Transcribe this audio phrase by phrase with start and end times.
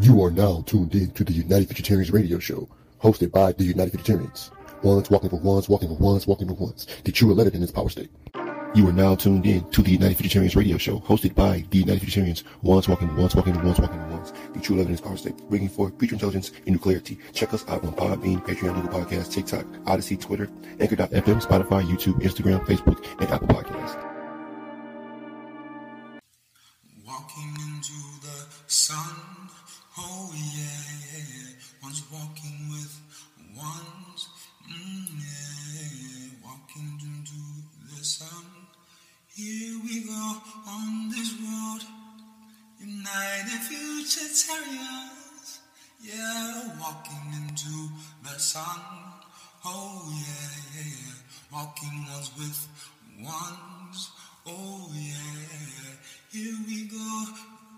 [0.00, 2.68] You are now tuned in to the United Futuritarians radio show,
[3.02, 4.50] hosted by the United Futuritarians.
[4.82, 6.86] Ones walking for ones, walking for ones, walking for ones.
[7.04, 8.10] The true Eleven in its power state.
[8.74, 12.02] You are now tuned in to the United Futuritarians radio show, hosted by the United
[12.02, 12.42] Futuritarians.
[12.62, 14.32] Ones walking ones, walking ones, walking ones.
[14.54, 15.36] The true Eleven in its power state.
[15.50, 17.18] Bringing forth future intelligence and new clarity.
[17.34, 20.48] Check us out on Podbean, Patreon, Google Podcasts, TikTok, Odysee, Twitter,
[20.80, 24.01] Anchor.fm, Spotify, YouTube, Instagram, Facebook, and Apple Podcasts.
[44.42, 45.58] Futuritarians,
[46.02, 46.70] yeah.
[46.80, 47.90] Walking into
[48.24, 48.80] the sun,
[49.64, 51.14] oh yeah, yeah, yeah.
[51.52, 52.68] Walking ones with
[53.20, 54.10] ones,
[54.46, 55.94] oh yeah.
[56.32, 57.24] Here we go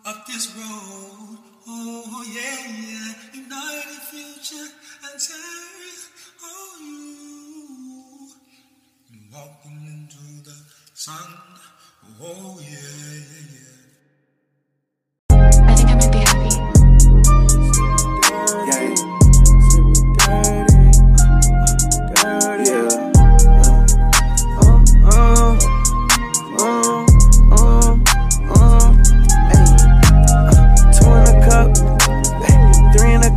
[0.06, 3.12] up this road, oh yeah, yeah.
[3.34, 4.70] United Future
[5.04, 5.95] and Terry,
[6.42, 8.29] oh you.
[9.32, 10.57] Walking into the
[10.95, 11.30] sun,
[12.23, 13.73] oh yeah, yeah, yeah.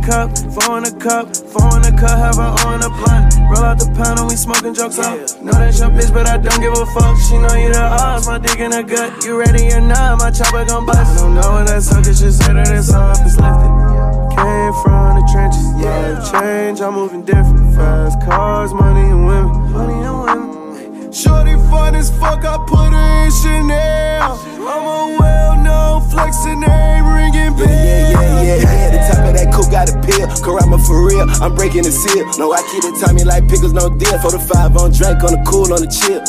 [0.08, 3.34] Cup, four in a cup, four in a cup, have her on a blunt.
[3.52, 5.18] Roll out the pound and we smoking jokes up.
[5.42, 7.18] Know that's your bitch, but I don't give a fuck.
[7.28, 9.22] She know you the odds, my dick in her gut.
[9.22, 10.98] You ready or not, my chopper gon' bust.
[10.98, 13.87] I don't know what that sucker should say that it's off, it's lifted.
[14.36, 17.74] Came from the trenches, life change, I'm moving different.
[17.74, 21.12] Fast cars, money and women, money and women.
[21.12, 24.47] Shorty fun as fuck, I put her in Chanel.
[24.68, 27.72] I'm a well-known flexing name, ringing bells.
[27.72, 28.90] Yeah, yeah, yeah, yeah.
[28.92, 30.28] The top of that coupe got a pill.
[30.44, 31.24] Karama for real.
[31.40, 32.28] I'm breaking the seal.
[32.36, 34.20] No, I keep it timing like pickles, no deal.
[34.20, 36.20] For the five on Drake, on the cool, on the chill.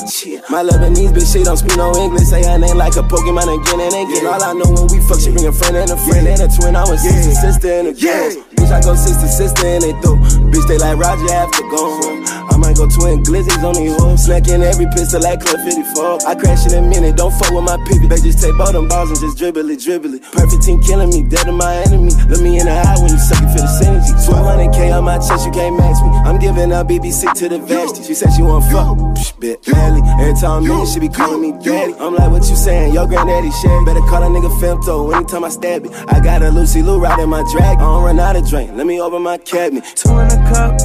[0.48, 2.32] My Lebanese bitch, she don't speak no English.
[2.32, 4.24] Say her name like a Pokemon again and again.
[4.24, 6.48] All I know when we fuck, she bring a friend and a friend and a
[6.48, 6.80] twin.
[6.80, 8.40] I'm a sister, sister, and a girl.
[8.56, 10.16] Bitch, I go sister, sister, and they throw.
[10.48, 12.49] Bitch, they like Roger after gone.
[12.75, 14.28] Go twin glizzies on these hoes.
[14.28, 16.28] Snacking every pistol like Club 54.
[16.28, 18.09] I crash in a minute, don't fuck with my pivot.
[18.09, 20.24] They just take both them balls and just dribble it, dribble it.
[20.31, 22.12] Perfect team killing me, dead to my enemy.
[22.30, 24.13] Look me in the eye when you suck it for the synergy.
[24.28, 26.09] 1200k on my chest, you can't match me.
[26.28, 28.03] I'm giving up BBC to the vashty.
[28.03, 30.01] She said she want fuck, Psh, bit badly.
[30.19, 31.94] Every time I'm in, she be calling me daddy.
[32.00, 32.94] I'm like, what you saying?
[32.94, 33.86] Your granddaddy shit.
[33.86, 35.91] Better call a nigga femto anytime I stab it.
[36.07, 37.78] I got a Lucy Lou right in my drag.
[37.78, 38.72] I don't run out of drink.
[38.75, 39.84] Let me open my cabinet.
[39.96, 40.80] Two in a cup,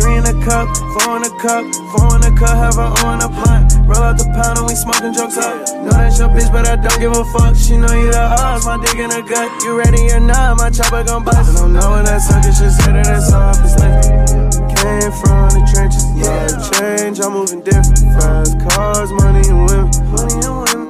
[0.00, 3.22] three in a cup, four in a cup, four in a cup, have her on
[3.22, 3.74] a blunt.
[3.86, 5.66] Roll out the pound and we smoking jokes up.
[5.82, 7.56] Know that's your bitch, but I don't give a fuck.
[7.56, 9.50] She know you the odds, my dick in her gut.
[9.62, 11.50] You ready or not, my chopper gon' bust.
[11.50, 14.78] I don't know when that sucker should say that off, it's lifted.
[14.78, 17.98] Came from the trenches, life change, I'm moving different.
[18.14, 20.86] Fast cars, money and women, money and women.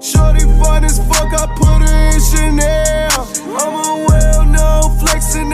[0.00, 3.28] Shorty fun as fuck, I put her in Chanel.
[3.60, 5.52] I'm a well-known flexing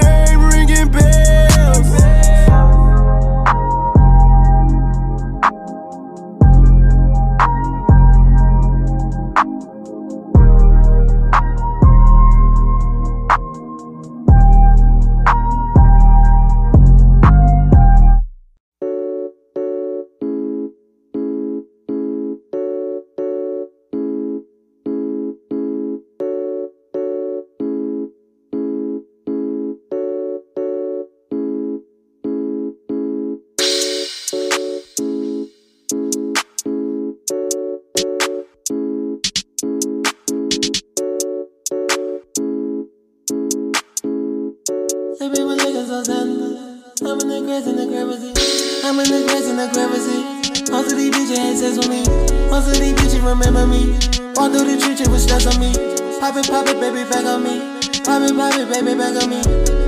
[56.35, 57.63] Pop it, pop it, baby, back on me.
[58.03, 59.39] Pop it, pop it, baby, back on me.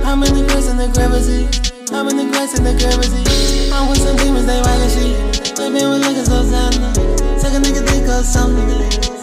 [0.07, 1.27] I'm in the grass in the crevice.
[1.91, 3.11] I'm in the grass in the crevice.
[3.67, 5.59] I'm with some demons, they rockin' shit.
[5.59, 6.87] Living with niggas so tender.
[7.35, 8.63] Take a nigga think of something.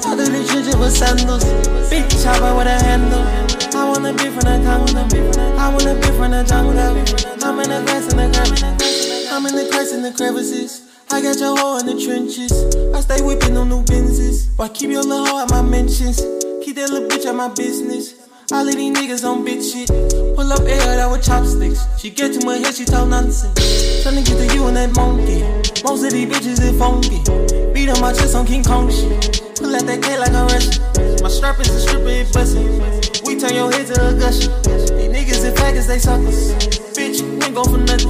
[0.04, 1.48] Walk through the trenches with sandals.
[1.88, 3.25] Big chopper with a handle.
[3.72, 4.93] I wanna be from the Congo.
[5.56, 6.76] I wanna be from the jungle.
[6.76, 9.32] I'm in the grass in the crevices.
[9.32, 10.93] I'm in the grass in the crevices.
[11.08, 12.52] I got your hoe in the trenches.
[12.93, 14.52] I stay whipping on new Benzes.
[14.60, 16.44] Why keep your little hoe at my mentions?
[16.64, 18.25] Keep that little bitch at my business.
[18.50, 19.84] All of these niggas on bitch shit.
[20.32, 21.84] Pull up air that with chopsticks.
[22.00, 23.52] She get too much head, she talk nonsense.
[24.00, 25.44] Tryna get to you and that monkey.
[25.84, 27.20] Most of these bitches is funky.
[27.76, 29.44] Beat on my chest on King Kong shit.
[29.61, 30.81] Pull out that K like a Russian.
[31.20, 32.64] My strap is a stripper, it bustin'.
[33.28, 34.49] We turn your head to a gusher.
[34.64, 36.56] These niggas and faggots, they suckers.
[36.96, 38.08] Bitch, ain't go for nothing.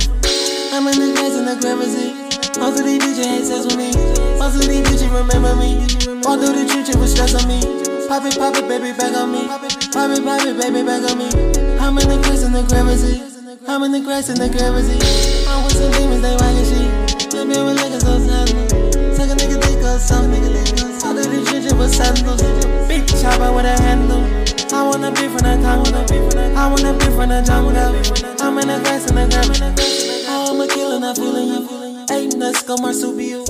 [0.71, 2.15] I'm in the grass in the gravity.
[2.63, 3.91] Most of these bitches ain't sex with me.
[4.39, 5.83] Most of these bitches remember me.
[6.23, 7.84] Walk through the it was stress on me.
[8.15, 9.43] Pop it, pop it, baby, back on me.
[9.49, 11.27] Pop it, pop it, baby, back on me.
[11.83, 13.19] I'm in the grass in the gravity.
[13.67, 15.03] I'm in the grass in the gravity.
[15.51, 17.35] I'm with some demons, they wagging shit.
[17.35, 18.71] Little bit with liquor, so sandals.
[19.19, 20.47] Take a nigga dick or something.
[21.03, 22.39] All of the church, it was sandals.
[22.87, 24.23] Big chopper with a handle.
[24.71, 25.99] I wanna be from the Congo.
[26.55, 27.75] I wanna be from the jungle.
[27.75, 29.75] I'm in the grass in the gravity.
[30.31, 32.07] I'm a killer, not feeling you.
[32.15, 33.43] Eight nuts, go marsupio.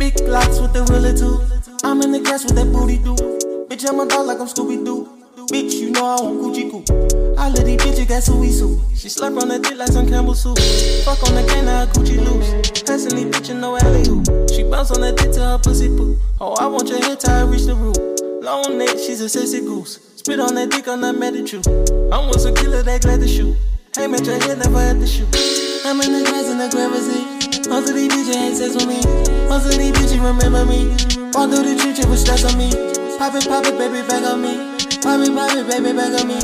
[0.00, 1.36] Big blocks with the ruler too.
[1.84, 3.45] I'm in the grass with that booty do.
[3.68, 5.08] Bitch, I'm a dog like I'm Scooby Doo.
[5.50, 7.34] Bitch, you know I want Gucci Goo.
[7.36, 8.80] I let these bitches got Suey Sue.
[8.94, 10.56] She slurp on the dick like some Campbell soup.
[11.04, 12.82] Fuck on the can, her Gucci loose.
[12.82, 14.22] Passing these bitches no alley hoop.
[14.54, 16.16] She bounce on the dick to her pussy poo.
[16.40, 17.96] Oh, I want your head tie, reach the roof.
[18.40, 19.98] Long neck, she's a sexy goose.
[20.14, 21.58] Spit on that dick, I'm not mad at you.
[22.14, 23.56] I'm with a killer that glad to shoot.
[23.96, 25.26] Hey, man, your head never had to shoot.
[25.84, 27.68] I'm in the grass in the gravity.
[27.68, 29.02] Most of these bitches ain't sex with me.
[29.48, 30.86] Most of these bitches remember me.
[31.34, 32.95] Walk through the it was stress on me.
[33.18, 34.76] Pop it, pop it, baby, back on me.
[35.00, 36.36] Pop it, pop it, baby, back on me.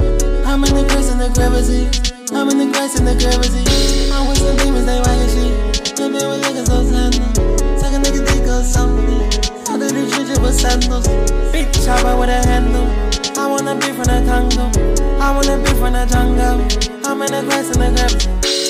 [0.49, 1.85] I'm in the grass in the gravity.
[2.33, 3.61] I'm in the grass in the gravity.
[4.09, 5.53] I'm with some demons, they wagging shit.
[6.01, 7.29] Little bit with liquor, so sandal.
[7.77, 9.21] Take a nigga dick or something.
[9.69, 11.07] All of the church, it was sandals.
[11.53, 12.89] Big chopper with a handle.
[13.37, 14.73] I wanna be from the Congo.
[15.21, 16.65] I wanna be from the jungle.
[17.05, 18.62] I'm in the grass in the gravity.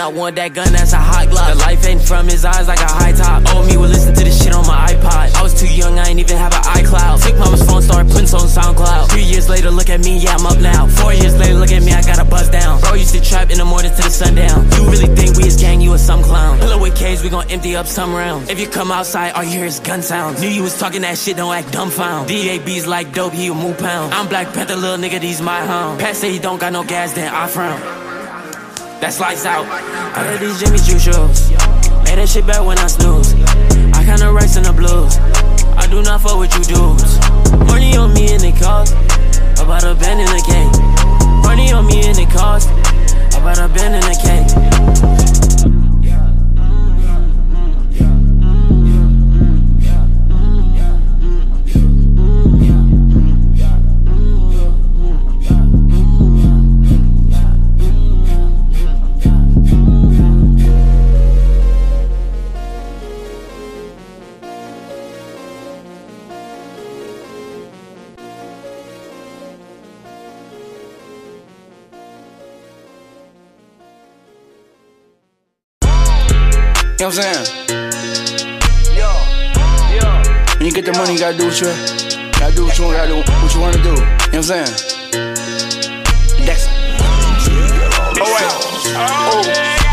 [0.00, 1.52] I want that gun, that's a hot glock.
[1.52, 3.42] The life ain't from his eyes like a high top.
[3.48, 5.36] Oh, me would listen to this shit on my iPod.
[5.36, 7.22] I was too young, I ain't even have an iCloud.
[7.22, 9.10] Took mama's phone, started putting on SoundCloud.
[9.10, 10.86] Three years later, look at me, yeah, I'm up now.
[10.86, 12.80] Four years later, look at me, I got a buzz down.
[12.80, 14.64] Bro used to trap in the morning to the sundown.
[14.72, 16.58] You really think we is gang, you is some clown.
[16.60, 18.48] Pull up with K's, we gon' empty up some rounds.
[18.48, 20.40] If you come outside, all you hear is gun sounds.
[20.40, 22.26] Knew you was talking that shit, don't act dumbfound.
[22.26, 24.14] DAB's like dope, he a move pound.
[24.14, 26.00] I'm Black Panther, little nigga, these my hound.
[26.00, 27.99] Pat say he don't got no gas, then I frown.
[29.00, 29.64] That's lights out.
[29.64, 31.50] I had these Jimmy Choo shoes.
[32.04, 33.32] Made that shit back when I snooze.
[33.96, 35.16] I kinda rice in the blues.
[35.74, 37.16] I do not fuck with you dudes.
[37.64, 38.92] Money on me and it cost
[39.56, 40.74] about a band in a cake.
[41.42, 42.68] Money on me and it cost
[43.32, 44.10] about a band in
[77.10, 77.66] what I'm saying?
[80.58, 81.66] When you get the money, you gotta do what you
[82.38, 83.90] gotta do what you gotta do what you wanna do.
[83.90, 84.66] You know what I'm saying?
[88.22, 88.46] Oh wait.
[88.94, 89.42] Oh,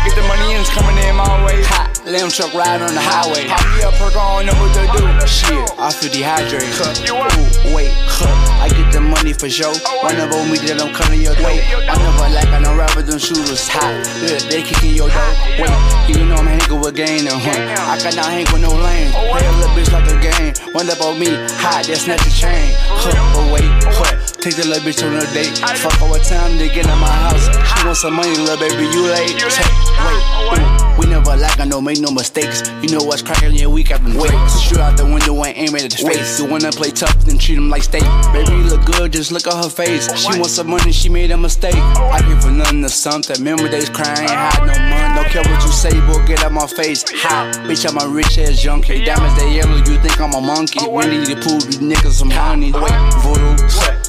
[0.04, 1.62] get the money in, it's coming in my way.
[1.64, 1.87] Ha.
[2.08, 3.44] Lamb truck riding on the highway.
[3.44, 5.04] Pop me up, perk on, know what to do.
[5.28, 6.72] Shit, I feel dehydrated.
[7.12, 8.32] Ooh, wait, huh.
[8.64, 9.76] I get the money for sure.
[10.00, 11.60] Run up on me, then I'm coming your way.
[11.68, 13.92] I never lack, I know rapper, them shooters hot.
[14.24, 15.32] Yeah, they kicking your door.
[15.60, 15.68] Wait,
[16.08, 17.92] you know I'm hanging with gang, and huh.
[17.92, 19.12] I cannot hang with no lame.
[19.12, 20.56] Play a little bitch like a game.
[20.72, 21.28] Run up on me,
[21.60, 22.72] hot, then snatch a chain.
[22.88, 24.37] Huh, but oh, wait, huh.
[24.40, 25.58] Take the little bitch on a date.
[25.58, 27.50] Fuck over time to get in my house.
[27.50, 29.34] She want some money, little baby, you late.
[29.34, 30.88] Wait.
[30.98, 32.62] We never lack, I know, make no mistakes.
[32.82, 34.30] You know what's cracking, yeah, we got them Wait,
[34.62, 36.40] shoot out the window and aim at the face.
[36.40, 38.02] You wanna play tough, then treat them like steak.
[38.32, 40.06] Baby, you look good, just look at her face.
[40.18, 41.74] She wants some money, she made a mistake.
[41.74, 43.36] I give her nothing to something.
[43.38, 45.22] Remember days crying, ain't had no money.
[45.22, 47.04] Don't care what you say, boy, get out my face.
[47.22, 49.04] Hot, Bitch, I'm a rich ass junkie.
[49.04, 50.86] Diamonds, they yellow, you think I'm a monkey.
[50.88, 52.72] We need to prove these niggas some honey.
[52.72, 53.54] Wait, voodoo.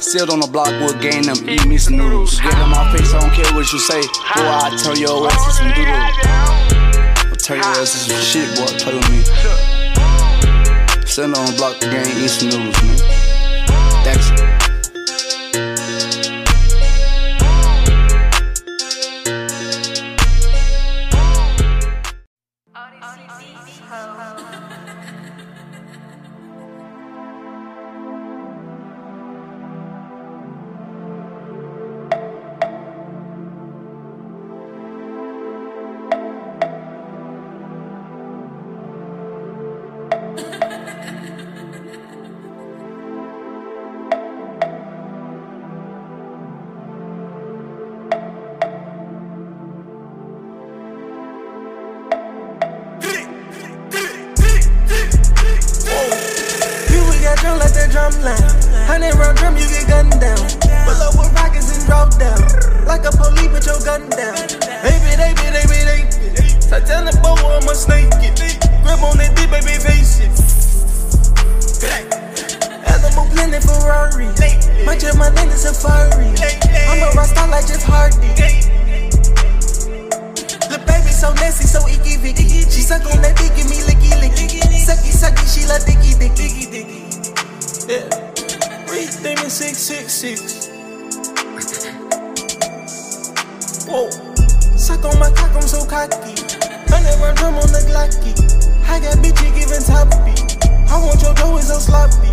[0.09, 2.41] Sealed on the block, we'll gain them, eat me some noodles.
[2.41, 4.01] Get in my face, I don't care what you say.
[4.01, 5.93] Boy, I tell your ass it's some doodle.
[7.29, 9.21] I'll tell your ass it's some shit, boy, play with me.
[11.05, 12.97] Sit on the block, the game, eat some noodles, man.
[14.01, 14.33] That's
[58.11, 58.87] drum like that drum line.
[58.87, 60.41] Hundred round drum, you get gunned down.
[60.85, 62.41] Pull up with rockets and drop down.
[62.85, 64.37] Like a police, put your gun down.
[64.81, 66.49] Baby, they be, they be, they be.
[66.61, 68.39] Titanic bow, I'm a snake it.
[68.83, 70.33] Grip on that deep, baby, face it.
[72.89, 74.27] Animal planet Ferrari.
[74.85, 76.33] Much of my name is Safari.
[76.89, 78.17] I'm a rockstar like Jeff Hardy.
[80.69, 82.45] The baby so nasty, so icky vicky.
[82.69, 84.61] She suck on that dick, give me licky licky.
[84.79, 86.68] Sucky sucky, she love dicky dicky.
[87.89, 88.05] Yeah.
[89.25, 90.69] Demon 666.
[93.89, 94.13] Whoa.
[94.77, 96.38] Suck on my cock, I'm so cocky.
[96.86, 98.38] Hundred run drum on the Glocky.
[98.86, 100.38] I got bitches giving top beat.
[100.86, 102.29] I want your dough is so sloppy.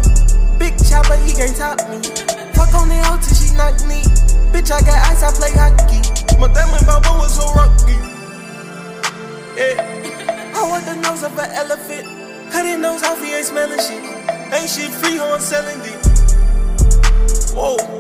[0.61, 2.05] Big chopper, he can't top me.
[2.53, 4.05] Fuck on the till she knock me.
[4.53, 6.05] Bitch, I got ice, I play hockey.
[6.37, 7.97] My diamond bubble was so rocky.
[9.57, 9.81] Yeah.
[10.53, 12.53] I want the nose of an elephant.
[12.53, 14.16] Cut nose off, he ain't smelling shit.
[14.53, 16.07] Ain't shit free, I'm selling it.
[17.55, 17.97] Whoa.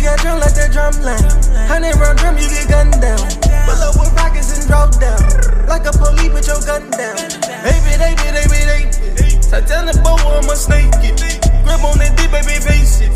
[0.00, 1.20] We got drum like that drum line.
[1.68, 3.20] Hundred round drum, you get gunned down.
[3.68, 5.20] Pull up with rockets and drop down.
[5.68, 7.20] Like a police, put your gun down.
[7.60, 9.36] Baby, be, they be.
[9.44, 11.20] Titanic bow, I'm a snake it.
[11.68, 13.12] Grip on that deep, baby, face it.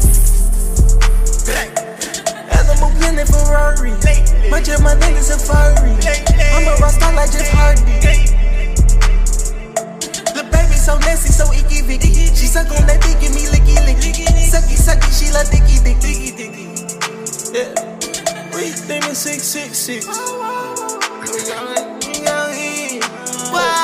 [2.53, 3.97] Animal planet Ferrari.
[4.53, 5.97] Much of my name is Safari.
[6.53, 8.44] I'm a rockstar like Jeff Hardy.
[10.85, 12.13] So nasty, so icky vicky.
[12.37, 14.13] She suck on that dick, give me licky licky.
[14.45, 16.37] Sucky sucky, she love dicky dicky.
[17.57, 17.73] Yeah.
[18.53, 20.07] Reed Demon 666.
[23.51, 23.84] Wow,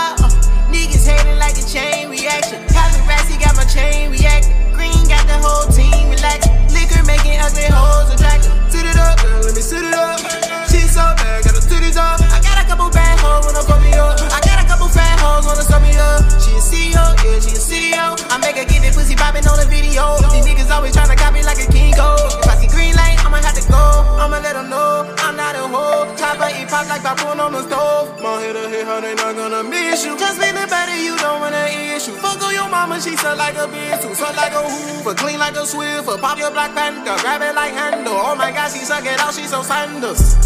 [16.61, 18.07] a CEO, yeah, she a CEO.
[18.29, 20.21] I make her get that pussy popping on the video.
[20.29, 22.12] These niggas always tryna copy like a king go.
[22.21, 23.81] If I see green light, I'ma have to go.
[24.21, 26.05] I'ma let them know I'm not a hoe.
[26.21, 28.12] Chopper eat pop like popcorn on the stove.
[28.21, 30.12] My head a hit how they not gonna miss you.
[30.21, 31.64] Just make it better, you don't wanna
[31.97, 32.12] issue.
[32.21, 34.12] Fuck on your mama, she suck like a bitch too.
[34.12, 36.21] Suck like a hoover, clean like a swiffer.
[36.21, 38.12] Pop your black panther, grab it like handle.
[38.12, 40.37] Oh my god, she suck it out, she so sandals.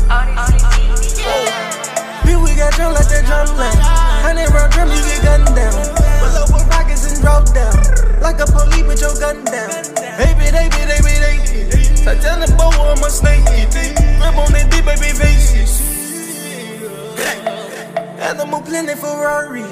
[2.24, 3.76] Here we got drum like that drum line.
[4.24, 5.74] Hundred round drum, you get gunned down.
[6.20, 7.76] Pull up with rockets and drop down.
[8.20, 9.70] Like a police, put your gun down.
[10.16, 12.04] Baby, they be, they be, they be.
[12.04, 13.44] Titanic bow, I'm a snake.
[13.44, 15.54] Grip on that deep, baby, face
[18.20, 19.62] Animal planet Ferrari.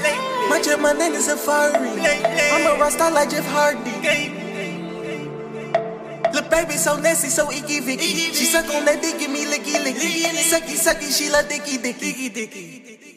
[0.48, 1.88] Much of my name is Safari.
[1.88, 4.41] I'm a rockstar like Jeff Hardy.
[6.32, 8.32] Look, baby, so nasty, so icky vicky.
[8.32, 10.24] She suck on that dick, give me licky licky.
[10.48, 12.28] Sucky sucky, she love dicky dicky.
[12.30, 12.82] dicky.
[13.00, 13.11] Yeah.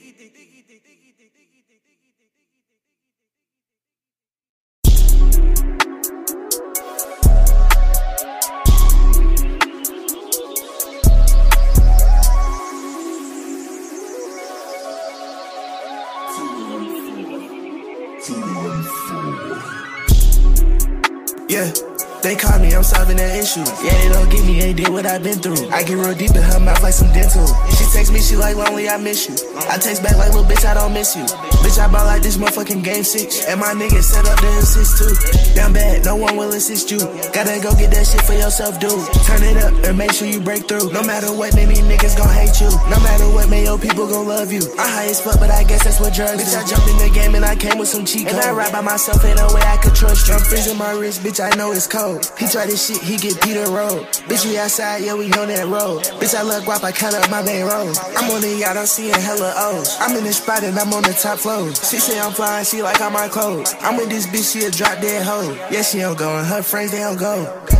[23.45, 25.69] Yeah, they don't give me, they did what I've been through.
[25.69, 27.45] I get real deep in her mouth like some dental.
[27.77, 29.35] She text me, she like, lonely, I miss you.
[29.69, 31.25] I text back like, little bitch, I don't miss you.
[31.65, 33.43] Bitch, I bought like this motherfucking game six.
[33.49, 35.09] And my niggas set up the assist too.
[35.57, 36.99] Damn bad, no one will assist you.
[37.33, 38.93] Gotta go get that shit for yourself, dude.
[39.25, 40.93] Turn it up and make sure you break through.
[40.93, 42.69] No matter what, man, these niggas gon' hate you.
[42.85, 44.61] No matter what, man, your people gon' love you.
[44.77, 47.09] I high as fuck, but I guess that's what drugs Bitch, I jumped in the
[47.09, 49.65] game and I came with some cheat And I ride by myself, ain't no way
[49.65, 50.35] I could trust you.
[50.35, 52.29] I'm freezing my wrist, bitch, I know it's cold.
[52.37, 54.05] He tried this shit, he get Peter Road.
[54.29, 56.05] Bitch, we outside, yeah, we on that road.
[56.21, 57.97] Bitch, I love guap, I count up my main road.
[58.13, 59.97] I'm on the yacht, I'm seeing hella O's.
[59.99, 61.54] I'm in the spot and I'm on the top floor.
[61.55, 63.75] She say I'm flying, she like all my clothes.
[63.79, 65.53] I'm with this bitch, she a drop dead hoe.
[65.71, 67.74] Yeah, she don't go, and her friends, they don't go.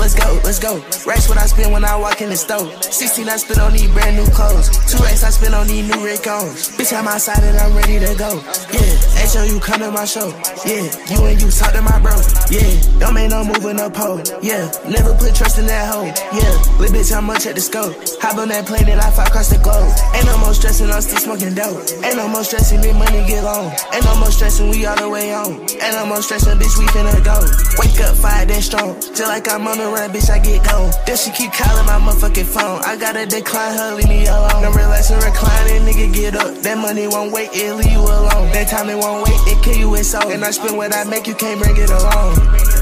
[0.00, 0.80] Let's go, let's go.
[1.04, 2.72] Racks what I spend when I walk in the store.
[2.80, 4.72] 16 I spend on these brand new clothes.
[4.88, 6.72] Two racks I spend on these new Rick Owens.
[6.72, 8.40] Bitch, I'm outside and I'm ready to go.
[8.72, 8.96] Yeah,
[9.28, 10.32] HO, you come to my show.
[10.64, 12.16] Yeah, you and you talk to my bro.
[12.48, 12.64] Yeah,
[12.96, 14.24] don't make no move in no pole.
[14.40, 16.08] Yeah, never put trust in that hoe.
[16.32, 16.48] Yeah,
[16.80, 17.92] little bitch, how much at the scope?
[18.24, 19.92] Hop on that plane and I fly across the globe.
[20.16, 21.76] Ain't no more stressing, I'm still smoking dope.
[22.00, 23.68] Ain't no more stressing, me money get long.
[23.92, 25.60] Ain't no more stressing, we all the way on.
[25.60, 27.36] Ain't no more stressing, bitch, we finna go.
[27.76, 28.96] Wake up, fire that strong.
[28.96, 30.90] Just like I'm on the run, bitch, I get gone.
[31.06, 32.80] Then she keep calling my motherfucking phone.
[32.84, 34.62] I gotta decline her, leave me alone.
[34.62, 36.54] No relax and reclining, nigga, get up.
[36.62, 38.52] That money won't wait, it leave you alone.
[38.52, 40.30] That time it won't wait, it kill you, it's all.
[40.30, 42.79] And I spend what I make, you can't bring it along.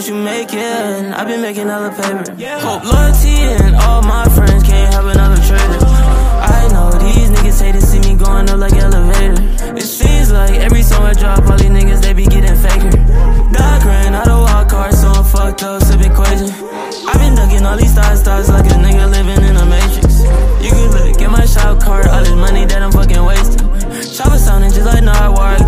[0.00, 1.12] What you make it.
[1.12, 2.24] I've been making other paper.
[2.64, 5.76] Hope loyalty and all my friends can't have another trailer.
[5.76, 9.36] I know these niggas hate to see me going up like elevator.
[9.76, 12.96] It seems like every song I drop, all these niggas they be getting faker.
[13.52, 16.48] Doc ran out of wild card, so I'm fucked up, sipping equation.
[17.06, 20.24] I've been ducking all these stars, stars like a nigga living in a matrix.
[20.64, 23.68] You can look at my shop card, all this money that I'm fucking wasting.
[24.16, 25.60] Chopper sounding just like Nardwuar,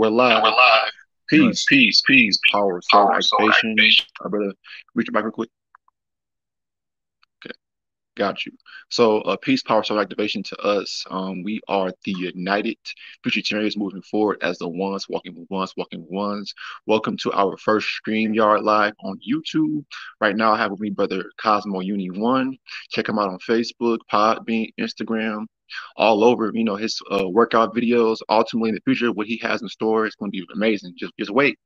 [0.00, 0.42] we're live.
[0.42, 0.92] We're live.
[1.28, 2.38] Peace, peace, peace.
[2.50, 4.06] Power, soul, activation.
[4.24, 4.54] I better
[4.94, 5.50] reach it back real quick.
[7.44, 7.52] Okay,
[8.16, 8.52] got you.
[8.88, 11.04] So, uh, peace, power, soul, activation to us.
[11.10, 12.78] Um, we are the United
[13.26, 16.54] Futuritarians moving forward as the ones walking with ones, walking with ones.
[16.86, 19.84] Welcome to our first StreamYard live on YouTube.
[20.18, 22.56] Right now, I have with me brother Cosmo Uni One.
[22.88, 25.44] Check him out on Facebook, Podbean, Instagram
[25.96, 26.50] all over.
[26.54, 28.18] You know his uh, workout videos.
[28.28, 30.94] Ultimately, in the future, what he has in store is going to be amazing.
[30.96, 31.58] Just just wait.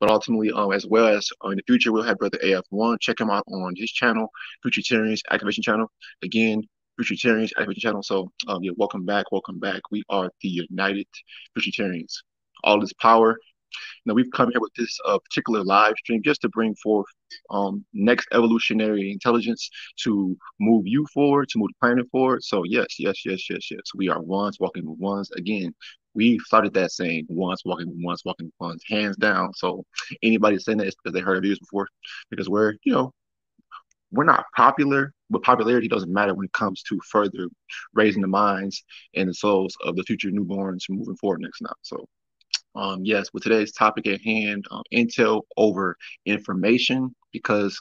[0.00, 3.00] But ultimately, um, as well as uh, in the future, we'll have Brother AF1.
[3.00, 4.30] Check him out on his channel,
[4.64, 5.90] Futuritarians Activation Channel.
[6.22, 6.62] Again,
[7.00, 8.02] Futuritarians Activation Channel.
[8.02, 9.82] So, um, yeah, welcome back, welcome back.
[9.90, 11.06] We are the United
[11.56, 12.14] Futuritarians.
[12.64, 13.38] All this power.
[14.04, 17.06] You know, we've come here with this uh, particular live stream just to bring forth
[17.50, 19.68] um, next evolutionary intelligence
[20.04, 22.42] to move you forward, to move the planet forward.
[22.42, 23.82] So yes, yes, yes, yes, yes.
[23.94, 25.30] We are ones walking with ones.
[25.32, 25.74] Again,
[26.14, 29.52] we started that saying once walking with ones, walking with ones, hands down.
[29.54, 29.84] So
[30.22, 31.88] anybody saying that is because they heard of these before,
[32.30, 33.12] because we're, you know,
[34.10, 37.48] we're not popular, but popularity doesn't matter when it comes to further
[37.92, 38.82] raising the minds
[39.14, 41.74] and the souls of the future newborns moving forward next now.
[41.82, 42.06] So,
[42.78, 47.78] um, yes, with today's topic at hand, um, intel over information, because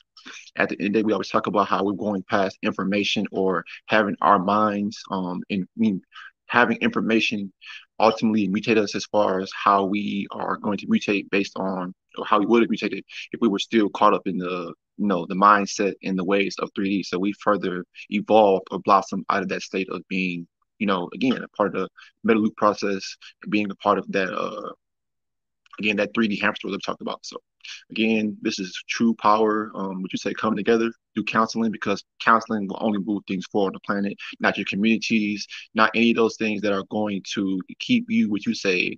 [0.57, 3.25] at the end of the day, we always talk about how we're going past information
[3.31, 6.01] or having our minds, um, and I mean,
[6.47, 7.53] having information
[7.99, 12.25] ultimately mutate us as far as how we are going to mutate based on or
[12.25, 15.25] how we would have mutated if we were still caught up in the you know
[15.27, 17.03] the mindset and the ways of 3D.
[17.03, 20.47] So we further evolved or blossomed out of that state of being,
[20.79, 21.89] you know, again a part of the
[22.23, 23.17] metal loop process,
[23.49, 24.71] being a part of that uh
[25.79, 27.25] again that 3D hamster that we talked about.
[27.25, 27.37] So
[27.91, 29.71] again, this is true power.
[29.75, 33.69] Um, would you say coming together through counseling because counseling will only move things forward
[33.69, 37.59] on the planet, not your communities, not any of those things that are going to
[37.79, 38.97] keep you, what you say,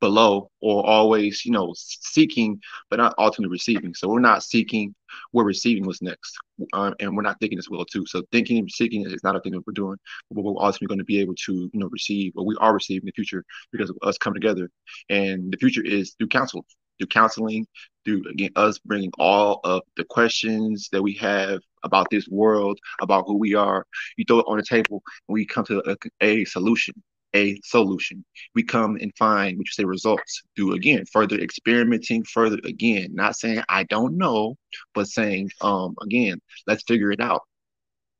[0.00, 3.94] below or always, you know, seeking, but not ultimately receiving.
[3.94, 4.94] So we're not seeking,
[5.32, 6.36] we're receiving what's next.
[6.72, 8.06] Um, and we're not thinking as well too.
[8.06, 9.96] So thinking and seeking is not a thing that we're doing,
[10.30, 13.02] but we're ultimately going to be able to, you know, receive what we are receiving
[13.02, 14.70] in the future because of us coming together.
[15.08, 16.64] And the future is through counsel,
[16.98, 17.66] through counseling,
[18.04, 23.24] through again us bringing all of the questions that we have about this world, about
[23.26, 23.86] who we are.
[24.16, 26.94] You throw it on the table, and we come to a, a solution
[27.34, 28.24] a solution.
[28.54, 33.36] We come and find, what you say, results through again further experimenting, further again, not
[33.36, 34.56] saying I don't know,
[34.94, 37.42] but saying, um, again, let's figure it out.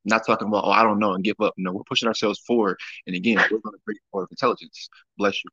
[0.04, 1.54] Not talking about, oh, I don't know and give up.
[1.56, 2.78] No, we're pushing ourselves forward.
[3.06, 4.90] And again, we're going to bring forward intelligence.
[5.16, 5.50] Bless you.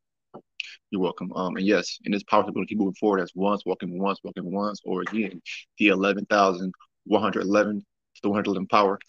[0.90, 1.32] You're welcome.
[1.34, 3.98] Um, and yes, in this power, we're going to keep moving forward as once, walking
[3.98, 5.42] once, walking once, or again,
[5.78, 7.86] the 11,111,
[8.24, 9.00] the 111 power.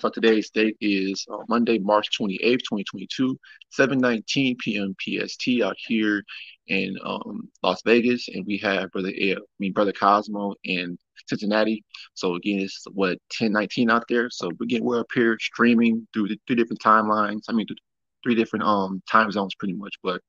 [0.00, 3.38] So today's date is uh, Monday, March 28th, 2022,
[3.78, 4.94] 7:19 p.m.
[4.98, 6.24] PST out here
[6.66, 11.84] in um, Las Vegas, and we have brother, I mean brother Cosmo in Cincinnati.
[12.14, 14.30] So again, it's what 10:19 out there.
[14.30, 17.42] So again, we're up here streaming through the three different timelines.
[17.48, 17.66] I mean,
[18.24, 19.94] three different um time zones pretty much.
[20.02, 20.20] But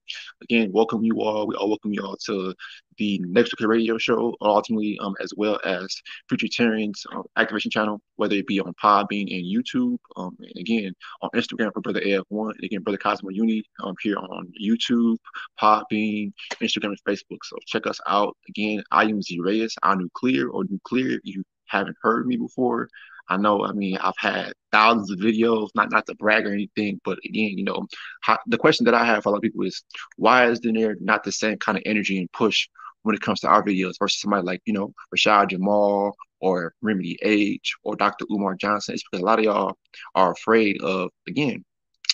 [0.43, 1.47] again, welcome you all.
[1.47, 2.53] We all welcome you all to
[2.97, 5.87] the Next Radio Show, ultimately um as well as
[6.31, 11.29] Futuritarians um, Activation Channel, whether it be on Podbean and YouTube, um and again on
[11.35, 15.17] Instagram for Brother AF1, and again Brother Cosmo Uni um here on YouTube,
[15.59, 17.39] Podbean, Instagram, and Facebook.
[17.43, 18.37] So check us out.
[18.49, 21.11] Again, I am Z Reyes, I Nuclear or Nuclear.
[21.11, 22.89] If you haven't heard me before.
[23.29, 26.99] I know, I mean, I've had thousands of videos, not not to brag or anything,
[27.03, 27.87] but again, you know,
[28.21, 29.83] how, the question that I have for a lot of people is
[30.17, 32.67] why is there not the same kind of energy and push
[33.03, 37.17] when it comes to our videos versus somebody like, you know, Rashad Jamal or Remedy
[37.23, 38.25] Age or Dr.
[38.31, 38.93] Umar Johnson?
[38.93, 39.77] It's because a lot of y'all
[40.13, 41.63] are afraid of, again,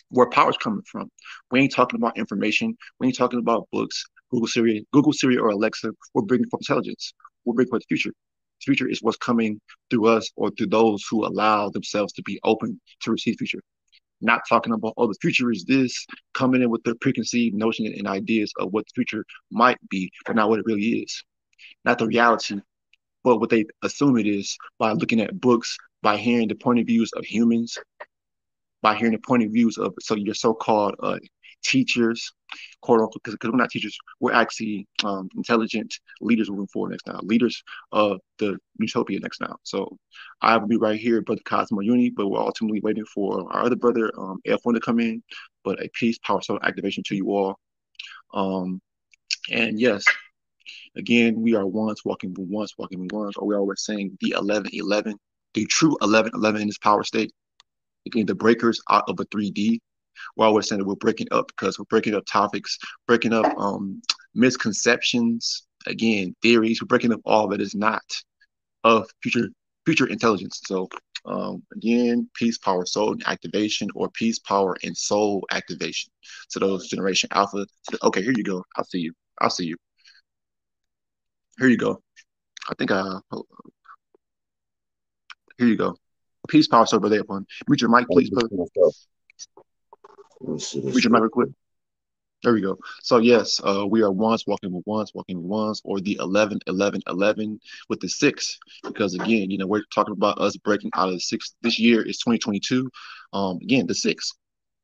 [0.10, 1.10] where power's coming from.
[1.52, 2.78] We ain't talking about information.
[3.00, 5.91] We ain't talking about books, Google Siri, Google Siri or Alexa.
[6.13, 7.13] We're bringing for intelligence.
[7.45, 8.12] We're bringing for the future
[8.63, 12.80] future is what's coming through us or through those who allow themselves to be open
[13.02, 13.62] to receive future.
[14.21, 18.08] Not talking about, oh, the future is this, coming in with their preconceived notions and
[18.08, 21.24] ideas of what the future might be, but not what it really is.
[21.86, 22.62] Not the reality,
[23.24, 26.86] but what they assume it is by looking at books, by hearing the point of
[26.86, 27.78] views of humans,
[28.82, 31.17] by hearing the point of views of so your so-called uh,
[31.63, 32.32] teachers,
[32.82, 37.20] quote unquote, because we're not teachers, we're actually um, intelligent leaders moving forward next now,
[37.24, 39.56] leaders of the utopia next now.
[39.63, 39.98] So
[40.41, 43.76] I will be right here, Brother Cosmo Uni, but we're ultimately waiting for our other
[43.76, 45.24] brother, um, F1 to come in.
[45.63, 47.60] But a peace, power, soul activation to you all.
[48.34, 48.82] Um,
[49.52, 50.04] and yes,
[50.96, 55.15] again, we are once walking once, walking once, or we're always saying the 11 11,
[55.54, 57.32] the true 11 11 in this power state.
[58.05, 59.79] Again, the breakers out of a 3D
[60.35, 64.01] while we're saying that we're breaking up because we're breaking up topics, breaking up um,
[64.35, 68.03] misconceptions, again, theories, we're breaking up all that is not
[68.83, 69.49] of future
[69.85, 70.61] future intelligence.
[70.65, 70.89] So
[71.25, 76.11] um, again, peace, power, soul activation, or peace, power, and soul activation.
[76.49, 77.65] So those generation alpha.
[78.03, 78.63] Okay, here you go.
[78.75, 79.13] I'll see you.
[79.39, 79.77] I'll see you.
[81.59, 82.01] Here you go.
[82.69, 83.19] I think I.
[85.57, 85.95] Here you go.
[86.47, 87.23] Peace, power, soul, brother.
[87.67, 88.49] Mute your mic, please, brother.
[90.41, 91.49] Reach your mic real quick.
[92.43, 92.77] There we go.
[93.04, 96.60] So yes, uh, we are once walking with once, walking with once, or the 11,
[96.65, 101.10] 11, 11 with the six, because again, you know, we're talking about us breaking out
[101.10, 101.54] of the six.
[101.62, 102.89] This year is 2022.
[103.34, 104.34] Um, again, the six,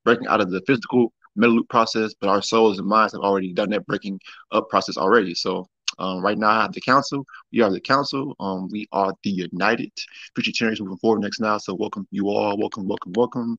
[0.06, 3.54] breaking out of the physical metal loop process, but our souls and minds have already
[3.54, 4.20] done that breaking
[4.52, 5.34] up process already.
[5.34, 5.68] So
[6.00, 7.26] um, right now, I have the council.
[7.52, 8.36] We are the council.
[8.40, 9.92] Um, we are the United
[10.38, 11.58] Futuritarians moving forward next now.
[11.58, 12.58] So welcome you all.
[12.58, 13.58] Welcome, welcome, welcome.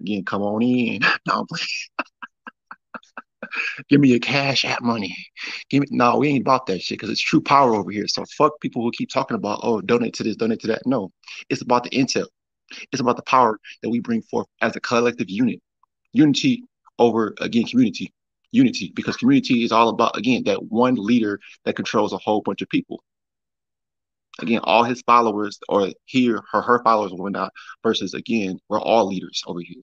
[0.00, 1.02] Again, come on in.
[1.26, 1.46] no,
[3.88, 5.16] Give me your cash app money.
[5.70, 8.06] Give me no, we ain't about that shit because it's true power over here.
[8.08, 10.82] So fuck people who keep talking about oh donate to this, donate to that.
[10.86, 11.12] No,
[11.50, 12.26] it's about the intel.
[12.92, 15.60] It's about the power that we bring forth as a collective unit.
[16.12, 16.64] Unity
[16.98, 18.12] over again community.
[18.54, 22.62] Unity, because community is all about again that one leader that controls a whole bunch
[22.62, 23.02] of people.
[24.40, 29.06] Again, all his followers or here her her followers or whatnot, versus again, we're all
[29.08, 29.82] leaders over here.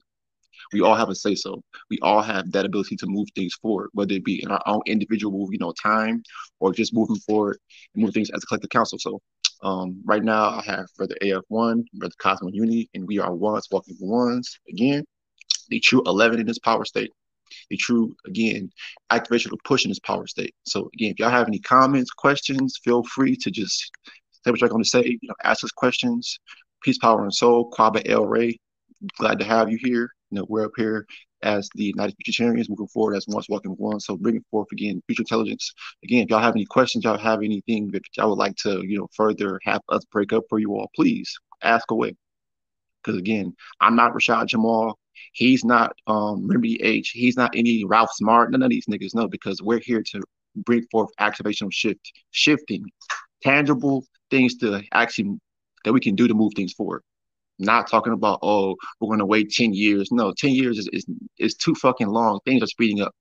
[0.72, 1.62] We all have a say so.
[1.90, 4.80] We all have that ability to move things forward, whether it be in our own
[4.86, 6.22] individual, you know, time
[6.60, 7.58] or just moving forward
[7.94, 8.98] and move things as a collective council.
[8.98, 9.20] So
[9.62, 13.96] um, right now I have Brother AF1, Brother Cosmo unity and we are ones walking
[14.00, 14.58] ones.
[14.68, 15.04] Again,
[15.68, 17.10] the true 11 in this power state.
[17.70, 18.70] The true, again,
[19.10, 20.54] activation of push in this power state.
[20.64, 23.90] So again, if y'all have any comments, questions, feel free to just
[24.44, 25.18] say what you're going to say.
[25.20, 26.38] You know, ask us questions.
[26.82, 27.70] Peace, power, and soul.
[27.70, 28.58] Quaba El Ray.
[29.18, 30.10] Glad to have you here.
[30.30, 31.06] You know, we're up here
[31.42, 34.00] as the United Futuritarians moving forward as once walking one.
[34.00, 35.72] So bringing forth again future intelligence.
[36.04, 38.98] Again, if y'all have any questions, y'all have anything that y'all would like to, you
[38.98, 42.14] know, further have us break up for you all, please ask away.
[43.02, 44.98] Because again, I'm not Rashad Jamal.
[45.32, 47.10] He's not um Remy H.
[47.10, 48.50] He's not any Ralph Smart.
[48.50, 50.22] None of these niggas know because we're here to
[50.56, 52.84] bring forth activational shift, shifting,
[53.42, 55.38] tangible things to actually
[55.84, 57.02] that we can do to move things forward.
[57.58, 60.08] Not talking about oh we're to wait ten years.
[60.10, 61.06] No, ten years is, is
[61.38, 62.40] is too fucking long.
[62.44, 63.12] Things are speeding up.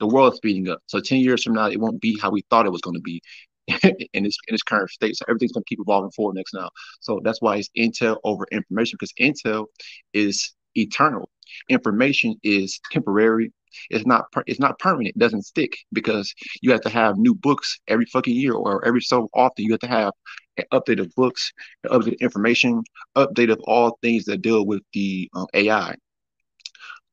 [0.00, 0.80] The world is speeding up.
[0.86, 3.00] So ten years from now, it won't be how we thought it was going to
[3.00, 3.22] be
[3.68, 5.16] in its in its current state.
[5.16, 6.70] So everything's going to keep evolving forward next now.
[7.00, 9.66] So that's why it's intel over information because intel
[10.12, 11.28] is eternal.
[11.68, 13.52] Information is temporary.
[13.90, 15.14] It's not it's not permanent.
[15.16, 19.00] It doesn't stick because you have to have new books every fucking year or every
[19.00, 19.64] so often.
[19.64, 20.12] You have to have
[20.56, 21.52] an update of books,
[21.84, 22.82] an update of information,
[23.16, 25.94] update of all things that deal with the um, AI,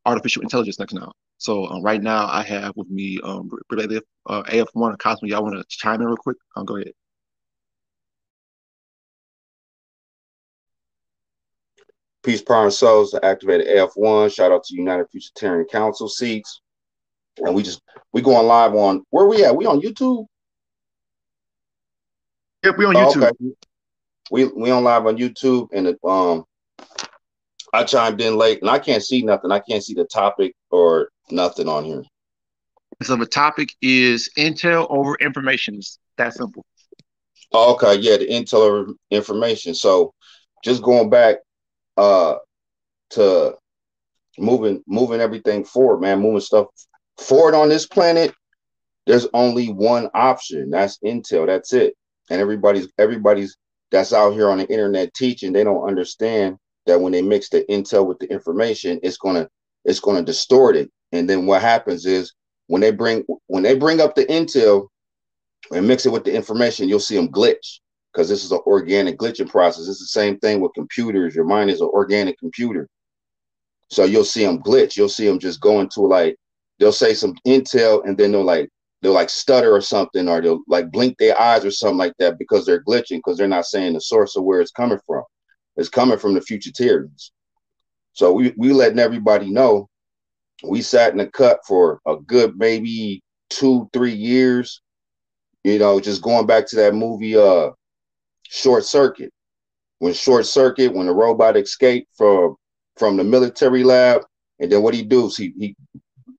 [0.06, 1.12] artificial intelligence next now.
[1.38, 5.28] So um, right now I have with me um related uh, AF1 and Cosmo.
[5.28, 6.38] Y'all want to chime in real quick?
[6.56, 6.92] Um, go ahead.
[12.24, 14.34] Peace, Power, and Souls to activated F1.
[14.34, 16.62] Shout out to United Futuritarian Council seats.
[17.38, 17.82] And we just
[18.14, 19.56] we going live on where we at?
[19.56, 20.26] We on YouTube?
[22.64, 23.24] Yep, we on Oh, YouTube.
[23.24, 23.56] okay.
[24.32, 26.44] We we on live on YouTube and it, um
[27.74, 29.52] I chimed in late and I can't see nothing.
[29.52, 32.04] I can't see the topic or nothing on here.
[33.04, 35.76] So the topic is intel over information.
[35.76, 36.66] It's that simple.
[37.52, 39.76] Oh, okay, yeah, the intel over information.
[39.76, 40.14] So
[40.64, 41.38] just going back
[41.98, 42.36] uh
[43.12, 43.56] to
[44.38, 46.68] moving moving everything forward, man, moving stuff
[47.18, 48.34] forward on this planet,
[49.06, 50.70] there's only one option.
[50.70, 51.48] That's intel.
[51.48, 51.96] That's it.
[52.30, 53.58] And everybody's everybody's
[53.92, 57.64] that's out here on the internet teaching, they don't understand that when they mix the
[57.70, 59.50] intel with the information, it's gonna
[59.86, 60.92] it's gonna distort it.
[61.14, 62.34] And then what happens is
[62.68, 64.88] when they bring when they bring up the intel
[65.72, 67.80] and mix it with the information, you'll see them glitch
[68.18, 69.88] because this is an organic glitching process.
[69.88, 71.36] It's the same thing with computers.
[71.36, 72.90] Your mind is an organic computer.
[73.92, 74.98] So you'll see them glitch.
[74.98, 76.36] You'll see them just go into like
[76.80, 78.72] they'll say some intel and then they'll like
[79.04, 82.40] they'll like stutter or something or they'll like blink their eyes or something like that
[82.40, 85.24] because they're glitching because they're not saying the source of where it's coming from.
[85.76, 87.30] It's coming from the futuritarians.
[88.14, 89.90] So we we letting everybody know
[90.64, 94.82] we sat in the cut for a good maybe two three years.
[95.64, 97.70] You know, just going back to that movie uh
[98.50, 99.32] Short Circuit.
[100.00, 102.56] When Short Circuit, when the robot escaped from
[102.98, 104.24] from the military lab,
[104.60, 105.76] and then what he do is he he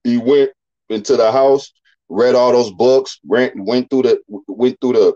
[0.04, 0.50] he went
[0.88, 1.72] into the house,
[2.08, 5.14] read all those books, went went through the went through the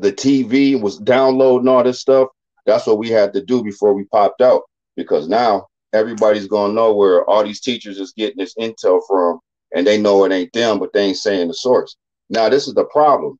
[0.00, 2.28] the TV, was downloading all this stuff.
[2.66, 4.62] That's what we had to do before we popped out,
[4.96, 9.38] because now everybody's gonna know where all these teachers is getting this intel from,
[9.74, 11.96] and they know it ain't them, but they ain't saying the source.
[12.28, 13.38] Now this is the problem.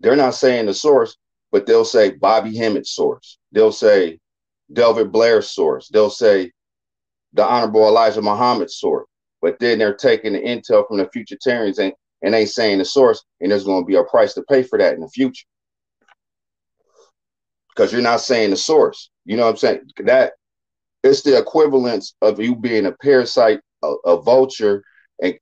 [0.00, 1.16] They're not saying the source,
[1.54, 3.38] but they'll say Bobby Hemmitt's source.
[3.52, 4.18] They'll say
[4.72, 5.86] Delbert Blair source.
[5.86, 6.50] They'll say
[7.32, 9.06] the Honorable Elijah Muhammad source.
[9.40, 13.24] But then they're taking the intel from the futuritarians and, and ain't saying the source,
[13.40, 15.46] and there's going to be a price to pay for that in the future.
[17.68, 19.10] Because you're not saying the source.
[19.24, 19.82] You know what I'm saying?
[19.98, 20.32] That
[21.04, 24.82] it's the equivalence of you being a parasite, a, a vulture,
[25.22, 25.38] and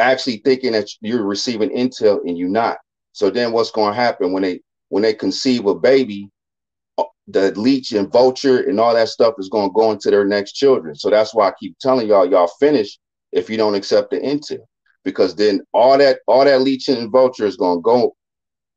[0.00, 2.78] actually thinking that you're receiving intel and you're not.
[3.12, 4.60] So then what's going to happen when they
[4.92, 6.28] when they conceive a baby,
[6.98, 10.26] uh, the leech and vulture and all that stuff is going to go into their
[10.26, 10.94] next children.
[10.94, 12.98] So that's why I keep telling y'all, y'all finish
[13.32, 14.58] if you don't accept the intel,
[15.02, 18.14] because then all that all that leech and vulture is going to go,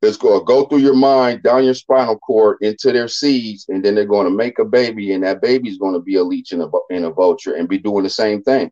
[0.01, 3.83] it's going to go through your mind, down your spinal cord, into their seeds, and
[3.83, 6.53] then they're going to make a baby, and that baby's going to be a leech
[6.53, 8.71] and a, and a vulture and be doing the same thing.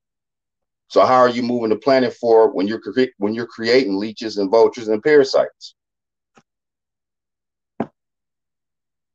[0.87, 2.81] So how are you moving the planet forward when you're
[3.17, 5.75] when you're creating leeches and vultures and parasites?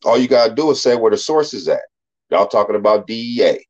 [0.04, 1.82] All you gotta do is say where the source is at.
[2.30, 3.64] Y'all talking about DEA.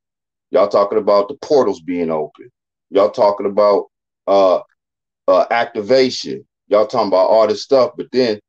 [0.51, 2.51] Y'all talking about the portals being open.
[2.91, 3.87] Y'all talking about
[4.27, 4.61] uh,
[5.27, 6.47] uh, activation.
[6.69, 8.41] Y'all talking about all this stuff, but then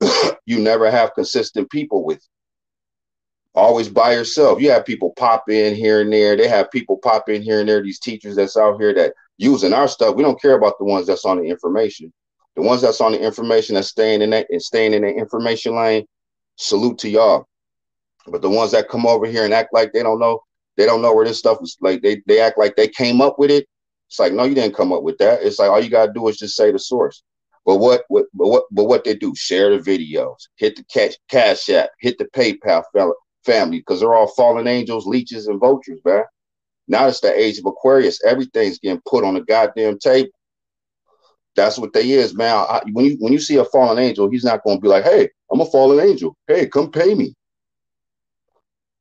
[0.46, 3.60] you never have consistent people with you.
[3.60, 4.60] Always by yourself.
[4.60, 6.36] You have people pop in here and there.
[6.36, 7.82] They have people pop in here and there.
[7.82, 10.14] These teachers that's out here that using our stuff.
[10.14, 12.12] We don't care about the ones that's on the information.
[12.54, 15.74] The ones that's on the information that's staying in that and staying in the information
[15.74, 16.06] lane.
[16.60, 17.46] Salute to y'all.
[18.26, 20.42] But the ones that come over here and act like they don't know,
[20.76, 21.78] they don't know where this stuff is.
[21.80, 23.66] Like they they act like they came up with it.
[24.08, 25.42] It's like no, you didn't come up with that.
[25.42, 27.22] It's like all you gotta do is just say the source.
[27.64, 29.34] But what, what, but what, but what they do?
[29.34, 33.12] Share the videos, hit the cash, cash app, hit the PayPal fella,
[33.44, 36.24] family, because they're all fallen angels, leeches, and vultures, man.
[36.88, 38.22] Now it's the age of Aquarius.
[38.24, 40.30] Everything's getting put on the goddamn table.
[41.56, 42.54] That's what they is, man.
[42.54, 45.04] I, when you when you see a fallen angel, he's not going to be like,
[45.04, 46.36] "Hey, I'm a fallen angel.
[46.46, 47.34] Hey, come pay me."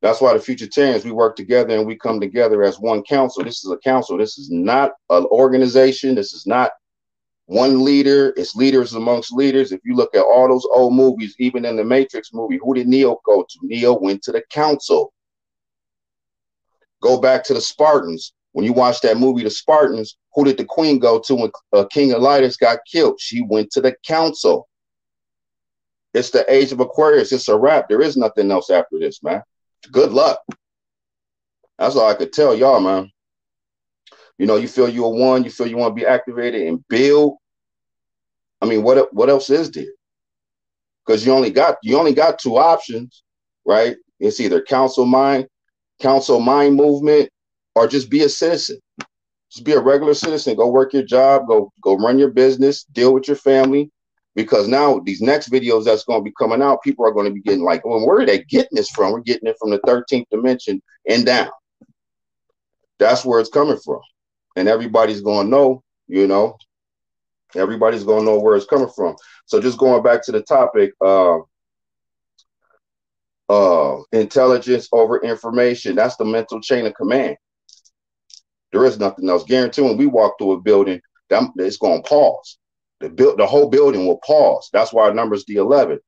[0.01, 3.43] That's why the Futuritarians we work together and we come together as one council.
[3.43, 4.17] This is a council.
[4.17, 6.15] This is not an organization.
[6.15, 6.71] This is not
[7.47, 8.33] one leader.
[8.38, 9.71] It's leaders amongst leaders.
[9.71, 12.88] If you look at all those old movies, even in the Matrix movie, who did
[12.88, 13.59] Neo go to?
[13.63, 15.12] Neo went to the council.
[17.01, 18.33] Go back to the Spartans.
[18.53, 21.85] When you watch that movie, The Spartans, who did the queen go to when uh,
[21.85, 23.19] King Elias got killed?
[23.19, 24.67] She went to the council.
[26.13, 27.31] It's the age of Aquarius.
[27.31, 27.87] It's a wrap.
[27.87, 29.43] There is nothing else after this, man.
[29.91, 30.39] Good luck.
[31.77, 33.11] That's all I could tell y'all, man.
[34.37, 37.37] You know, you feel you're one, you feel you want to be activated and build.
[38.61, 39.85] I mean, what what else is there?
[41.05, 43.23] Because you only got you only got two options,
[43.65, 43.97] right?
[44.19, 45.47] It's either council mind,
[46.01, 47.29] council mind movement,
[47.75, 48.79] or just be a citizen.
[49.51, 50.55] Just be a regular citizen.
[50.55, 51.47] Go work your job.
[51.47, 52.83] Go go run your business.
[52.85, 53.91] Deal with your family.
[54.39, 57.34] Because now these next videos that's going to be coming out, people are going to
[57.34, 59.12] be getting like, well, where are they getting this from?
[59.12, 61.49] We're getting it from the 13th dimension and down.
[62.99, 63.99] That's where it's coming from.
[64.56, 66.56] And everybody's going to know, you know,
[67.54, 69.17] everybody's going to know where it's coming from.
[69.45, 71.39] So just going back to the topic, uh,
[73.49, 75.97] uh, intelligence over information.
[75.97, 77.36] That's the mental chain of command.
[78.71, 79.43] There is nothing else.
[79.43, 82.58] Guarantee when we walk through a building, that it's going to pause.
[82.99, 84.69] The build, the whole building will pause.
[84.73, 85.99] That's why our number is the 11.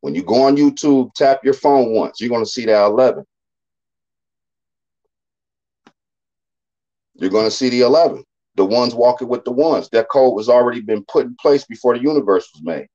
[0.00, 3.24] When you go on YouTube, tap your phone once, you're going to see that 11.
[7.14, 8.22] You're going to see the 11.
[8.54, 9.88] The ones walking with the ones.
[9.90, 12.88] That code was already been put in place before the universe was made.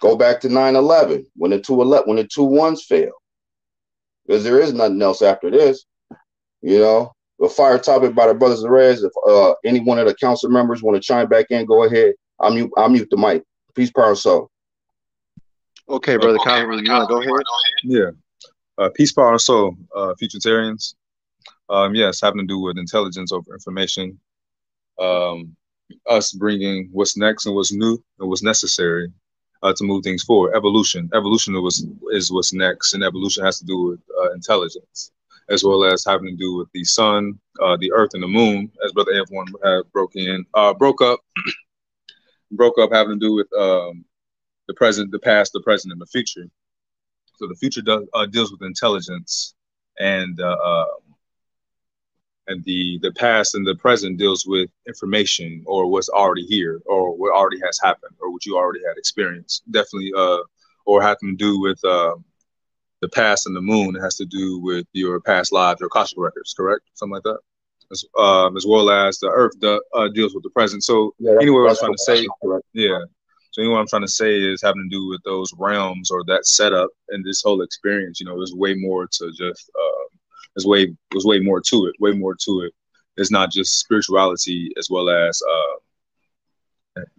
[0.00, 3.12] Go back to 9-11 when the two when the two ones failed.
[4.26, 5.84] Because there is nothing else after this.
[6.62, 9.02] You know, a fire topic by the brothers Rez.
[9.02, 12.14] If uh, any one of the council members want to chime back in, go ahead.
[12.40, 13.42] I'll mute, I'll mute the mic.
[13.74, 14.50] Peace, power, and soul.
[15.88, 17.44] Okay, brother okay, Colin, you want to go ahead?
[17.82, 18.10] Yeah.
[18.78, 20.94] Uh, peace, power, and soul, uh, Futuritarians.
[21.68, 24.18] Um, yes, having to do with intelligence over information.
[25.00, 25.56] Um,
[26.08, 29.12] us bringing what's next and what's new and what's necessary
[29.62, 30.54] uh, to move things forward.
[30.56, 31.10] Evolution.
[31.14, 35.12] Evolution was, is what's next, and evolution has to do with uh, intelligence
[35.50, 38.70] as well as having to do with the sun, uh, the earth, and the moon,
[38.84, 41.20] as Brother F1 broke in, uh, broke up,
[42.50, 44.04] broke up having to do with um,
[44.68, 46.48] the present, the past, the present, and the future.
[47.36, 47.82] So the future
[48.14, 49.54] uh, deals with intelligence,
[49.98, 51.14] and uh, um,
[52.46, 57.16] and the the past and the present deals with information or what's already here or
[57.16, 59.62] what already has happened or what you already had experienced.
[59.70, 60.38] Definitely, uh,
[60.86, 62.14] or having to do with uh,
[63.04, 66.54] the past and the moon has to do with your past lives or Akashic records,
[66.54, 66.82] correct?
[66.94, 67.38] Something like that.
[67.92, 70.82] As, um, as well as the Earth the, uh, deals with the present.
[70.82, 72.26] So yeah, anyway, what I'm trying to say,
[72.72, 72.98] yeah.
[73.50, 76.24] So anyway, what I'm trying to say is having to do with those realms or
[76.24, 78.18] that setup and this whole experience.
[78.20, 79.70] You know, there's way more to just.
[79.78, 80.04] Uh,
[80.54, 81.94] there's way there's way more to it.
[82.00, 82.72] Way more to it.
[83.16, 85.76] It's not just spirituality as well as uh,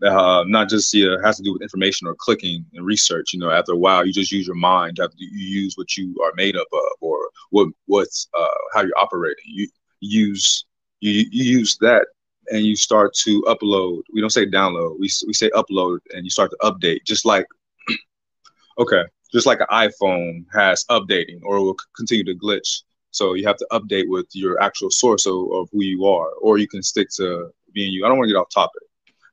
[0.03, 3.33] uh, not just you yeah, has to do with information or clicking and research.
[3.33, 4.99] You know, after a while, you just use your mind.
[4.99, 5.29] After you
[5.61, 7.17] use what you are made up of, or
[7.49, 9.43] what what's uh, how you're operating.
[9.47, 9.67] You
[9.99, 10.65] use
[11.01, 12.07] you, you use that,
[12.49, 14.01] and you start to upload.
[14.13, 14.99] We don't say download.
[14.99, 17.03] We we say upload, and you start to update.
[17.05, 17.45] Just like
[18.79, 19.03] okay,
[19.33, 22.83] just like an iPhone has updating, or will continue to glitch.
[23.11, 26.57] So you have to update with your actual source of, of who you are, or
[26.57, 28.05] you can stick to being you.
[28.05, 28.81] I don't want to get off topic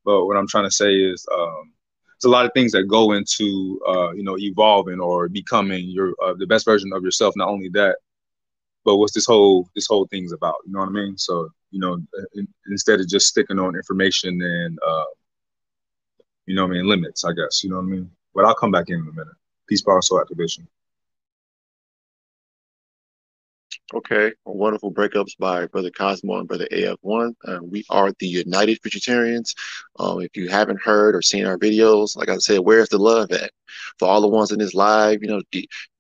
[0.05, 1.73] but what I'm trying to say is, um,
[2.25, 6.35] a lot of things that go into, uh, you know, evolving or becoming your uh,
[6.35, 7.35] the best version of yourself.
[7.37, 7.97] Not only that,
[8.85, 10.57] but what's this whole this whole thing's about?
[10.67, 11.19] You know what I mean?
[11.19, 11.99] So you know,
[12.35, 15.05] in, instead of just sticking on information and uh,
[16.47, 17.25] you know, what I mean, limits.
[17.25, 18.11] I guess you know what I mean.
[18.35, 19.35] But I'll come back in in a minute.
[19.69, 20.67] Peace, power, soul activation.
[23.95, 27.35] Okay, wonderful breakups by Brother Cosmo and Brother AF1.
[27.47, 29.55] Uh, we are the United Futuritarians.
[29.99, 33.31] Um, if you haven't heard or seen our videos, like I said, where's the love
[33.33, 33.51] at?
[33.99, 35.43] For all the ones in this live, you know,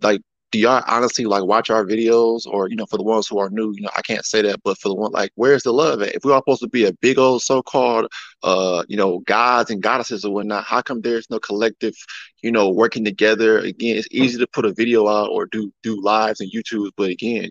[0.00, 0.22] like,
[0.52, 3.50] do y'all honestly like watch our videos or, you know, for the ones who are
[3.50, 6.02] new, you know, I can't say that, but for the one, like, where's the love
[6.02, 6.14] at?
[6.14, 9.82] If we're all supposed to be a big old so-called, uh, you know, gods and
[9.82, 11.94] goddesses or whatnot, how come there's no collective,
[12.42, 13.58] you know, working together?
[13.58, 17.10] Again, it's easy to put a video out or do, do lives and youtube but
[17.10, 17.48] again,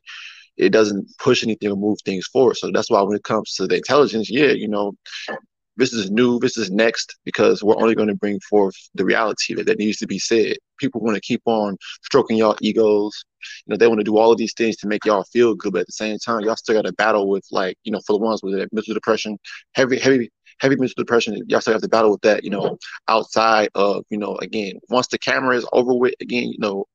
[0.57, 2.57] it doesn't push anything or move things forward.
[2.57, 4.93] So that's why when it comes to the intelligence, yeah, you know,
[5.77, 9.53] this is new, this is next, because we're only going to bring forth the reality
[9.55, 10.57] that, that needs to be said.
[10.79, 13.23] People want to keep on stroking y'all egos.
[13.65, 15.73] You know, they want to do all of these things to make y'all feel good,
[15.73, 18.13] but at the same time, y'all still got to battle with like, you know, for
[18.13, 19.37] the ones with that mental depression,
[19.73, 23.69] heavy, heavy, heavy mental depression, y'all still have to battle with that, you know, outside
[23.73, 26.85] of, you know, again, once the camera is over with, again, you know,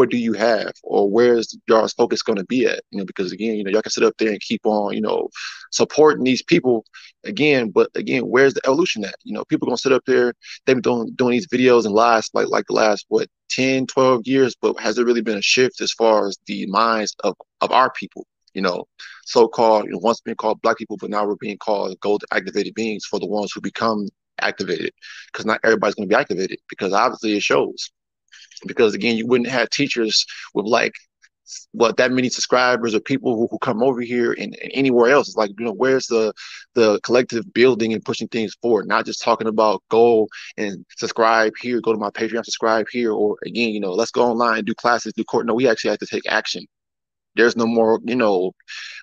[0.00, 0.72] what do you have?
[0.82, 2.82] Or where's y'all's focus going to be at?
[2.90, 5.02] You know because again you know y'all can sit up there and keep on you
[5.02, 5.28] know
[5.72, 6.86] supporting these people
[7.24, 9.16] again but again where's the evolution at?
[9.24, 10.32] You know people going to sit up there
[10.64, 14.22] they've been doing doing these videos and lives like like the last what 10 12
[14.24, 17.70] years but has there really been a shift as far as the minds of of
[17.70, 18.26] our people?
[18.54, 18.86] You know
[19.26, 22.72] so-called you know once being called black people but now we're being called gold activated
[22.72, 24.08] beings for the ones who become
[24.40, 24.92] activated
[25.30, 27.90] because not everybody's going to be activated because obviously it shows
[28.66, 30.24] because again, you wouldn't have teachers
[30.54, 30.94] with like
[31.72, 35.28] what that many subscribers or people who, who come over here and, and, anywhere else.
[35.28, 36.32] It's like, you know, where's the
[36.74, 38.86] the collective building and pushing things forward?
[38.86, 43.36] Not just talking about go and subscribe here, go to my Patreon, subscribe here, or
[43.44, 45.46] again, you know, let's go online, do classes, do court.
[45.46, 46.66] No, we actually have to take action.
[47.40, 48.52] There's no more, you know,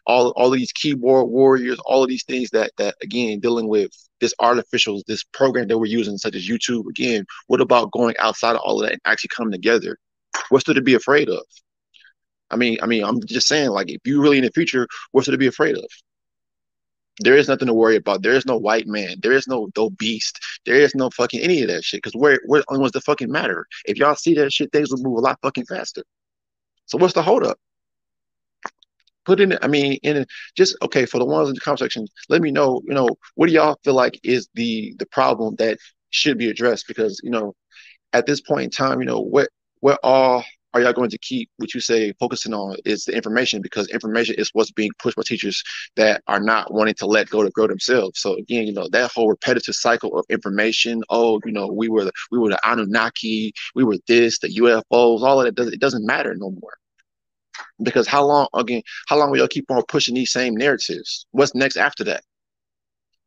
[0.05, 3.89] all all of these keyboard warriors, all of these things that that again dealing with
[4.21, 6.87] this artificial, this program that we're using, such as YouTube.
[6.87, 9.97] Again, what about going outside of all of that and actually coming together?
[10.49, 11.41] What's there to be afraid of?
[12.51, 15.25] I mean, I mean, I'm just saying, like, if you really in the future, what's
[15.25, 15.85] there to be afraid of?
[17.21, 18.21] There is nothing to worry about.
[18.21, 19.15] There is no white man.
[19.23, 20.39] There is no no beast.
[20.67, 22.03] There is no fucking any of that shit.
[22.03, 23.65] Because we're we're the only ones that fucking matter.
[23.85, 26.03] If y'all see that shit, things will move a lot fucking faster.
[26.85, 27.57] So what's the holdup?
[29.27, 30.25] Put in i mean in
[30.55, 33.47] just okay for the ones in the comment section let me know you know what
[33.47, 35.77] do y'all feel like is the the problem that
[36.09, 36.87] should be addressed?
[36.87, 37.55] Because you know
[38.13, 39.49] at this point in time you know what
[39.79, 43.61] what all are y'all going to keep what you say focusing on is the information?
[43.61, 45.63] Because information is what's being pushed by teachers
[45.95, 48.19] that are not wanting to let go to grow themselves.
[48.19, 52.05] So again you know that whole repetitive cycle of information oh you know we were
[52.05, 55.79] the we were the anunnaki we were this the ufos all of that does it
[55.79, 56.77] doesn't matter no more
[57.81, 58.81] because how long again?
[59.07, 61.25] How long will y'all keep on pushing these same narratives?
[61.31, 62.23] What's next after that?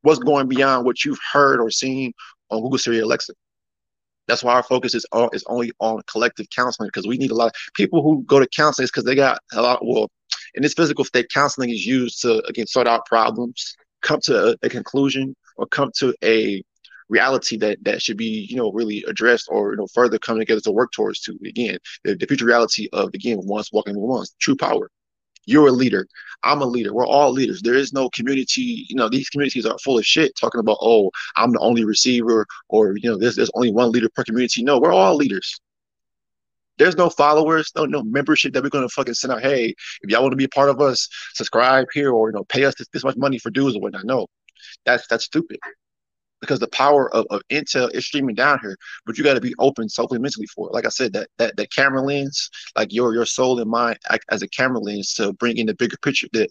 [0.02, 2.12] What's going beyond what you've heard or seen
[2.50, 3.34] on Google Siri Alexa?
[4.26, 7.34] That's why our focus is all is only on collective counseling because we need a
[7.34, 9.84] lot of people who go to counseling because they got a lot.
[9.84, 10.08] Well,
[10.54, 14.56] in this physical state, counseling is used to again sort out problems, come to a,
[14.62, 16.62] a conclusion, or come to a
[17.10, 20.60] reality that that should be you know really addressed or you know further coming together
[20.60, 24.56] to work towards to again the, the future reality of again once walking once true
[24.56, 24.90] power.
[25.46, 26.06] You're a leader.
[26.44, 26.94] I'm a leader.
[26.94, 27.60] We're all leaders.
[27.62, 31.10] There is no community you know these communities are full of shit talking about oh
[31.36, 34.62] i'm the only receiver or you know there's, there's only one leader per community.
[34.62, 35.60] No we're all leaders.
[36.78, 39.42] There's no followers, no no membership that we're gonna fucking send out.
[39.42, 42.44] Hey, if y'all want to be a part of us, subscribe here or you know
[42.44, 44.04] pay us this, this much money for dues or whatnot.
[44.04, 44.28] No,
[44.86, 45.58] that's that's stupid
[46.40, 48.76] because the power of, of intel is streaming down here
[49.06, 50.74] but you got to be open selfly mentally for it.
[50.74, 53.98] Like i said that that that camera lens like your your soul and mind
[54.30, 56.50] as a camera lens to bring in the bigger picture that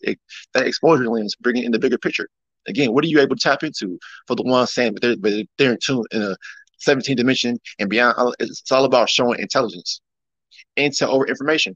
[0.54, 2.30] that exposure lens bringing in the bigger picture.
[2.68, 5.34] Again what are you able to tap into for the ones saying but they're, but
[5.58, 6.36] they're in tune in a
[6.80, 8.16] 17 dimension and beyond?
[8.18, 10.02] Uh, it's all about showing intelligence.
[10.78, 11.76] Intel over information.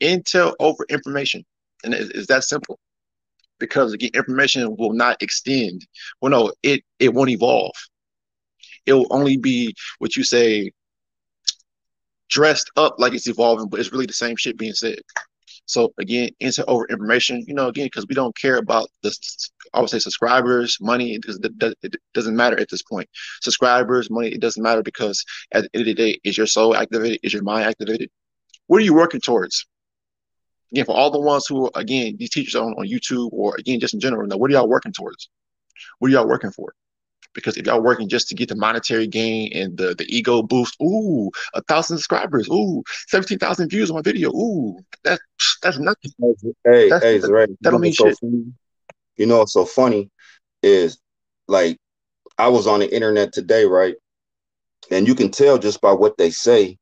[0.00, 1.44] Intel over information.
[1.84, 2.78] And it's, it's that simple
[3.58, 5.86] because again, information will not extend.
[6.20, 7.72] Well, no, it it won't evolve.
[8.86, 10.72] It will only be what you say
[12.28, 14.98] dressed up like it's evolving, but it's really the same shit being said.
[15.66, 19.14] So again, into over information, you know, again, because we don't care about the,
[19.72, 21.14] I would say subscribers, money.
[21.14, 21.24] It,
[21.82, 23.08] it doesn't matter at this point.
[23.40, 26.76] Subscribers, money, it doesn't matter because at the end of the day, is your soul
[26.76, 27.20] activated?
[27.22, 28.10] Is your mind activated?
[28.66, 29.66] What are you working towards?
[30.74, 33.94] Again, for all the ones who, again, these teachers on, on YouTube or again, just
[33.94, 35.28] in general, now what are y'all working towards?
[36.00, 36.74] What are y'all working for?
[37.32, 40.76] Because if y'all working just to get the monetary gain and the, the ego boost,
[40.82, 45.20] ooh, a thousand subscribers, ooh, 17,000 views on my video, ooh, that,
[45.62, 46.12] that's nothing.
[46.64, 47.48] Hey, that's, hey, that, right.
[47.60, 48.18] that don't mean so shit.
[48.20, 48.52] Funny?
[49.16, 50.10] You know what's so funny
[50.62, 50.98] is
[51.46, 51.78] like
[52.36, 53.94] I was on the internet today, right?
[54.90, 56.78] And you can tell just by what they say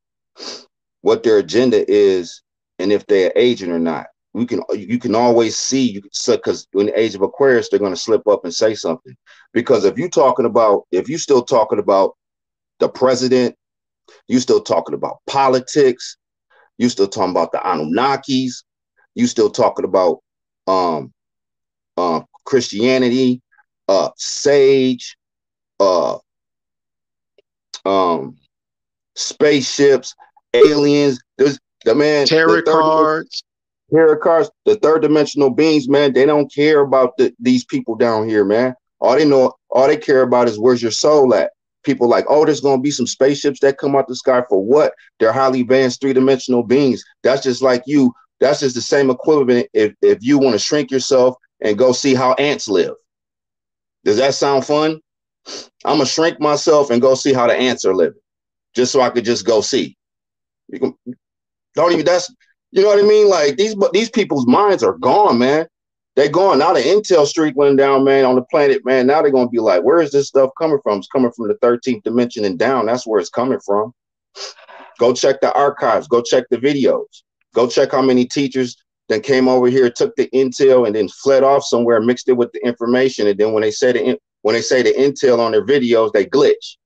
[1.01, 2.42] what their agenda is
[2.79, 4.07] and if they're agent or not.
[4.33, 7.93] we can you can always see you because in the age of Aquarius they're going
[7.93, 9.15] to slip up and say something
[9.53, 12.15] because if you're talking about if you're still talking about
[12.79, 13.55] the president,
[14.27, 16.17] you're still talking about politics,
[16.77, 18.63] you're still talking about the Anunnakis,
[19.15, 20.19] you're still talking about
[20.67, 21.13] um
[21.97, 23.41] uh, Christianity,
[23.87, 25.15] uh sage,
[25.79, 26.17] uh
[27.85, 28.37] um
[29.15, 30.15] spaceships,
[30.53, 31.21] aliens.
[31.37, 33.43] There's the man Tarot the cards.
[33.93, 38.27] Tarot cards, the third dimensional beings, man, they don't care about the, these people down
[38.27, 38.73] here, man.
[38.99, 41.51] All they know, all they care about is where's your soul at.
[41.83, 44.93] People like, oh, there's gonna be some spaceships that come out the sky for what?
[45.19, 47.03] They're highly advanced three-dimensional beings.
[47.23, 48.13] That's just like you.
[48.39, 52.15] That's just the same equivalent if if you want to shrink yourself and go see
[52.15, 52.93] how ants live.
[54.05, 55.01] Does that sound fun?
[55.83, 58.19] I'm gonna shrink myself and go see how the ants are living,
[58.73, 59.97] just so I could just go see.
[60.69, 60.93] You can
[61.75, 62.33] don't even that's
[62.71, 63.29] you know what I mean?
[63.29, 65.67] Like these these people's minds are gone, man.
[66.15, 66.59] They're gone.
[66.59, 69.07] Now the intel streak went down, man, on the planet, man.
[69.07, 70.99] Now they're gonna be like, where is this stuff coming from?
[70.99, 72.85] It's coming from the 13th dimension and down.
[72.85, 73.93] That's where it's coming from.
[74.99, 77.23] Go check the archives, go check the videos,
[77.55, 78.77] go check how many teachers
[79.09, 82.51] then came over here, took the intel, and then fled off somewhere, mixed it with
[82.53, 83.27] the information.
[83.27, 86.11] And then when they say the in- when they say the intel on their videos,
[86.11, 86.77] they glitch.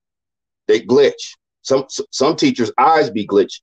[0.66, 1.36] They glitch.
[1.62, 3.60] Some some teachers' eyes be glitching.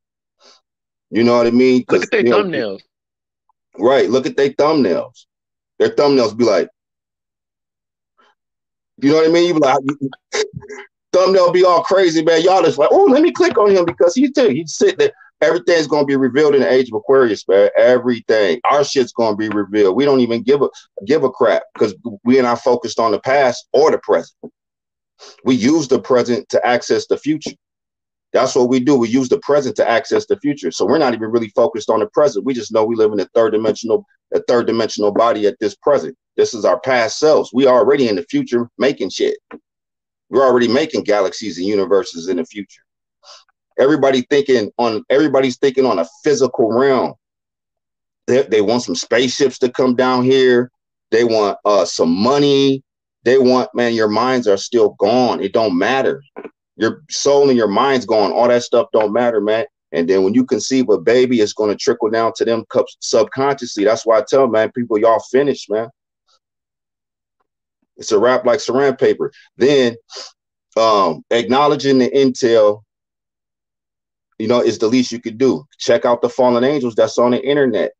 [1.16, 1.86] You know what I mean?
[1.88, 2.82] Look at their you know, thumbnails.
[3.80, 4.10] Right.
[4.10, 5.28] Look at their thumbnails.
[5.80, 6.68] Their thumbnails be like,
[9.02, 9.48] you know what I mean?
[9.48, 9.80] You be like,
[11.14, 12.42] thumbnail be all crazy, man.
[12.42, 14.50] Y'all just like, oh, let me click on him because he's too.
[14.50, 15.12] He's sitting there.
[15.40, 17.70] Everything's gonna be revealed in the age of Aquarius, man.
[17.78, 18.60] Everything.
[18.70, 19.96] Our shit's gonna be revealed.
[19.96, 20.70] We don't even give a
[21.06, 21.96] give a crap because
[22.26, 24.36] we are not focused on the past or the present.
[25.46, 27.52] We use the present to access the future.
[28.34, 28.98] That's what we do.
[28.98, 30.70] We use the present to access the future.
[30.70, 32.46] So we're not even really focused on the present.
[32.46, 35.76] We just know we live in a third dimensional, a third dimensional body at this
[35.76, 36.18] present.
[36.36, 37.52] This is our past selves.
[37.54, 39.38] We are already in the future making shit.
[40.30, 42.82] We're already making galaxies and universes in the future.
[43.80, 47.14] Everybody thinking on everybody's thinking on a physical realm.
[48.28, 50.72] They, they want some spaceships to come down here.
[51.12, 52.84] They want uh some money.
[53.24, 55.42] They want, man, your minds are still gone.
[55.42, 56.22] It don't matter
[56.78, 58.32] your soul and your mind's gone.
[58.32, 59.66] All that stuff don't matter, man.
[59.92, 62.66] And then when you conceive a baby, it's going to trickle down to them
[63.00, 63.86] subconsciously.
[63.86, 65.90] That's why I tell man, people, y'all finished, man.
[67.98, 69.32] It's a wrap like saran paper.
[69.58, 69.96] Then
[70.78, 72.82] um acknowledging the intel,
[74.38, 75.66] you know, is the least you could do.
[75.80, 77.94] Check out the fallen angels that's on the internet.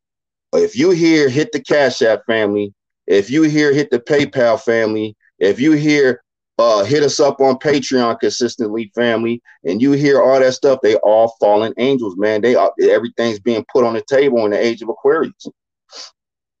[0.52, 2.74] If you hear hit the Cash App family,
[3.06, 6.22] if you hear hit the PayPal family, if you hear
[6.58, 10.78] uh, hit us up on Patreon consistently, family, and you hear all that stuff.
[10.82, 12.40] They all fallen angels, man.
[12.40, 15.46] They are everything's being put on the table in the age of Aquarius.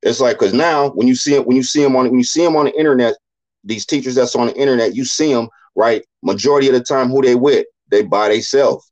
[0.02, 2.24] It's like because now when you see it, when you see them on when you
[2.24, 3.16] see them on the internet,
[3.64, 6.04] these teachers that's on the internet, you see them right.
[6.22, 8.90] Majority of the time, who they with, they by themselves.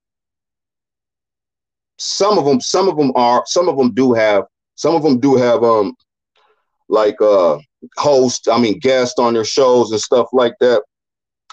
[1.99, 4.45] Some of them, some of them are, some of them do have,
[4.75, 5.95] some of them do have um
[6.89, 7.59] like uh
[7.99, 10.83] host, I mean guests on their shows and stuff like that.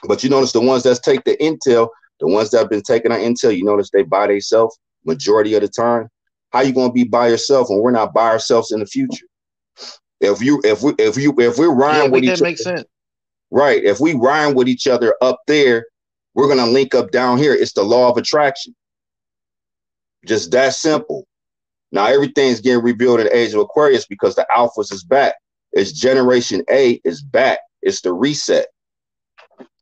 [0.07, 1.89] But you notice the ones that take the intel,
[2.19, 5.61] the ones that have been taking our intel, you notice they by themselves majority of
[5.61, 6.09] the time.
[6.51, 9.25] How you gonna be by yourself when we're not by ourselves in the future?
[10.19, 12.83] If you if we if you if we're rhyme Yeah, with each other, sense.
[13.49, 13.83] right?
[13.83, 15.85] If we rhyme with each other up there,
[16.33, 17.53] we're gonna link up down here.
[17.53, 18.75] It's the law of attraction.
[20.25, 21.25] Just that simple.
[21.91, 25.35] Now everything's getting revealed in the age of Aquarius because the alphas is back.
[25.73, 27.59] It's generation A is back.
[27.81, 28.67] It's the reset.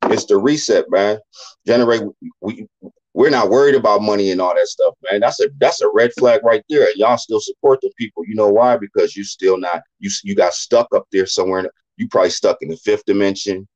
[0.04, 1.20] It's the reset, man.
[1.66, 2.04] Generate
[2.41, 2.68] we
[3.14, 5.20] we're not worried about money and all that stuff, man.
[5.20, 6.86] That's a that's a red flag right there.
[6.86, 8.24] And y'all still support the people.
[8.26, 8.78] You know why?
[8.78, 11.70] Because you still not you you got stuck up there somewhere.
[11.97, 13.68] You probably stuck in the fifth dimension.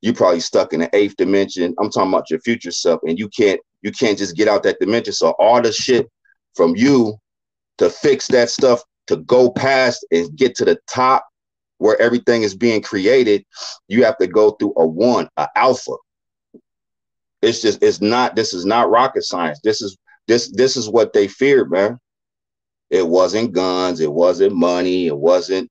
[0.00, 1.74] You probably stuck in the eighth dimension.
[1.80, 4.78] I'm talking about your future self, and you can't you can't just get out that
[4.78, 5.12] dimension.
[5.12, 6.08] So all the shit
[6.54, 7.16] from you
[7.78, 11.26] to fix that stuff to go past and get to the top
[11.78, 13.44] where everything is being created,
[13.88, 15.92] you have to go through a one, a alpha.
[17.42, 19.60] It's just it's not this is not rocket science.
[19.62, 19.96] This is
[20.26, 21.98] this this is what they feared, man.
[22.90, 25.70] It wasn't guns, it wasn't money, it wasn't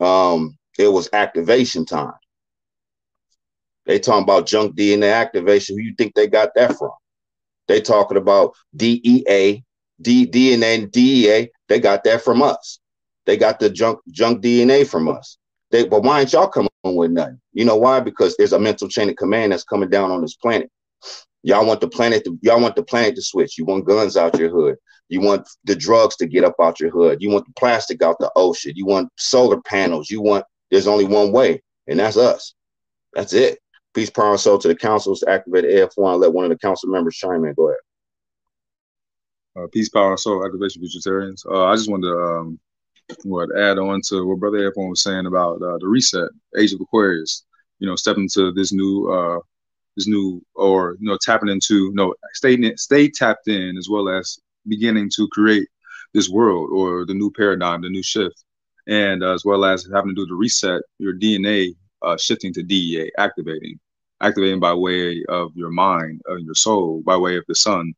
[0.00, 2.14] um it was activation time.
[3.86, 5.76] They talking about junk DNA activation.
[5.76, 6.92] Who you think they got that from?
[7.68, 9.62] They talking about DEA,
[10.00, 11.50] D, DNA, DEA.
[11.68, 12.78] They got that from us.
[13.26, 15.38] They got the junk junk DNA from us.
[15.70, 17.40] They, but why ain't y'all coming with nothing?
[17.52, 18.00] You know why?
[18.00, 20.70] Because there's a mental chain of command that's coming down on this planet.
[21.42, 23.58] Y'all want the planet to y'all want the planet to switch.
[23.58, 24.76] You want guns out your hood.
[25.08, 27.18] You want the drugs to get up out your hood.
[27.20, 28.72] You want the plastic out the ocean.
[28.76, 30.10] You want solar panels.
[30.10, 32.54] You want there's only one way, and that's us.
[33.12, 33.58] That's it.
[33.94, 36.18] Peace, power, and soul to the councils to activate AF1.
[36.18, 37.54] Let one of the council members chime in.
[37.54, 37.80] Go ahead.
[39.54, 41.44] Uh, peace, power, and soul, activation Futuritarians.
[41.46, 42.58] Uh, I just wanted to um,
[43.24, 46.80] what add on to what Brother F1 was saying about uh, the reset, Age of
[46.80, 47.44] Aquarius.
[47.78, 49.40] You know, stepping into this new, uh,
[49.96, 54.08] this new, or you know, tapping into, you know, stay stay tapped in as well
[54.08, 54.38] as
[54.68, 55.68] beginning to create
[56.14, 58.44] this world or the new paradigm, the new shift,
[58.86, 62.62] and uh, as well as having to do the reset, your DNA uh, shifting to
[62.62, 63.78] DEA, activating,
[64.20, 67.92] activating by way of your mind, of your soul, by way of the sun,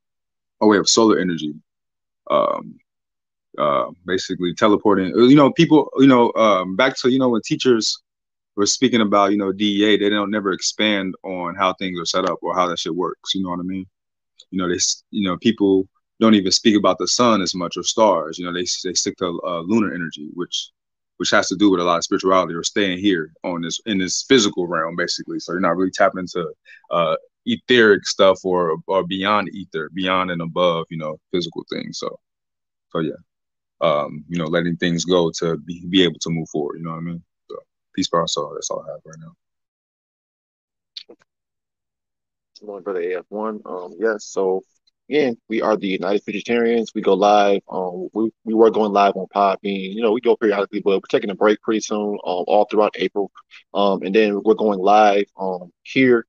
[0.60, 1.54] by way of solar energy.
[2.30, 2.78] Um,
[3.58, 5.12] uh, basically teleporting.
[5.14, 5.90] Uh, you know, people.
[5.98, 7.98] You know, um, back to you know when teachers
[8.56, 12.28] were speaking about you know DEA, they don't never expand on how things are set
[12.28, 13.34] up or how that shit works.
[13.34, 13.86] You know what I mean?
[14.50, 14.78] You know, they
[15.10, 15.88] you know people
[16.20, 18.38] don't even speak about the sun as much or stars.
[18.38, 20.70] You know, they they stick to uh, lunar energy, which
[21.18, 23.98] which has to do with a lot of spirituality or staying here on this in
[23.98, 25.38] this physical realm, basically.
[25.38, 26.52] So you're not really tapping into
[26.90, 31.98] uh, etheric stuff or or beyond ether, beyond and above, you know, physical things.
[31.98, 32.18] So,
[32.90, 33.14] so yeah
[33.84, 36.78] um, you know, letting things go to be, be able to move forward.
[36.78, 37.22] You know what I mean?
[37.50, 37.56] So
[37.94, 38.52] peace, power, soul.
[38.54, 39.32] That's all I have right now.
[42.62, 43.60] Morning, brother AF1.
[43.66, 44.24] Um, yes.
[44.24, 44.62] So
[45.10, 46.94] again, we are the United Futuritarians.
[46.94, 47.60] We go live.
[47.68, 49.92] Um, we, we were going live on Podbean.
[49.92, 52.14] You know, we go periodically, but we're taking a break pretty soon.
[52.24, 53.30] Um, all throughout April.
[53.74, 55.26] Um, and then we're going live.
[55.38, 56.26] Um, here.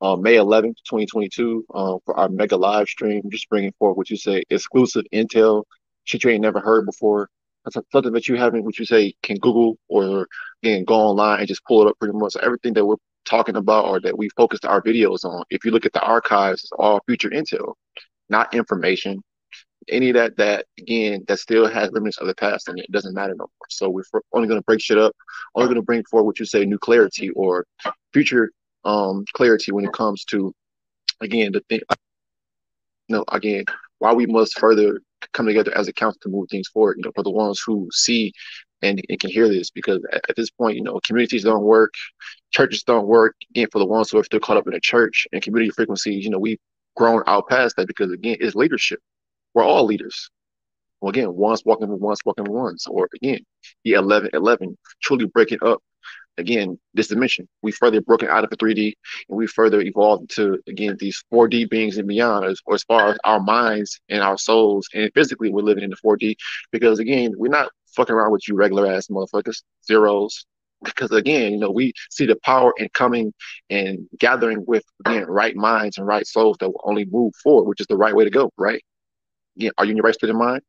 [0.00, 4.16] Um, May 11th, 2022, um, for our mega live stream, just bringing forward what you
[4.16, 5.64] say exclusive intel
[6.08, 7.28] shit you ain't never heard before.
[7.64, 10.26] That's something that you haven't, what you say, can Google or
[10.62, 12.32] again go online and just pull it up pretty much.
[12.32, 15.70] So everything that we're talking about or that we focused our videos on, if you
[15.70, 17.74] look at the archives, it's all future intel,
[18.30, 19.22] not information.
[19.90, 23.14] Any of that, that again, that still has remnants of the past and it doesn't
[23.14, 23.68] matter no more.
[23.68, 24.02] So we're
[24.32, 25.14] only going to break shit up,
[25.54, 27.66] only going to bring forward what you say, new clarity or
[28.12, 28.50] future
[28.84, 30.54] um clarity when it comes to,
[31.20, 31.80] again, the thing.
[33.10, 33.64] No, again,
[33.98, 35.00] why we must further
[35.32, 36.96] come together as a council to move things forward.
[36.98, 38.32] You know, for the ones who see
[38.82, 41.92] and, and can hear this, because at, at, this point, you know, communities don't work,
[42.50, 43.34] churches don't work.
[43.50, 46.24] Again, for the ones who are still caught up in the church and community frequencies,
[46.24, 46.58] you know, we've
[46.96, 49.00] grown out past that because again, it's leadership.
[49.54, 50.30] We're all leaders.
[51.00, 53.40] Well, again, once walking with once walking with ones, or again,
[53.84, 55.80] the 11 11, truly breaking up
[56.38, 57.48] again, this dimension.
[57.62, 58.94] We further broken out of the 3D
[59.28, 63.18] and we further evolved into again these 4D beings and beyond as, as far as
[63.24, 66.36] our minds and our souls and physically we're living in the 4D
[66.72, 70.46] because again, we're not fucking around with you regular ass motherfuckers, zeros.
[70.84, 73.34] Because again, you know, we see the power in coming
[73.68, 77.80] and gathering with again right minds and right souls that will only move forward, which
[77.80, 78.80] is the right way to go, right?
[79.56, 80.62] Again, are you in your right state of mind?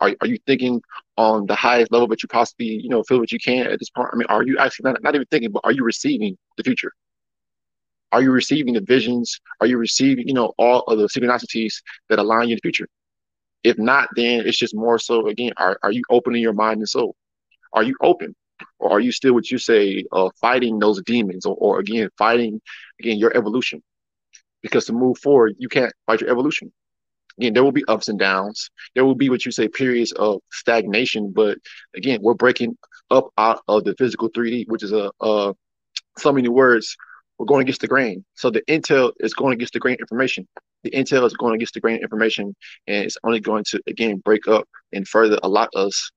[0.00, 0.82] Are, are you thinking
[1.16, 3.90] on the highest level that you possibly, you know, feel that you can at this
[3.90, 4.10] point?
[4.12, 6.92] I mean, are you actually not, not even thinking, but are you receiving the future?
[8.12, 9.40] Are you receiving the visions?
[9.60, 11.74] Are you receiving, you know, all of the synchronicities
[12.08, 12.88] that align you in the future?
[13.62, 16.88] If not, then it's just more so again, are, are you opening your mind and
[16.88, 17.16] soul?
[17.72, 18.36] Are you open?
[18.78, 22.60] Or are you still what you say, uh, fighting those demons or, or again, fighting
[23.00, 23.82] again your evolution?
[24.62, 26.72] Because to move forward, you can't fight your evolution
[27.38, 28.70] again, there will be ups and downs.
[28.94, 31.58] There will be what you say periods of stagnation, but
[31.96, 32.76] again, we're breaking
[33.10, 35.54] up out of the physical 3D, which is a, a
[36.18, 36.96] so many words.
[37.38, 38.24] We're going against the grain.
[38.34, 40.46] So the intel is going against the grain information.
[40.84, 42.54] The intel is going against the grain information,
[42.86, 46.10] and it's only going to again break up and further allot us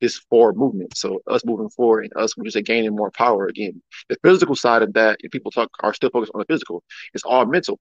[0.00, 0.96] this forward movement.
[0.96, 3.82] So us moving forward and us just gaining more power again.
[4.08, 6.82] The physical side of that, if people talk are still focused on the physical,
[7.14, 7.78] it's all mental,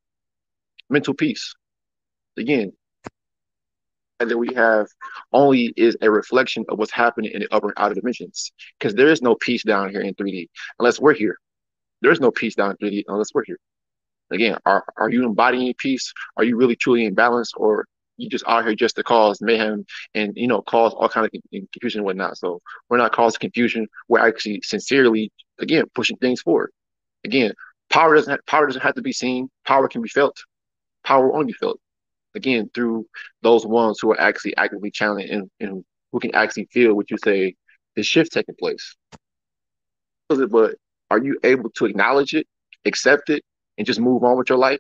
[0.90, 1.54] mental peace.
[2.38, 2.72] Again,
[4.20, 4.88] and that we have
[5.32, 8.52] only is a reflection of what's happening in the upper and outer dimensions.
[8.78, 10.48] Because there is no peace down here in 3D
[10.80, 11.38] unless we're here.
[12.02, 13.60] There is no peace down in 3D unless we're here.
[14.32, 16.14] Again, are are you embodying peace?
[16.38, 17.86] Are you really truly in balance, or
[18.18, 21.32] you just out here just to cause mayhem and you know cause all kind of
[21.52, 22.38] confusion and whatnot?
[22.38, 23.88] So we're not causing confusion.
[24.08, 26.72] We're actually sincerely again pushing things forward.
[27.24, 27.54] Again,
[27.90, 29.50] power doesn't have, power doesn't have to be seen.
[29.66, 30.38] Power can be felt.
[31.04, 31.80] Power only felt
[32.36, 33.06] again through
[33.42, 37.18] those ones who are actually actively challenging and, and who can actually feel what you
[37.24, 37.56] say
[37.96, 38.96] the shift taking place.
[40.28, 40.76] But
[41.10, 42.48] are you able to acknowledge it,
[42.86, 43.44] accept it,
[43.78, 44.80] and just move on with your life?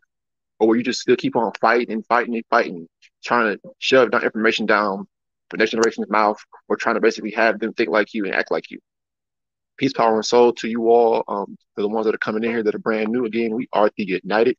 [0.59, 2.87] Or will you just still keep on fighting and fighting and fighting,
[3.23, 5.07] trying to shove down information down
[5.49, 6.37] the next generation's mouth,
[6.67, 8.79] or trying to basically have them think like you and act like you?
[9.79, 11.23] Peace, power, and soul to you all.
[11.29, 13.89] Um, the ones that are coming in here that are brand new, again, we are
[13.95, 14.57] the United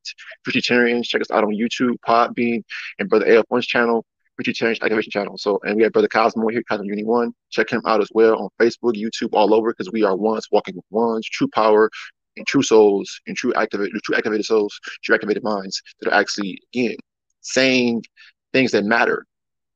[0.48, 1.04] Futuritarians.
[1.04, 2.62] Check us out on YouTube, Podbean,
[2.98, 4.06] and Brother AF1's channel,
[4.40, 5.36] Futuritarian Activation channel.
[5.36, 7.34] So, and we have Brother Cosmo here, Cosmo Uni One.
[7.50, 10.74] Check him out as well on Facebook, YouTube, all over, because we are ones walking
[10.74, 11.90] with ones, true power,
[12.38, 16.58] and true souls, and true activated, true activated souls, true activated minds that are actually
[16.72, 16.96] again
[17.42, 18.02] saying
[18.54, 19.26] things that matter,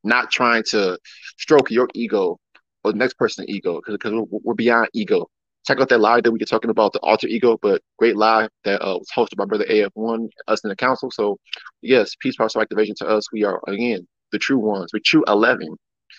[0.05, 0.99] not trying to
[1.36, 2.38] stroke your ego
[2.85, 5.28] or the next person's ego, because we're, we're beyond ego
[5.66, 8.51] check out that live that we were talking about the alter ego, but great live
[8.64, 11.11] that uh, was hosted by Brother AF1, us in the council.
[11.11, 11.39] So,
[11.82, 13.32] yes, peace, power, activation to us.
[13.32, 14.91] We are again the true ones.
[14.93, 15.76] We're true eleven,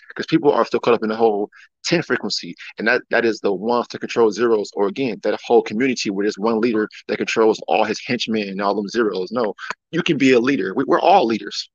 [0.08, 1.48] because people are still caught up in the whole
[1.84, 5.62] ten frequency, and that that is the ones to control zeros, or again that whole
[5.62, 9.30] community where there's one leader that controls all his henchmen and all them zeros.
[9.30, 9.54] No,
[9.92, 10.74] you can be a leader.
[10.74, 11.70] We, we're all leaders.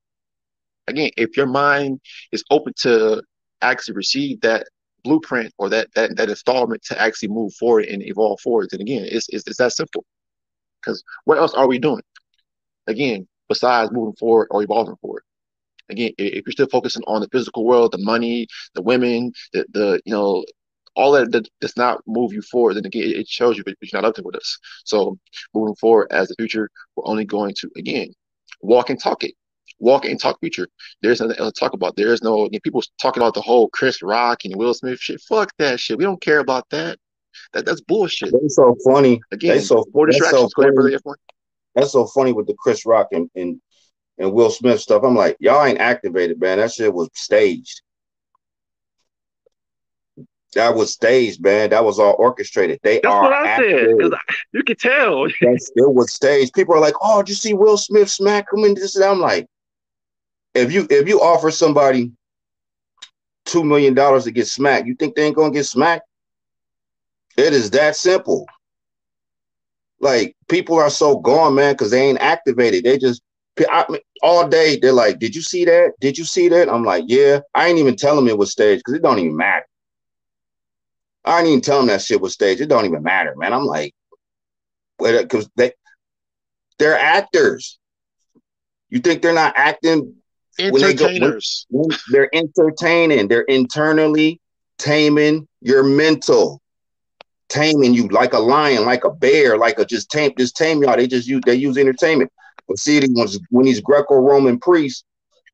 [0.88, 2.00] Again, if your mind
[2.32, 3.22] is open to
[3.62, 4.66] actually receive that
[5.04, 8.68] blueprint or that that that installment to actually move forward and evolve forward.
[8.72, 10.04] And again, it's it's, it's that simple.
[10.80, 12.02] Because what else are we doing?
[12.86, 15.22] Again, besides moving forward or evolving forward.
[15.88, 20.00] Again, if you're still focusing on the physical world, the money, the women, the the
[20.04, 20.44] you know
[20.94, 24.00] all that, that does not move you forward, then again, it shows you that you're
[24.00, 24.58] not up to with us.
[24.84, 25.18] So
[25.54, 28.12] moving forward as the future, we're only going to again
[28.60, 29.34] walk and talk it
[29.78, 30.68] walk and talk future.
[31.02, 31.96] There's nothing else to talk about.
[31.96, 35.20] There's no you know, people talking about the whole Chris Rock and Will Smith shit.
[35.22, 35.98] Fuck that shit.
[35.98, 36.98] We don't care about that.
[37.52, 38.32] That that's bullshit.
[38.32, 39.20] That's so funny.
[39.32, 40.52] Again, they so, more distractions.
[40.56, 41.18] So Go ahead, brother.
[41.74, 43.60] That's so funny with the Chris Rock and, and
[44.18, 45.02] and Will Smith stuff.
[45.04, 46.58] I'm like, y'all ain't activated, man.
[46.58, 47.80] That shit was staged.
[50.54, 51.70] That was staged, man.
[51.70, 52.78] That was all orchestrated.
[52.82, 53.88] They That's are what I said.
[53.98, 55.26] 'cause I- you can tell.
[55.40, 56.52] That's, it was staged.
[56.52, 59.04] People are like, "Oh, did you see Will Smith smack him?" And this and.
[59.04, 59.46] I'm like,
[60.54, 62.12] if you if you offer somebody
[63.44, 66.06] two million dollars to get smacked, you think they ain't gonna get smacked?
[67.36, 68.46] It is that simple.
[70.00, 72.84] Like people are so gone, man, because they ain't activated.
[72.84, 73.22] They just
[73.68, 73.86] I
[74.22, 75.92] all day they're like, "Did you see that?
[76.00, 78.80] Did you see that?" I'm like, "Yeah." I ain't even tell them it was staged
[78.80, 79.66] because it don't even matter.
[81.24, 82.60] I ain't even tell them that shit was staged.
[82.60, 83.52] It don't even matter, man.
[83.52, 83.94] I'm like,
[84.98, 85.72] because they
[86.78, 87.78] they're actors.
[88.88, 90.16] You think they're not acting
[90.58, 91.66] when they go- when- Entertainers.
[92.10, 94.40] they're entertaining, they're internally
[94.78, 96.60] taming your mental,
[97.48, 100.96] taming you like a lion, like a bear, like a just tame, just tame y'all.
[100.96, 102.30] They just use they use entertainment.
[102.68, 105.04] But see, these when these Greco-Roman priests,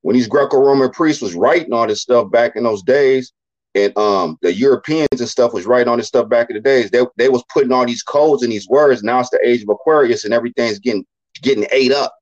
[0.02, 3.32] when these Greco-Roman priests was writing all this stuff back in those days,
[3.74, 6.90] and um the Europeans and stuff was writing all this stuff back in the days,
[6.90, 9.02] they they was putting all these codes and these words.
[9.02, 11.04] Now it's the age of Aquarius, and everything's getting
[11.42, 12.14] getting ate up.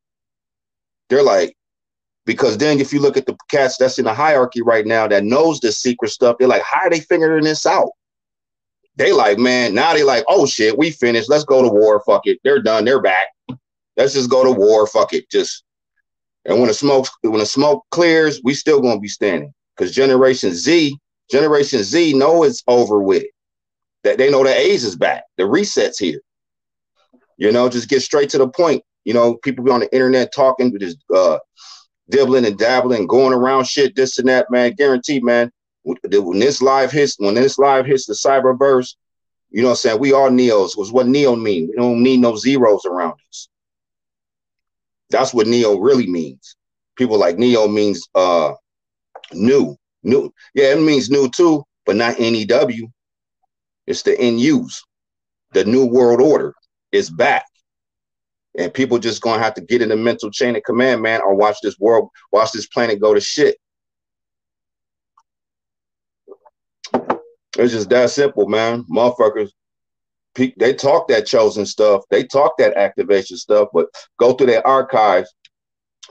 [1.08, 1.55] They're like,
[2.26, 5.24] because then if you look at the cats that's in the hierarchy right now that
[5.24, 7.90] knows this secret stuff, they're like, how are they figuring this out?
[8.96, 11.30] They like, man, now they like, oh shit, we finished.
[11.30, 12.02] Let's go to war.
[12.04, 12.40] Fuck it.
[12.42, 12.84] They're done.
[12.84, 13.28] They're back.
[13.96, 14.86] Let's just go to war.
[14.86, 15.30] Fuck it.
[15.30, 15.64] Just
[16.44, 19.52] and when the smoke when the smoke clears, we still gonna be standing.
[19.76, 20.98] Because Generation Z,
[21.30, 23.24] Generation Z know it's over with.
[24.02, 25.24] That they know the A's is back.
[25.36, 26.20] The reset's here.
[27.36, 28.82] You know, just get straight to the point.
[29.04, 31.38] You know, people be on the internet talking, just uh
[32.10, 34.72] dibbling and dabbling, going around shit, this and that, man.
[34.72, 35.50] Guaranteed, man.
[35.84, 38.94] When this live hits, when this live hits the cyberverse,
[39.50, 40.00] you know what I'm saying?
[40.00, 40.76] We are Neos.
[40.76, 41.68] Was what Neo mean.
[41.68, 43.48] We don't need no zeros around us.
[45.10, 46.56] That's what Neo really means.
[46.96, 48.54] People like Neo means uh
[49.32, 49.76] new.
[50.02, 50.32] New.
[50.54, 52.88] Yeah, it means new too, but not NEW.
[53.86, 54.82] It's the NUs.
[55.52, 56.54] The new world order
[56.92, 57.46] is back.
[58.58, 61.34] And people just gonna have to get in the mental chain of command, man, or
[61.34, 63.56] watch this world, watch this planet go to shit.
[67.58, 68.84] It's just that simple, man.
[68.84, 69.50] Motherfuckers,
[70.34, 73.86] they talk that chosen stuff, they talk that activation stuff, but
[74.18, 75.32] go through their archives,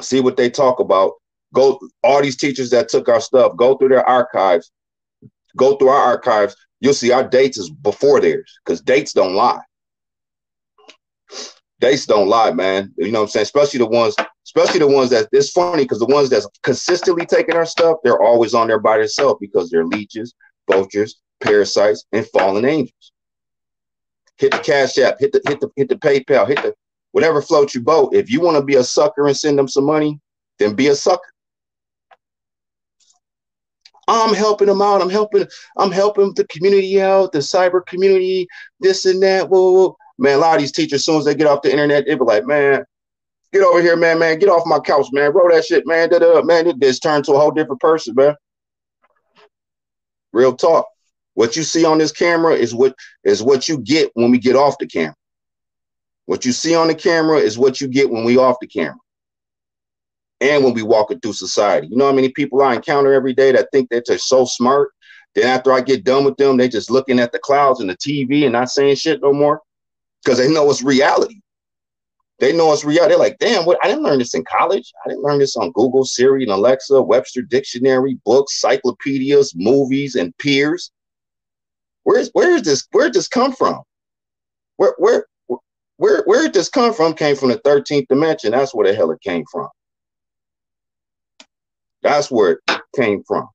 [0.02, 1.14] see what they talk about.
[1.54, 4.72] Go, all these teachers that took our stuff, go through their archives,
[5.56, 6.56] go through our archives.
[6.80, 9.62] You'll see our dates is before theirs because dates don't lie
[11.86, 12.92] dates don't lie, man.
[12.98, 13.44] You know what I'm saying?
[13.44, 14.16] Especially the ones,
[14.46, 18.22] especially the ones that it's funny because the ones that's consistently taking our stuff, they're
[18.22, 20.34] always on there by themselves because they're leeches,
[20.70, 23.12] vultures, parasites, and fallen angels.
[24.38, 26.74] Hit the cash app, hit the hit the hit the PayPal, hit the
[27.12, 28.16] whatever floats your boat.
[28.16, 30.20] If you want to be a sucker and send them some money,
[30.58, 31.32] then be a sucker.
[34.08, 35.02] I'm helping them out.
[35.02, 35.48] I'm helping.
[35.78, 38.48] I'm helping the community out, the cyber community,
[38.80, 39.50] this and that.
[39.50, 39.98] Whoa, whoa.
[40.18, 42.16] Man, a lot of these teachers, as soon as they get off the internet, they
[42.16, 42.86] be like, man,
[43.52, 45.34] get over here, man, man, get off my couch, man.
[45.34, 46.10] Roll that shit, man.
[46.10, 48.36] Da, da, man, it just turned to a whole different person, man.
[50.32, 50.88] Real talk.
[51.34, 54.56] What you see on this camera is what is what you get when we get
[54.56, 55.16] off the camera.
[56.26, 58.98] What you see on the camera is what you get when we off the camera.
[60.42, 61.88] And when we walking through society.
[61.88, 64.90] You know how many people I encounter every day that think that they're so smart.
[65.36, 67.98] Then after I get done with them, they just looking at the clouds and the
[67.98, 69.62] TV and not saying shit no more.
[70.26, 71.40] Because they know it's reality.
[72.40, 73.08] They know it's real.
[73.08, 74.92] They're like, damn, what I didn't learn this in college.
[75.06, 80.38] I didn't learn this on Google, Siri, and Alexa, Webster Dictionary, books, cyclopedias, movies, and
[80.38, 80.92] peers.
[82.04, 82.88] Where's where is this?
[82.92, 83.84] Where did this come from?
[84.78, 85.26] Where where
[85.98, 87.14] where where did this come from?
[87.14, 88.52] Came from the 13th dimension.
[88.52, 89.70] That's where the hell it came from.
[92.04, 93.48] That's where it came from.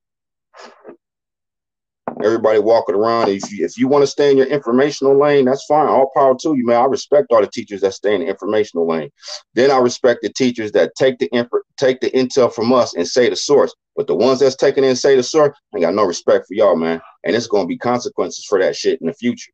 [2.23, 3.29] Everybody walking around.
[3.29, 5.87] If you, if you want to stay in your informational lane, that's fine.
[5.87, 6.81] All power to you, man.
[6.81, 9.09] I respect all the teachers that stay in the informational lane.
[9.55, 13.07] Then I respect the teachers that take the inf- take the intel from us and
[13.07, 13.73] say the source.
[13.95, 16.53] But the ones that's taking it and say the source, I got no respect for
[16.53, 17.01] y'all, man.
[17.25, 19.51] And it's going to be consequences for that shit in the future.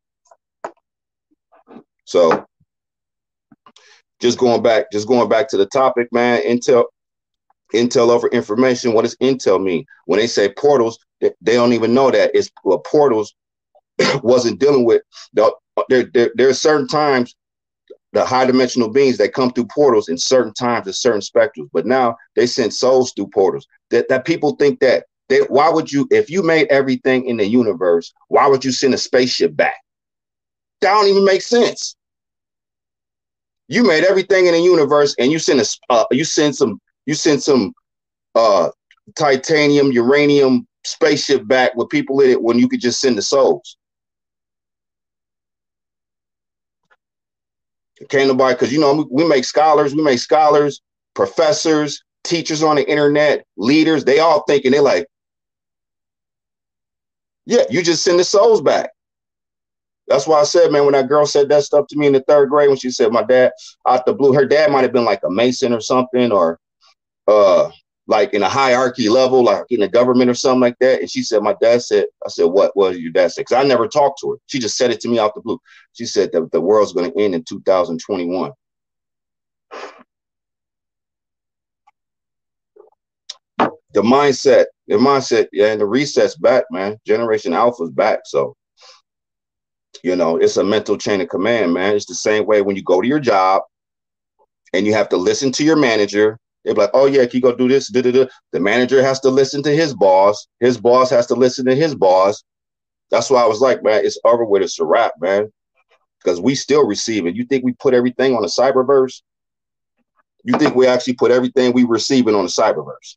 [2.04, 2.46] So,
[4.20, 6.42] just going back, just going back to the topic, man.
[6.42, 6.84] Intel,
[7.74, 8.92] intel over information.
[8.92, 9.84] What does intel mean?
[10.06, 13.34] When they say portals, they, don't even know that it's well, portals
[14.22, 15.02] wasn't dealing with
[15.32, 15.52] the,
[15.88, 16.30] there, there.
[16.34, 17.34] There are certain times
[18.12, 21.86] the high dimensional beings that come through portals in certain times in certain spectrums, but
[21.86, 23.66] now they send souls through portals.
[23.90, 27.46] That that people think that they why would you if you made everything in the
[27.46, 29.76] universe, why would you send a spaceship back?
[30.80, 31.96] That don't even make sense.
[33.68, 37.14] You made everything in the universe, and you send a uh, you send some you
[37.14, 37.72] send some
[38.34, 38.68] uh
[39.16, 43.78] titanium, uranium spaceship back with people in it when you could just send the souls.
[48.10, 50.82] Can't nobody, because you know, we make scholars, we make scholars,
[51.14, 55.06] professors, teachers on the internet, leaders, they all thinking they're like,
[57.46, 58.90] yeah, you just send the souls back.
[60.08, 62.24] That's why I said, man, when that girl said that stuff to me in the
[62.28, 63.52] third grade, when she said my dad
[63.86, 66.58] out the blue, her dad might have been like a mason or something, or
[67.28, 67.70] uh
[68.08, 71.00] like in a hierarchy level, like in the government or something like that.
[71.00, 73.42] And she said, My dad said, I said, What was your dad said?
[73.42, 74.36] Because I never talked to her.
[74.46, 75.60] She just said it to me out the blue.
[75.92, 78.50] She said that the world's going to end in 2021.
[83.58, 86.96] The mindset, the mindset, yeah, and the reset's back, man.
[87.06, 88.20] Generation Alpha's back.
[88.24, 88.56] So,
[90.02, 91.94] you know, it's a mental chain of command, man.
[91.94, 93.62] It's the same way when you go to your job
[94.72, 97.54] and you have to listen to your manager they're like, oh yeah, can you go
[97.54, 97.88] do this?
[97.88, 98.26] Da-da-da.
[98.52, 100.48] The manager has to listen to his boss.
[100.60, 102.42] His boss has to listen to his boss.
[103.10, 104.62] That's why I was like, man, it's over with.
[104.62, 105.50] It's a wrap, man.
[106.22, 107.36] Because we still receiving.
[107.36, 109.22] You think we put everything on the cyberverse?
[110.44, 113.16] You think we actually put everything we receiving on the cyberverse?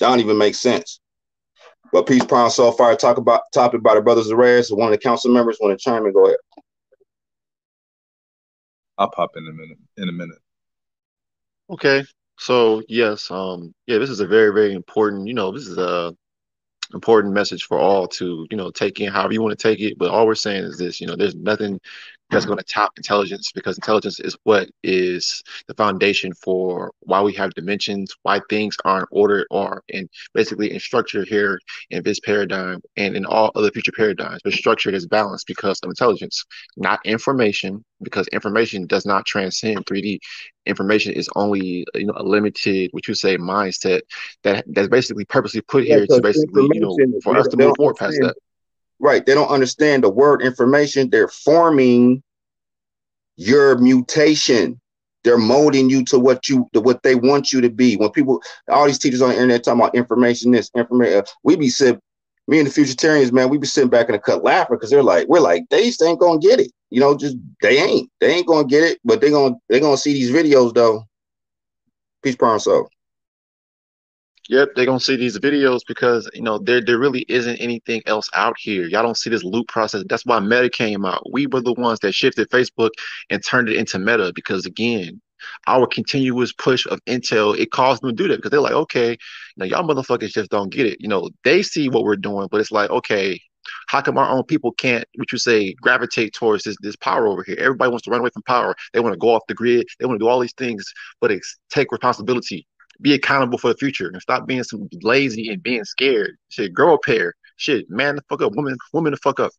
[0.00, 1.00] That don't even make sense.
[1.92, 5.32] But Peace Prime Soulfire talk about topic by the brothers Arrayas, one of the council
[5.32, 6.12] members want to chime in.
[6.12, 6.38] Go ahead.
[8.98, 9.78] I'll pop in a minute.
[9.98, 10.38] In a minute.
[11.72, 12.04] Okay.
[12.38, 16.14] So yes, um, yeah, this is a very, very important, you know, this is a
[16.94, 19.98] important message for all to, you know, take in however you want to take it.
[19.98, 21.80] But all we're saying is this, you know, there's nothing
[22.32, 27.32] that's going to top intelligence because intelligence is what is the foundation for why we
[27.34, 31.60] have dimensions, why things are in order or in basically in structure here
[31.90, 34.40] in this paradigm and in all other future paradigms.
[34.42, 36.44] But structure is balanced because of intelligence,
[36.76, 40.18] not information, because information does not transcend 3D.
[40.66, 44.02] Information is only you know a limited, what you say, mindset
[44.44, 47.96] that that's basically purposely put here to basically you know for us to move forward
[47.96, 48.34] past that.
[49.02, 49.26] Right.
[49.26, 51.10] They don't understand the word information.
[51.10, 52.22] They're forming
[53.36, 54.80] your mutation.
[55.24, 57.96] They're molding you to what you to what they want you to be.
[57.96, 61.56] When people, all these teachers on the internet talking about information, this information, uh, we
[61.56, 62.00] be sitting,
[62.46, 65.02] me and the Futuritarians, man, we be sitting back in the cut laughing because they're
[65.02, 66.70] like, we're like, they just ain't gonna get it.
[66.90, 69.96] You know, just they ain't, they ain't gonna get it, but they gonna they gonna
[69.96, 71.04] see these videos though.
[72.22, 72.91] Peace, prime so.
[74.52, 78.28] Yep, they're gonna see these videos because you know there there really isn't anything else
[78.34, 78.86] out here.
[78.86, 80.04] Y'all don't see this loop process.
[80.10, 81.22] That's why Meta came out.
[81.32, 82.90] We were the ones that shifted Facebook
[83.30, 85.22] and turned it into Meta because again,
[85.68, 89.16] our continuous push of intel it caused them to do that because they're like, okay,
[89.56, 90.98] now y'all motherfuckers just don't get it.
[91.00, 93.40] You know, they see what we're doing, but it's like, okay,
[93.86, 97.42] how come our own people can't, what you say, gravitate towards this this power over
[97.42, 97.56] here?
[97.58, 98.74] Everybody wants to run away from power.
[98.92, 99.86] They want to go off the grid.
[99.98, 100.84] They want to do all these things,
[101.22, 102.66] but it's take responsibility
[103.02, 106.36] be accountable for the future and stop being some lazy and being scared.
[106.48, 107.34] Shit, grow a pair.
[107.56, 109.52] Shit, man the fuck up, woman, woman the fuck up.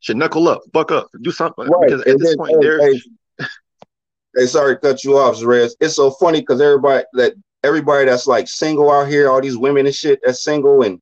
[0.00, 1.66] Should knuckle up, fuck up, do something.
[1.66, 1.88] Right.
[1.88, 3.00] Because at this point, hey,
[3.38, 3.46] hey,
[4.36, 5.72] hey, sorry to cut you off, Zerez.
[5.80, 7.34] It's so funny because everybody that
[7.64, 11.00] everybody that's like single out here, all these women and shit that's single and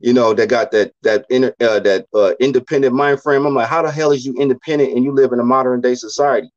[0.00, 3.46] you know, that got that that inner uh, that uh, independent mind frame.
[3.46, 5.94] I'm like, how the hell is you independent and you live in a modern day
[5.94, 6.50] society?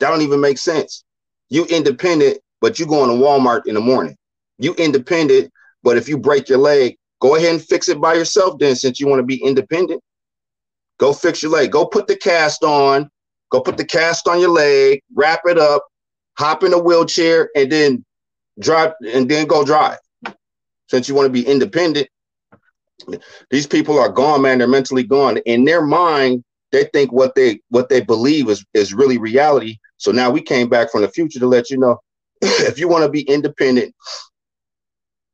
[0.00, 1.04] That don't even make sense.
[1.50, 4.16] You independent, but you going to Walmart in the morning.
[4.56, 5.52] You independent,
[5.82, 8.58] but if you break your leg, go ahead and fix it by yourself.
[8.58, 10.02] Then, since you want to be independent,
[10.98, 11.70] go fix your leg.
[11.70, 13.10] Go put the cast on.
[13.50, 15.02] Go put the cast on your leg.
[15.14, 15.84] Wrap it up.
[16.38, 18.02] Hop in a wheelchair and then
[18.58, 19.98] drive and then go drive.
[20.88, 22.08] Since you want to be independent,
[23.50, 24.56] these people are gone, man.
[24.56, 25.36] They're mentally gone.
[25.44, 26.42] In their mind,
[26.72, 29.76] they think what they what they believe is is really reality.
[29.98, 31.98] So now we came back from the future to let you know
[32.68, 33.94] if you want to be independent,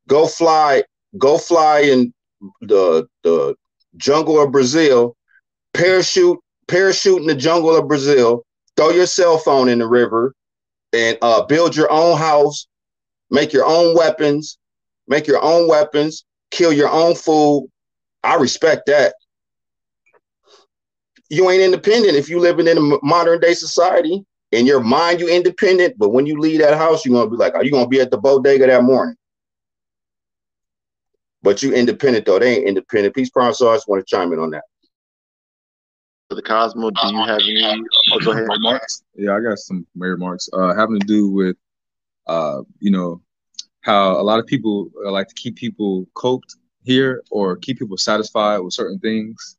[0.08, 0.82] go fly,
[1.18, 2.12] go fly in
[2.62, 3.54] the the
[3.96, 5.16] jungle of Brazil,
[5.74, 6.38] parachute,
[6.68, 8.44] parachute in the jungle of Brazil,
[8.76, 10.34] throw your cell phone in the river,
[10.92, 12.66] and uh, build your own house,
[13.30, 14.58] make your own weapons,
[15.08, 17.68] make your own weapons, kill your own food.
[18.22, 19.14] I respect that.
[21.28, 24.24] You ain't independent if you living in a modern day society.
[24.52, 27.54] In your mind, you're independent, but when you leave that house, you're gonna be like,
[27.54, 29.14] are you gonna be at the bodega that morning?
[31.42, 32.38] But you independent though.
[32.38, 33.14] They ain't independent.
[33.14, 34.64] Peace Prime so I just want to chime in on that.
[36.30, 38.46] The Cosmo, do you have any oh, go ahead.
[38.48, 39.02] remarks?
[39.16, 40.48] Yeah, I got some remarks.
[40.52, 41.56] Uh, having to do with,
[42.28, 43.20] uh, you know,
[43.80, 47.96] how a lot of people uh, like to keep people coped here or keep people
[47.96, 49.56] satisfied with certain things.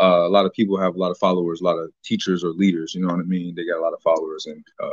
[0.00, 2.50] Uh, a lot of people have a lot of followers, a lot of teachers or
[2.50, 2.94] leaders.
[2.94, 3.54] You know what I mean?
[3.54, 4.90] They got a lot of followers and uh,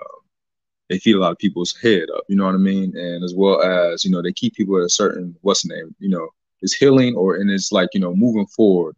[0.89, 2.23] they feed a lot of people's head up.
[2.27, 2.95] You know what I mean?
[2.95, 5.95] And as well as you know, they keep people at a certain what's the name?
[5.99, 6.29] You know,
[6.61, 8.95] it's healing or and it's like you know moving forward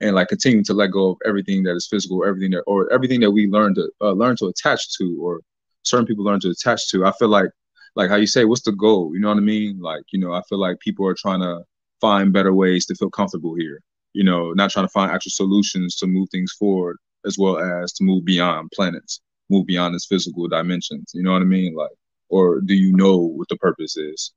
[0.00, 3.20] and like continuing to let go of everything that is physical, everything that or everything
[3.20, 5.40] that we learn to uh, learn to attach to or
[5.82, 7.04] certain people learn to attach to.
[7.06, 7.50] I feel like
[7.96, 9.12] like how you say, what's the goal?
[9.14, 9.80] You know what I mean?
[9.80, 11.64] Like, you know, I feel like people are trying to
[12.00, 13.82] find better ways to feel comfortable here.
[14.12, 16.96] You know, not trying to find actual solutions to move things forward,
[17.26, 21.12] as well as to move beyond planets, move beyond its physical dimensions.
[21.14, 21.74] You know what I mean?
[21.74, 21.90] Like,
[22.28, 24.32] or do you know what the purpose is,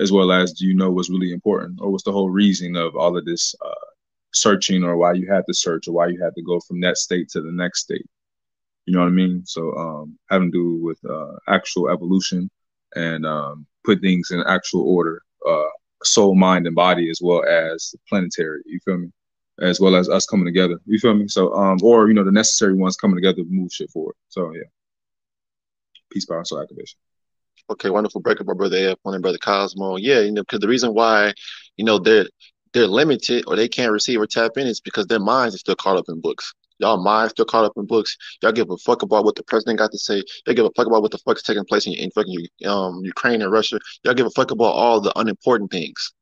[0.00, 2.96] as well as do you know what's really important, or what's the whole reason of
[2.96, 3.86] all of this uh,
[4.32, 6.96] searching, or why you had to search, or why you had to go from that
[6.96, 8.06] state to the next state.
[8.86, 9.42] You know what I mean?
[9.46, 12.50] So, um, having to do with uh, actual evolution
[12.94, 15.73] and um, put things in actual order, uh,
[16.04, 18.62] soul, mind, and body, as well as planetary.
[18.66, 19.08] You feel me?
[19.60, 20.80] As well as us coming together.
[20.84, 21.28] You feel me?
[21.28, 24.16] So, um, or you know, the necessary ones coming together to move shit forward.
[24.28, 24.62] So, yeah.
[26.10, 26.98] Peace, power, soul activation.
[27.70, 29.96] Okay, wonderful breakup, my brother F, one and brother Cosmo.
[29.96, 31.32] Yeah, you know, because the reason why,
[31.76, 32.26] you know, they're
[32.72, 35.76] they're limited or they can't receive or tap in is because their minds are still
[35.76, 36.52] caught up in books.
[36.78, 38.16] Y'all mind still caught up in books.
[38.42, 40.22] Y'all give a fuck about what the president got to say.
[40.46, 43.42] Y'all give a fuck about what the fuck's taking place in, in fucking um, Ukraine
[43.42, 43.78] and Russia.
[44.02, 46.12] Y'all give a fuck about all the unimportant things.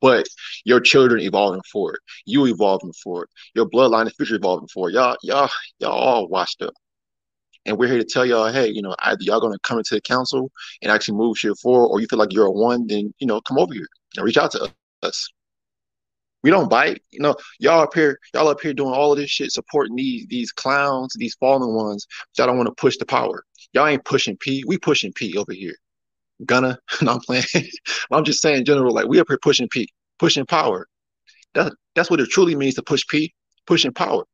[0.00, 0.26] But
[0.64, 4.94] your children evolving forward, you evolving forward, your bloodline and future evolving forward.
[4.94, 5.48] Y'all, y'all,
[5.78, 6.74] y'all all washed up.
[7.64, 10.00] And we're here to tell y'all, hey, you know, either y'all gonna come into the
[10.00, 10.50] council
[10.82, 13.40] and actually move shit forward, or you feel like you're a one, then you know,
[13.42, 13.86] come over here
[14.16, 14.72] and reach out to
[15.04, 15.28] us.
[16.42, 17.02] We don't bite.
[17.10, 20.26] You know, y'all up here, y'all up here doing all of this shit, supporting these
[20.28, 22.06] these clowns, these fallen ones.
[22.36, 23.44] Y'all don't want to push the power.
[23.72, 24.64] Y'all ain't pushing P.
[24.66, 25.74] We pushing P over here.
[26.44, 27.44] Gonna, no, I'm playing.
[28.10, 29.88] I'm just saying, general, like we up here pushing P,
[30.18, 30.88] pushing power.
[31.54, 33.32] That that's what it truly means to push P,
[33.66, 34.24] pushing power.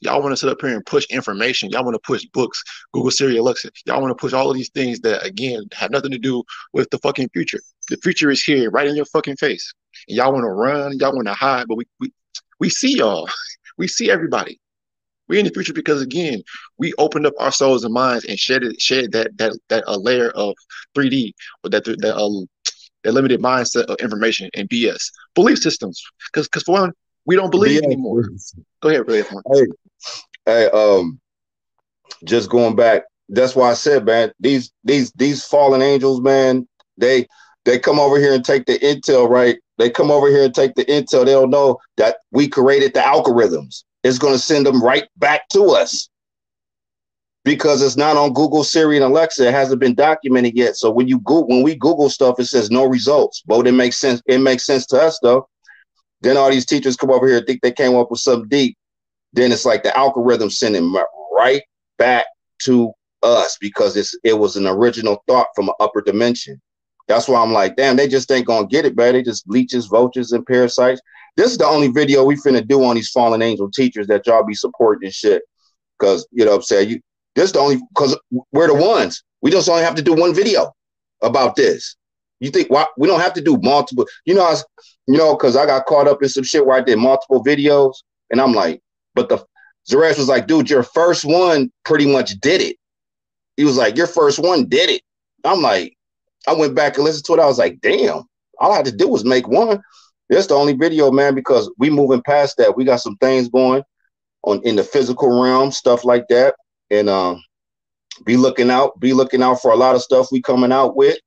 [0.00, 1.70] Y'all want to sit up here and push information.
[1.70, 2.60] Y'all want to push books,
[2.92, 3.70] Google Siri, Alexa.
[3.86, 6.42] Y'all want to push all of these things that, again, have nothing to do
[6.72, 7.60] with the fucking future.
[7.88, 9.72] The future is here, right in your fucking face.
[10.08, 12.12] And y'all want to run, y'all want to hide, but we, we
[12.60, 13.28] we see y'all.
[13.78, 14.60] We see everybody.
[15.28, 16.42] We in the future because again,
[16.76, 19.98] we opened up our souls and minds and shed it, shed that that that a
[19.98, 20.54] layer of
[20.94, 21.32] 3D
[21.64, 22.44] or that that uh,
[23.02, 26.02] that limited mindset of information and BS belief systems.
[26.30, 26.92] Because because for one,
[27.24, 27.84] we don't believe BS.
[27.84, 28.28] anymore.
[28.82, 29.22] Go ahead, Ray.
[29.22, 29.66] Hey,
[30.44, 31.18] hey, um,
[32.24, 33.04] just going back.
[33.28, 36.68] That's why I said, man, these these these fallen angels, man,
[36.98, 37.26] they
[37.64, 39.58] they come over here and take the intel, right?
[39.78, 41.24] They come over here and take the intel.
[41.24, 43.84] They don't know that we created the algorithms.
[44.02, 46.08] It's going to send them right back to us
[47.44, 49.46] because it's not on Google, Siri, and Alexa.
[49.46, 50.76] It hasn't been documented yet.
[50.76, 53.42] So when you go when we Google stuff, it says no results.
[53.46, 54.22] But it makes sense.
[54.26, 55.48] It makes sense to us though.
[56.20, 58.76] Then all these teachers come over here and think they came up with something deep.
[59.32, 60.94] Then it's like the algorithm sending
[61.36, 61.62] right
[61.98, 62.26] back
[62.62, 62.92] to
[63.22, 66.60] us because it's it was an original thought from an upper dimension.
[67.08, 69.14] That's why I'm like, damn, they just ain't gonna get it, man.
[69.14, 71.00] They just leeches, vultures, and parasites.
[71.36, 74.44] This is the only video we finna do on these fallen angel teachers that y'all
[74.44, 75.42] be supporting and shit.
[75.98, 76.90] Cause you know what I'm saying?
[76.90, 77.00] You
[77.34, 78.18] this is the only because
[78.52, 79.22] we're the ones.
[79.40, 80.72] We just only have to do one video
[81.22, 81.96] about this.
[82.40, 84.06] You think why we don't have to do multiple?
[84.24, 84.56] You know, I
[85.06, 87.94] you know, because I got caught up in some shit where I did multiple videos,
[88.30, 88.80] and I'm like,
[89.14, 89.44] but the
[89.90, 92.76] Zaresh was like, dude, your first one pretty much did it.
[93.56, 95.02] He was like, your first one did it.
[95.44, 95.96] I'm like,
[96.46, 97.40] I went back and listened to it.
[97.40, 98.22] I was like, damn,
[98.58, 99.82] all I had to do was make one.
[100.28, 102.76] That's the only video, man, because we moving past that.
[102.76, 103.82] We got some things going
[104.44, 106.54] on in the physical realm, stuff like that.
[106.90, 107.42] And um,
[108.24, 111.18] be looking out, be looking out for a lot of stuff we coming out with.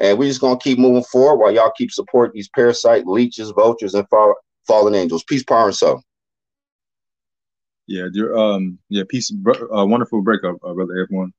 [0.00, 3.94] And we just gonna keep moving forward while y'all keep supporting these parasite leeches, vultures,
[3.94, 4.34] and fall,
[4.66, 5.24] fallen angels.
[5.24, 6.00] Peace, power, and so.
[7.86, 11.32] Yeah, dear, um, yeah, peace, uh, wonderful breakup, uh, brother everyone.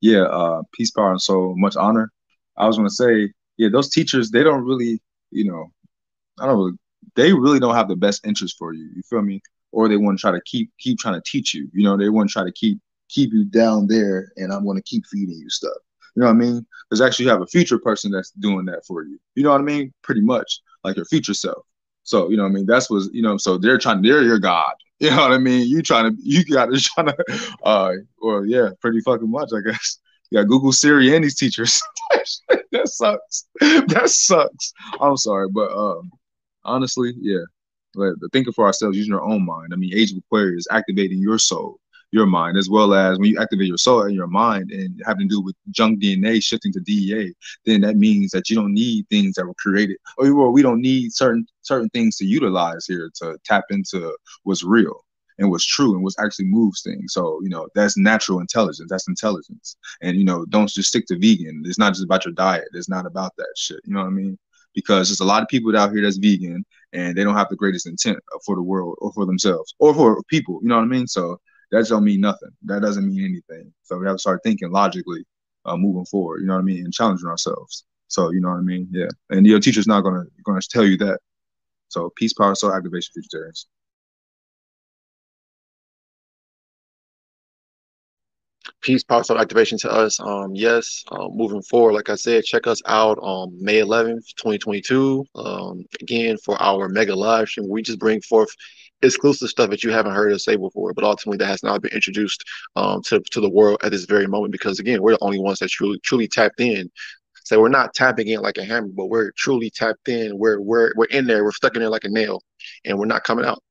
[0.00, 2.12] Yeah, uh, peace, power, and so much honor.
[2.56, 5.00] I was gonna say, yeah, those teachers, they don't really,
[5.30, 5.72] you know,
[6.40, 6.78] I don't really,
[7.14, 8.84] they really don't have the best interest for you.
[8.94, 9.40] You feel me?
[9.72, 11.68] Or they want to try to keep keep trying to teach you.
[11.72, 12.78] You know, they want to try to keep
[13.08, 15.76] keep you down there, and I'm going to keep feeding you stuff.
[16.14, 16.66] You know what I mean?
[16.88, 19.18] Because actually, you have a future person that's doing that for you.
[19.34, 19.92] You know what I mean?
[20.02, 21.64] Pretty much like your future self.
[22.04, 22.66] So you know what I mean?
[22.66, 23.36] That's what you know.
[23.36, 24.02] So they're trying.
[24.02, 24.72] They're your god.
[24.98, 25.68] You know what I mean?
[25.68, 26.22] You trying to.
[26.22, 27.16] You got to trying to.
[27.62, 29.98] Uh, or yeah, pretty fucking much, I guess.
[30.30, 31.80] You got Google Siri and these teachers.
[32.72, 33.46] that sucks.
[33.60, 34.72] That sucks.
[35.00, 36.10] I'm sorry, but um,
[36.64, 37.44] honestly, yeah.
[37.94, 39.72] But thinking for ourselves, using our own mind.
[39.72, 41.78] I mean, Age of Aquarius activating your soul
[42.12, 45.28] your mind, as well as when you activate your soul and your mind and having
[45.28, 49.08] to do with junk DNA shifting to DEA, then that means that you don't need
[49.08, 53.36] things that were created, or we don't need certain certain things to utilize here to
[53.44, 55.04] tap into what's real
[55.38, 57.12] and what's true and what's actually moves things.
[57.12, 58.88] So, you know, that's natural intelligence.
[58.90, 59.76] That's intelligence.
[60.02, 61.62] And, you know, don't just stick to vegan.
[61.66, 62.68] It's not just about your diet.
[62.72, 63.80] It's not about that shit.
[63.84, 64.38] You know what I mean?
[64.74, 67.56] Because there's a lot of people out here that's vegan and they don't have the
[67.56, 70.60] greatest intent for the world or for themselves or for people.
[70.62, 71.06] You know what I mean?
[71.06, 72.50] So that don't mean nothing.
[72.64, 73.72] That doesn't mean anything.
[73.82, 75.24] So we have to start thinking logically,
[75.64, 76.40] uh, moving forward.
[76.40, 77.84] You know what I mean, and challenging ourselves.
[78.08, 79.08] So you know what I mean, yeah.
[79.30, 81.18] And your teacher's not gonna gonna tell you that.
[81.88, 83.66] So peace, power, soul activation, futuritarians.
[88.86, 92.66] Peace Power powerful activation to us um yes uh, moving forward like i said check
[92.68, 97.98] us out on may 11th 2022 um again for our mega live stream we just
[97.98, 98.50] bring forth
[99.02, 101.92] exclusive stuff that you haven't heard us say before, but ultimately that has not been
[101.92, 102.42] introduced
[102.76, 105.58] um, to, to the world at this very moment because again, we're the only ones
[105.58, 106.90] that truly truly tapped in.
[107.44, 110.36] So we're not tapping in like a hammer, but we're truly tapped in.
[110.36, 111.44] We're we're we're in there.
[111.44, 112.42] We're stuck in there like a nail,
[112.84, 113.62] and we're not coming out.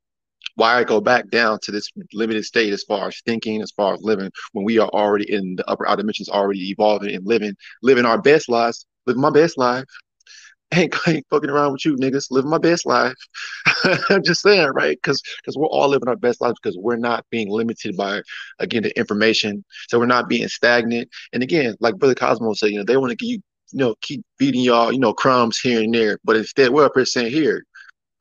[0.56, 3.94] Why I go back down to this limited state as far as thinking, as far
[3.94, 7.56] as living, when we are already in the upper outer dimensions, already evolving and living,
[7.84, 9.86] living our best lives, living my best life,
[10.74, 13.14] ain't, ain't fucking around with you niggas, living my best life.
[14.10, 14.98] I'm just saying, right?
[14.98, 18.22] Because because we're all living our best lives because we're not being limited by
[18.60, 19.64] again the information.
[19.90, 21.10] So we're not being stagnant.
[21.34, 23.42] And again, like Brother Cosmo said, you know, they want to give you,
[23.72, 26.18] you know, keep feeding y'all, you know, crumbs here and there.
[26.24, 27.64] But instead, we're up here saying here,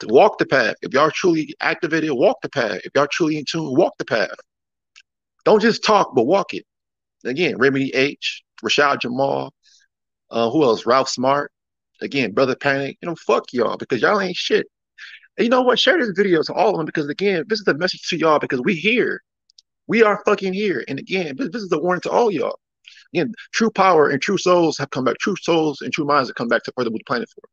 [0.05, 0.74] walk the path.
[0.82, 2.80] If y'all truly activated, walk the path.
[2.84, 4.36] If y'all truly in tune, walk the path.
[5.45, 6.64] Don't just talk, but walk it.
[7.24, 9.53] Again, Remedy H, Rashad Jamal,
[10.30, 10.86] uh, who else?
[10.86, 11.53] Ralph Smart,
[12.01, 14.66] Again, brother panic, you know, fuck y'all because y'all ain't shit.
[15.36, 15.78] And you know what?
[15.78, 18.38] Share this video to all of them because again, this is a message to y'all
[18.38, 19.22] because we here.
[19.86, 20.84] We are fucking here.
[20.88, 22.59] And again, this, this is the warning to all y'all.
[23.12, 25.18] Again, true power and true souls have come back.
[25.18, 27.49] True souls and true minds have come back to further the planet for.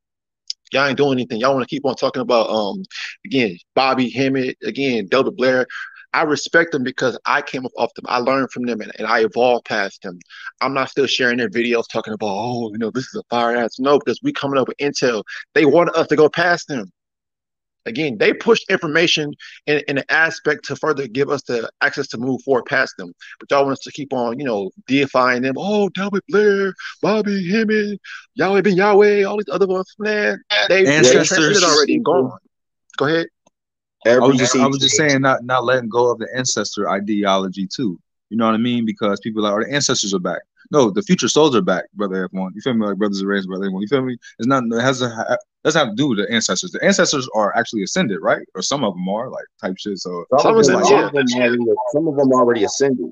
[0.72, 1.39] Y'all ain't doing anything.
[1.39, 2.84] Y'all want to keep on talking about um
[3.26, 5.67] again Bobby Hemmitt, again Delbert Blair.
[6.13, 8.05] I respect them because I came up off them.
[8.09, 10.19] I learned from them and, and I evolved past them.
[10.59, 13.55] I'm not still sharing their videos talking about, oh, you know, this is a fire
[13.55, 13.80] ass.
[13.80, 15.24] No, because we coming up with intel.
[15.53, 16.91] They wanted us to go past them.
[17.86, 19.34] Again, they pushed information
[19.65, 23.14] in, in an aspect to further give us the access to move forward past them.
[23.39, 25.56] But y'all want us to keep on, you know, deifying them.
[25.57, 27.99] Oh, Delbert Blair, Bobby Hemmitt,
[28.35, 30.41] Yahweh Ben Yahweh, all these other ones, man.
[30.69, 31.60] They, Ancestors.
[31.60, 32.38] they already gone.
[32.97, 33.27] Go ahead.
[34.06, 37.68] I was just I was just saying not not letting go of the ancestor ideology
[37.68, 37.99] too.
[38.30, 38.85] You know what I mean?
[38.85, 40.41] Because people are like, oh, the ancestors are back.
[40.72, 42.51] No, the future souls are back, brother F1.
[42.56, 42.85] You feel me?
[42.85, 43.81] Like brothers are raised, brother F1.
[43.81, 44.18] You feel me?
[44.39, 46.71] It's not it has a doesn't have to do with the ancestors.
[46.71, 48.45] The ancestors are actually ascended, right?
[48.55, 49.97] Or some of them are like type shit.
[49.99, 53.11] So some, of them, like, some, of them already, some of them already ascended.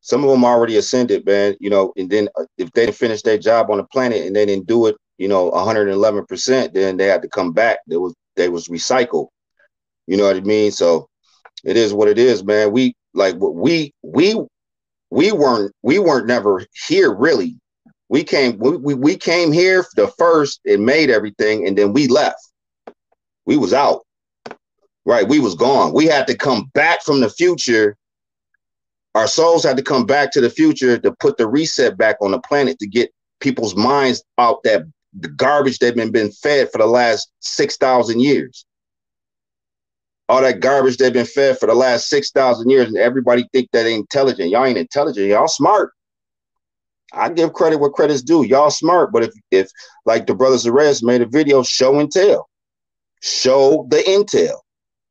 [0.00, 1.56] Some of them already ascended, man.
[1.60, 4.34] You know, and then uh, if they didn't finish their job on the planet and
[4.34, 7.78] they didn't do it, you know, 111 percent, then they had to come back.
[7.88, 9.28] They was they was recycled.
[10.06, 10.70] You know what I mean?
[10.70, 11.08] So
[11.64, 12.72] it is what it is, man.
[12.72, 14.40] We like what we we
[15.10, 17.56] we weren't we weren't never here really.
[18.12, 22.08] We came we, we, we came here the first and made everything and then we
[22.08, 22.46] left.
[23.46, 24.02] We was out.
[25.06, 25.94] Right, we was gone.
[25.94, 27.96] We had to come back from the future.
[29.14, 32.32] Our souls had to come back to the future to put the reset back on
[32.32, 33.10] the planet to get
[33.40, 34.82] people's minds out that
[35.18, 38.66] the garbage they've been been fed for the last six thousand years.
[40.28, 43.70] All that garbage they've been fed for the last six thousand years, and everybody think
[43.72, 44.50] that intelligent.
[44.50, 45.28] Y'all ain't intelligent.
[45.28, 45.94] Y'all smart.
[47.12, 48.44] I give credit where credit's due.
[48.44, 49.70] Y'all smart, but if if
[50.06, 52.48] like the brothers Arrest made a video, show and tell,
[53.22, 54.58] show the intel.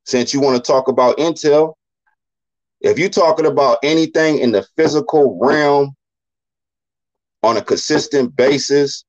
[0.05, 1.73] Since you want to talk about intel,
[2.81, 5.95] if you're talking about anything in the physical realm
[7.43, 9.05] on a consistent basis,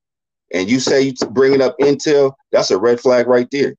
[0.52, 3.74] and you say you bringing up intel, that's a red flag right there.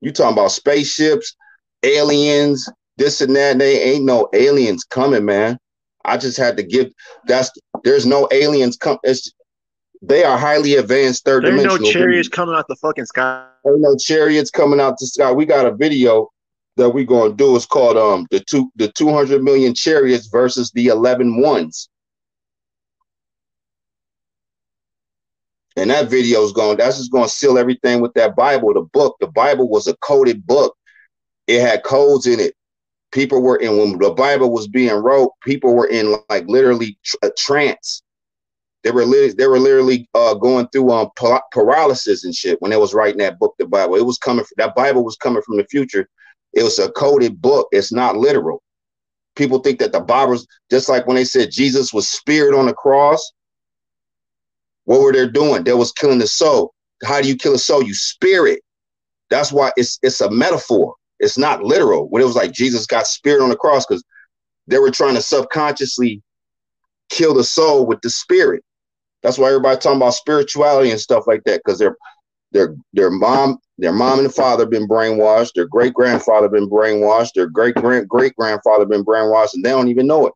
[0.00, 1.34] You talking about spaceships,
[1.82, 3.58] aliens, this and that.
[3.58, 5.58] They ain't no aliens coming, man.
[6.08, 6.92] I just had to give.
[7.26, 7.50] That's
[7.84, 8.98] there's no aliens come.
[9.04, 9.32] It's
[10.02, 11.92] they are highly advanced third There ain't no dimensional.
[11.92, 13.46] chariots coming out the fucking sky.
[13.66, 15.32] Ain't no chariots coming out the sky.
[15.32, 16.30] We got a video
[16.76, 17.56] that we're gonna do.
[17.56, 21.88] It's called um the two the two hundred million chariots versus the 11 ones.
[25.76, 26.78] And that video is going.
[26.78, 28.74] That's just going to seal everything with that Bible.
[28.74, 29.16] The book.
[29.20, 30.76] The Bible was a coded book.
[31.46, 32.54] It had codes in it.
[33.12, 35.32] People were in when the Bible was being wrote.
[35.42, 38.02] People were in like literally a trance.
[38.84, 42.70] They were lit- they were literally uh, going through um pa- paralysis and shit when
[42.70, 43.54] they was writing that book.
[43.58, 43.96] The Bible.
[43.96, 44.44] It was coming.
[44.56, 46.08] That Bible was coming from the future.
[46.52, 47.68] It was a coded book.
[47.72, 48.62] It's not literal.
[49.36, 52.74] People think that the Bible's just like when they said Jesus was speared on the
[52.74, 53.32] cross.
[54.84, 55.64] What were they doing?
[55.64, 56.74] They was killing the soul.
[57.04, 57.82] How do you kill a soul?
[57.82, 58.60] You spirit.
[59.30, 60.94] That's why it's it's a metaphor.
[61.20, 62.08] It's not literal.
[62.08, 64.04] When it was like Jesus got spirit on the cross because
[64.66, 66.22] they were trying to subconsciously
[67.08, 68.62] kill the soul with the spirit.
[69.22, 71.96] That's why everybody talking about spirituality and stuff like that because their
[72.52, 75.52] their their mom their mom and father been brainwashed.
[75.54, 77.32] Their great grandfather been brainwashed.
[77.34, 80.32] Their great grand great grandfather been brainwashed, and they don't even know it.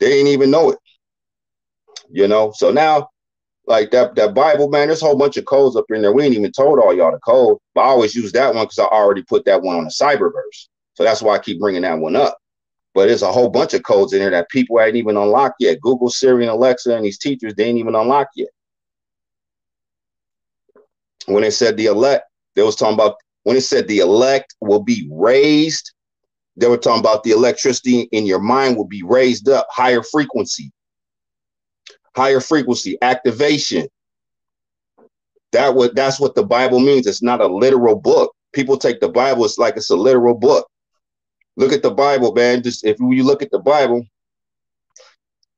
[0.00, 0.78] They ain't even know it.
[2.10, 2.52] You know.
[2.54, 3.08] So now
[3.66, 6.12] like that that Bible, man, there's a whole bunch of codes up in there.
[6.12, 8.78] We ain't even told all y'all the code, but I always use that one because
[8.78, 10.68] I already put that one on the cyberverse.
[10.94, 12.38] So that's why I keep bringing that one up.
[12.94, 15.80] But there's a whole bunch of codes in there that people ain't even unlocked yet.
[15.80, 18.48] Google, Siri, and Alexa, and these teachers, they ain't even unlocked yet.
[21.26, 22.24] When they said the elect,
[22.54, 25.92] they was talking about when it said the elect will be raised,
[26.56, 30.72] they were talking about the electricity in your mind will be raised up, higher frequency
[32.16, 33.88] higher frequency activation.
[35.52, 37.06] That what that's what the bible means.
[37.06, 38.34] It's not a literal book.
[38.52, 40.66] People take the bible it's like it's a literal book.
[41.56, 42.62] Look at the bible man.
[42.62, 44.04] Just if you look at the bible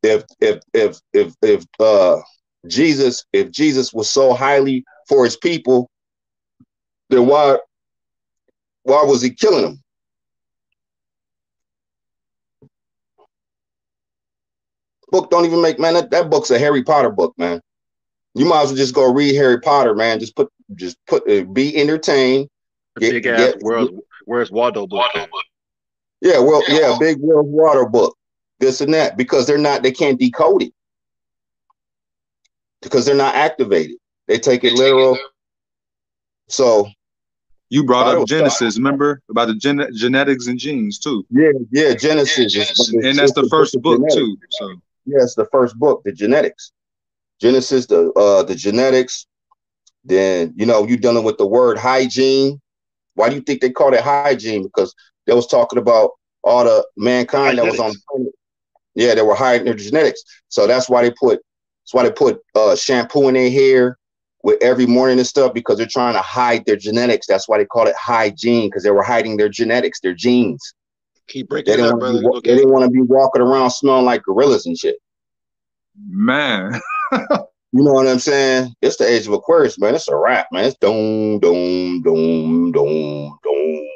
[0.02, 2.20] if if if if if uh
[2.66, 5.90] jesus if jesus was so highly for his people
[7.10, 7.58] then why
[8.82, 9.82] why was he killing them
[15.10, 17.60] book don't even make man that, that book's a harry potter book man.
[18.34, 20.20] You might as well just go read harry potter man.
[20.20, 22.48] Just put just put uh, be entertained.
[22.98, 23.88] Get, Big ass get- where's
[24.24, 25.10] where's Waldo book?
[26.20, 26.96] yeah well yeah.
[26.98, 28.16] big world water book.
[28.60, 30.72] This and that because they're not they can't decode it.
[32.82, 33.96] Because they're not activated.
[34.26, 35.18] They take it literal.
[36.48, 36.88] so
[37.70, 41.24] You brought up don't- Genesis, remember about the gen- genetics and genes too.
[41.30, 44.14] yeah yeah genesis is- And that's the first book genetics.
[44.14, 44.36] too.
[44.50, 44.74] So
[45.16, 46.72] It's the first book, the genetics.
[47.40, 49.26] Genesis, the uh the genetics.
[50.04, 52.60] Then you know, you're dealing with the word hygiene.
[53.14, 54.62] Why do you think they call it hygiene?
[54.62, 54.94] Because
[55.26, 56.12] they was talking about
[56.42, 58.32] all the mankind that was on the planet.
[58.94, 60.22] Yeah, they were hiding their genetics.
[60.48, 61.40] So that's why they put
[61.82, 63.98] that's why they put uh shampoo in their hair
[64.42, 67.26] with every morning and stuff because they're trying to hide their genetics.
[67.26, 70.74] That's why they call it hygiene, because they were hiding their genetics, their genes.
[71.28, 72.40] Keep They breaking it didn't up, want to brother.
[72.42, 74.96] be, they didn't want to be walking around smelling like gorillas and shit.
[76.08, 76.80] man,
[77.72, 78.74] You know what I'm saying?
[78.80, 79.94] It's the age of Aquarius, man.
[79.94, 80.64] It's a wrap, man.
[80.64, 83.88] It's doom, doom, doom, doom, doom.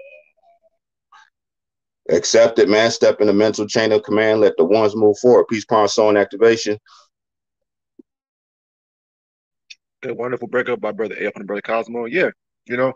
[2.11, 2.91] Accept it, man.
[2.91, 4.41] Step in the mental chain of command.
[4.43, 5.47] Let the ones move forward.
[5.49, 6.79] Peace, power, soul, and activation.
[10.03, 12.05] Good, wonderful breakup by brother AF and brother Cosmo.
[12.05, 12.31] Yeah,
[12.67, 12.93] you know,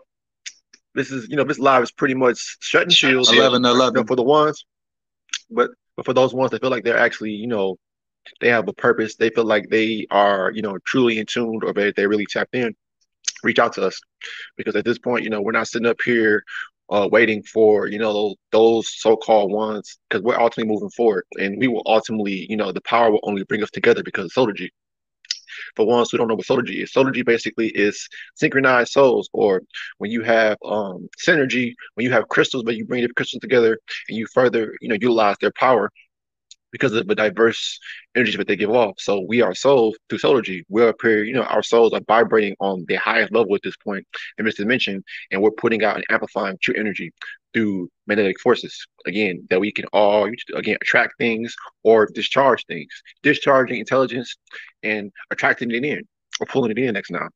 [0.95, 3.31] this is you know this live is pretty much shutting shields.
[3.31, 3.93] 11 you 11.
[3.93, 4.65] know, for the ones,
[5.49, 7.77] but but for those ones that feel like they're actually you know
[8.41, 11.73] they have a purpose, they feel like they are you know truly in tune or
[11.73, 12.75] they they really tapped in.
[13.43, 13.99] Reach out to us
[14.55, 16.43] because at this point, you know, we're not sitting up here
[16.89, 21.59] uh, waiting for you know those, those so-called ones because we're ultimately moving forward and
[21.59, 24.69] we will ultimately you know the power will only bring us together because of solargy
[25.75, 29.61] for ones who don't know what solargy is solargy basically is synchronized souls or
[29.97, 33.77] when you have um synergy when you have crystals but you bring the crystals together
[34.09, 35.91] and you further you know utilize their power
[36.77, 37.79] because of the diverse
[38.15, 38.95] energies that they give off.
[38.99, 40.61] So we are souls through solargy.
[40.69, 43.75] We're up here, you know, our souls are vibrating on the highest level at this
[43.77, 44.05] point
[44.37, 47.11] in this dimension, and we're putting out and amplifying true energy
[47.53, 48.85] through magnetic forces.
[49.07, 52.89] Again, that we can all again attract things or discharge things,
[53.23, 54.35] discharging intelligence
[54.83, 56.01] and attracting it in
[56.39, 57.27] or pulling it in next now.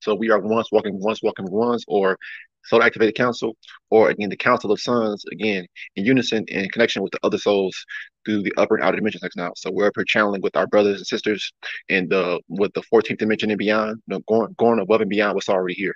[0.00, 2.18] So we are once walking once walking once or
[2.66, 3.56] soul activated council,
[3.90, 5.66] or again the council of Sons, again
[5.96, 7.76] in unison in connection with the other souls
[8.24, 9.52] through the upper and outer dimensions like now.
[9.56, 11.52] So we're up here channeling with our brothers and sisters
[11.88, 15.34] and the with the 14th dimension and beyond, you know, going going above and beyond
[15.34, 15.94] what's already here.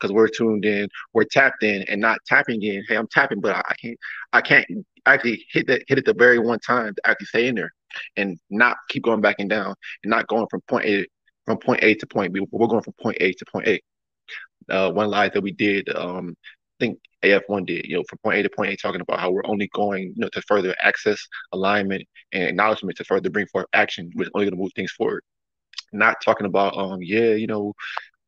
[0.00, 2.82] Because we're tuned in, we're tapped in, and not tapping in.
[2.88, 3.98] Hey, I'm tapping, but I can't,
[4.32, 4.66] I can't
[5.04, 7.70] actually hit that hit it the very one time to actually stay in there,
[8.16, 11.06] and not keep going back and down, and not going from point A
[11.44, 12.40] from point A to point B.
[12.50, 13.80] We're going from point A to point A
[14.70, 15.88] uh, one live that we did.
[15.94, 16.36] Um,
[16.78, 19.30] I think AF1 did, you know, from point A to point A, talking about how
[19.30, 21.18] we're only going, you know, to further access,
[21.52, 24.92] alignment, and acknowledgement to further bring forth action, which is only going to move things
[24.92, 25.22] forward.
[25.92, 27.72] Not talking about, um, yeah, you know,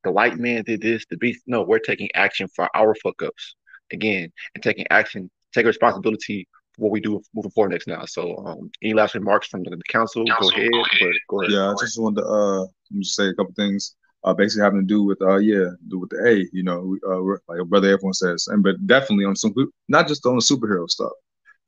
[0.05, 1.43] the white man did this, the beast.
[1.47, 3.57] No, we're taking action for our fuck ups
[3.93, 8.05] again, and taking action, taking responsibility for what we do moving forward next now.
[8.07, 10.25] So, um, any last remarks from the, the council?
[10.25, 10.51] council?
[10.51, 10.71] Go ahead.
[10.73, 11.15] Go ahead.
[11.29, 11.53] Go ahead.
[11.53, 14.87] Yeah, I just wanted to uh, just say a couple things uh, basically having to
[14.87, 18.49] do with uh yeah do with the A you know uh, like brother everyone says
[18.49, 19.55] and but definitely on some
[19.89, 21.13] not just on the superhero stuff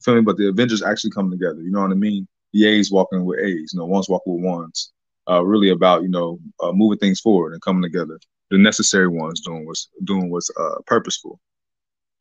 [0.02, 2.90] feel me but the Avengers actually coming together you know what I mean the A's
[2.90, 4.93] walking with A's you know ones walking with ones
[5.28, 8.18] uh really about you know uh, moving things forward and coming together
[8.51, 11.39] the necessary ones doing what's doing what's uh purposeful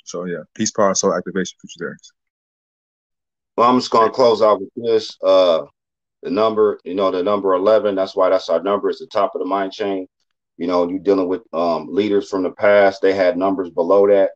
[0.03, 2.11] so yeah peace power soul activation futuritarians
[3.57, 5.64] well I'm just gonna close out with this uh
[6.22, 8.89] the number, you know, the number 11, that's why that's our number.
[8.89, 10.07] It's the top of the mind chain.
[10.60, 13.02] You know, you're dealing with um, leaders from the past.
[13.02, 14.31] They had numbers below that.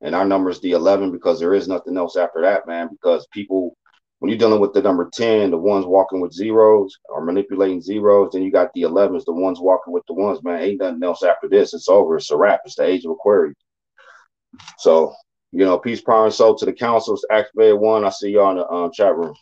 [0.00, 2.88] And our number is the 11 because there is nothing else after that, man.
[2.90, 3.76] Because people,
[4.18, 8.30] when you're dealing with the number 10, the ones walking with zeros or manipulating zeros,
[8.32, 10.60] then you got the 11s, the ones walking with the ones, man.
[10.60, 11.72] Ain't nothing else after this.
[11.72, 12.16] It's over.
[12.16, 12.62] It's a wrap.
[12.64, 13.54] It's the age of Aquarius.
[14.78, 15.14] So,
[15.52, 17.24] you know, peace, power, and soul to the councils.
[17.30, 18.04] Activated one.
[18.04, 19.34] I see y'all in the um, chat room.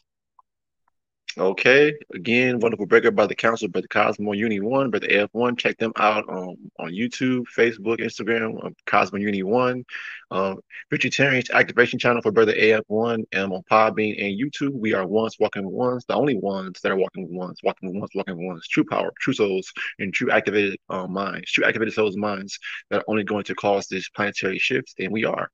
[1.38, 1.92] Okay.
[2.14, 5.58] Again, wonderful breaker by the council, Brother Cosmo Uni One, Brother AF1.
[5.58, 9.84] Check them out on, on YouTube, Facebook, Instagram, um, Cosmo Uni One.
[10.30, 10.60] Um,
[10.90, 14.72] Futuritarians Activation Channel for Brother AF1 um, on Podbean and YouTube.
[14.72, 17.90] We are ones walking with ones, the only ones that are walking with ones, walking
[17.90, 18.66] with ones, walking with ones.
[18.66, 22.58] True power, true souls, and true activated uh, minds, true activated souls minds
[22.88, 24.94] that are only going to cause this planetary shift.
[24.98, 25.50] And we are.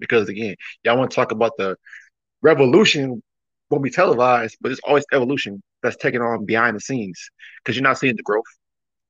[0.00, 1.76] Because again, y'all want to talk about the
[2.42, 3.22] revolution
[3.70, 7.30] won't be televised, but it's always evolution that's taking on behind the scenes
[7.62, 8.44] because you're not seeing the growth.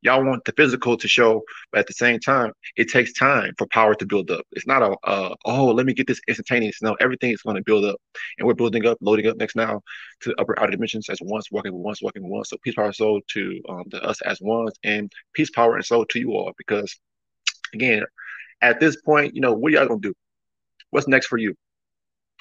[0.03, 3.67] Y'all want the physical to show, but at the same time, it takes time for
[3.69, 4.45] power to build up.
[4.53, 6.83] It's not a, uh, oh, let me get this instantaneous.
[6.83, 7.97] No, everything is going to build up,
[8.39, 9.81] and we're building up, loading up next now
[10.21, 12.51] to upper outer dimensions as once, walking with once, walking with once.
[12.51, 16.05] So peace, power, soul to um, to us as ones, and peace, power, and soul
[16.11, 16.53] to you all.
[16.59, 16.95] Because
[17.73, 18.05] again,
[18.61, 20.13] at this point, you know, what are y'all gonna do?
[20.91, 21.55] What's next for you?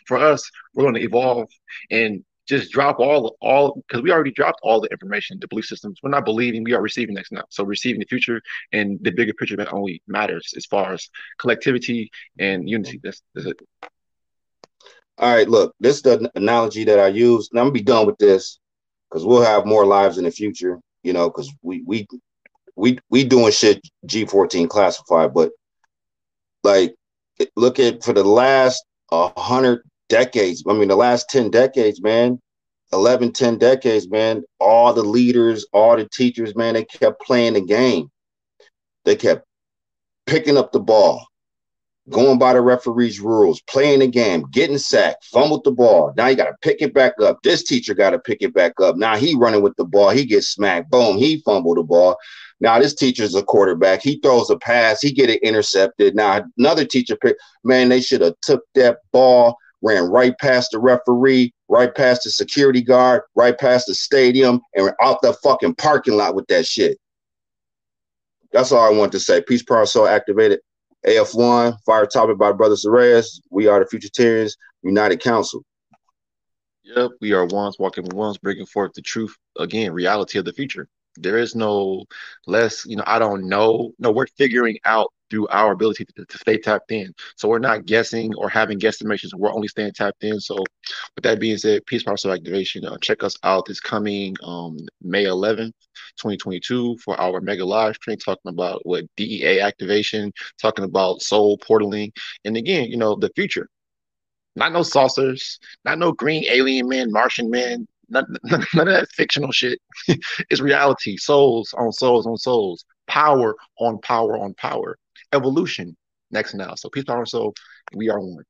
[0.08, 1.50] For us, we're going to evolve
[1.92, 6.00] and just drop all all because we already dropped all the information, the belief systems.
[6.04, 7.44] We're not believing, we are receiving next now.
[7.50, 8.42] So receiving the future
[8.74, 11.10] and the bigger picture that only matters as far as
[11.40, 13.00] collectivity and unity.
[13.02, 13.60] That's, that's it.
[15.18, 17.50] All right, look, this is the analogy that I use.
[17.52, 18.60] And I'm gonna be done with this
[19.10, 22.08] because we'll have more lives in the future, you know, because we we
[22.76, 25.52] we we doing shit G14 classified, but
[26.64, 26.96] like
[27.56, 30.64] look at for the last a hundred decades.
[30.68, 32.40] I mean, the last 10 decades, man,
[32.92, 37.62] 11, 10 decades, man, all the leaders, all the teachers, man, they kept playing the
[37.62, 38.12] game.
[39.06, 39.44] They kept
[40.28, 41.26] picking up the ball,
[42.12, 46.14] going by the referee's rules, playing the game, getting sacked, fumbled the ball.
[46.16, 47.40] Now you got to pick it back up.
[47.44, 48.96] This teacher got to pick it back up.
[48.96, 50.12] Now he running with the ball.
[50.12, 50.92] He gets smacked.
[50.92, 51.18] Boom.
[51.18, 52.18] He fumbled the ball.
[52.60, 54.04] Now this teacher's a quarterback.
[54.04, 55.02] He throws a pass.
[55.02, 56.14] He get it intercepted.
[56.16, 57.36] Now another teacher pick.
[57.64, 62.32] Man, they should have took that ball ran right past the referee, right past the
[62.32, 66.98] security guard, right past the stadium, and out the fucking parking lot with that shit.
[68.52, 69.42] That's all I want to say.
[69.42, 70.60] Peace, power, soul activated.
[71.06, 73.42] AF1, fire topic by Brother Reyes.
[73.50, 74.54] We are the Futuritarians
[74.84, 75.64] United Council.
[76.84, 80.54] Yep, we are ones walking with ones, bringing forth the truth again, reality of the
[80.54, 80.88] future.
[81.18, 82.06] There is no
[82.48, 83.92] less, you know, I don't know.
[84.00, 87.12] No, we're figuring out through our ability to, to stay tapped in.
[87.38, 89.34] So we're not guessing or having guesstimations.
[89.36, 90.40] We're only staying tapped in.
[90.40, 90.58] So
[91.16, 94.78] with that being said, Peace Power Soul Activation, uh, check us out this coming um,
[95.02, 95.74] May 11th,
[96.18, 100.32] 2022 for our mega live stream talking about what DEA activation,
[100.62, 102.12] talking about soul portaling.
[102.46, 103.68] And again, you know, the future.
[104.56, 109.52] Not no saucers, not no green alien man, Martian man, None, none of that fictional
[109.52, 109.80] shit.
[110.50, 111.18] it's reality.
[111.18, 112.86] Souls on souls on souls.
[113.08, 114.98] Power on power on power.
[115.34, 115.96] Evolution
[116.32, 116.76] next now.
[116.76, 117.54] So peace, power, soul.
[117.94, 118.44] We are one.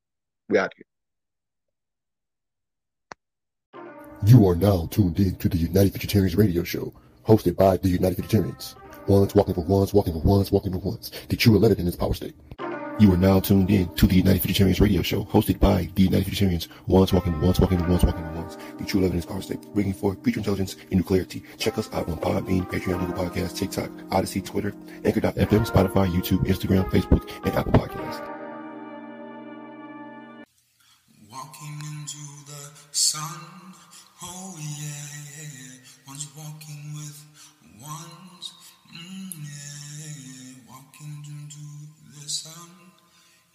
[0.50, 0.86] We out here.
[4.26, 6.94] You are now tuned in to the United Futuritarians Radio Show,
[7.28, 8.76] hosted by the United Futuritarians.
[9.08, 11.12] Once walking for once, walking for once, walking for ones.
[11.28, 12.36] The true elected in this power state.
[13.00, 16.28] You are now tuned in to the United Futuritarians Radio Show, hosted by the United
[16.28, 16.68] Futuritarians.
[16.86, 18.56] Once walking once walking once walking once.
[18.78, 19.62] The true in its power state.
[19.74, 21.44] Bringing forth future intelligence and new clarity.
[21.58, 26.88] Check us out on Podbean, Patreon, Google Podcasts, TikTok, Odysee, Twitter, Anchor.fm, Spotify, YouTube, Instagram,
[26.92, 28.33] Facebook, and Apple Podcasts.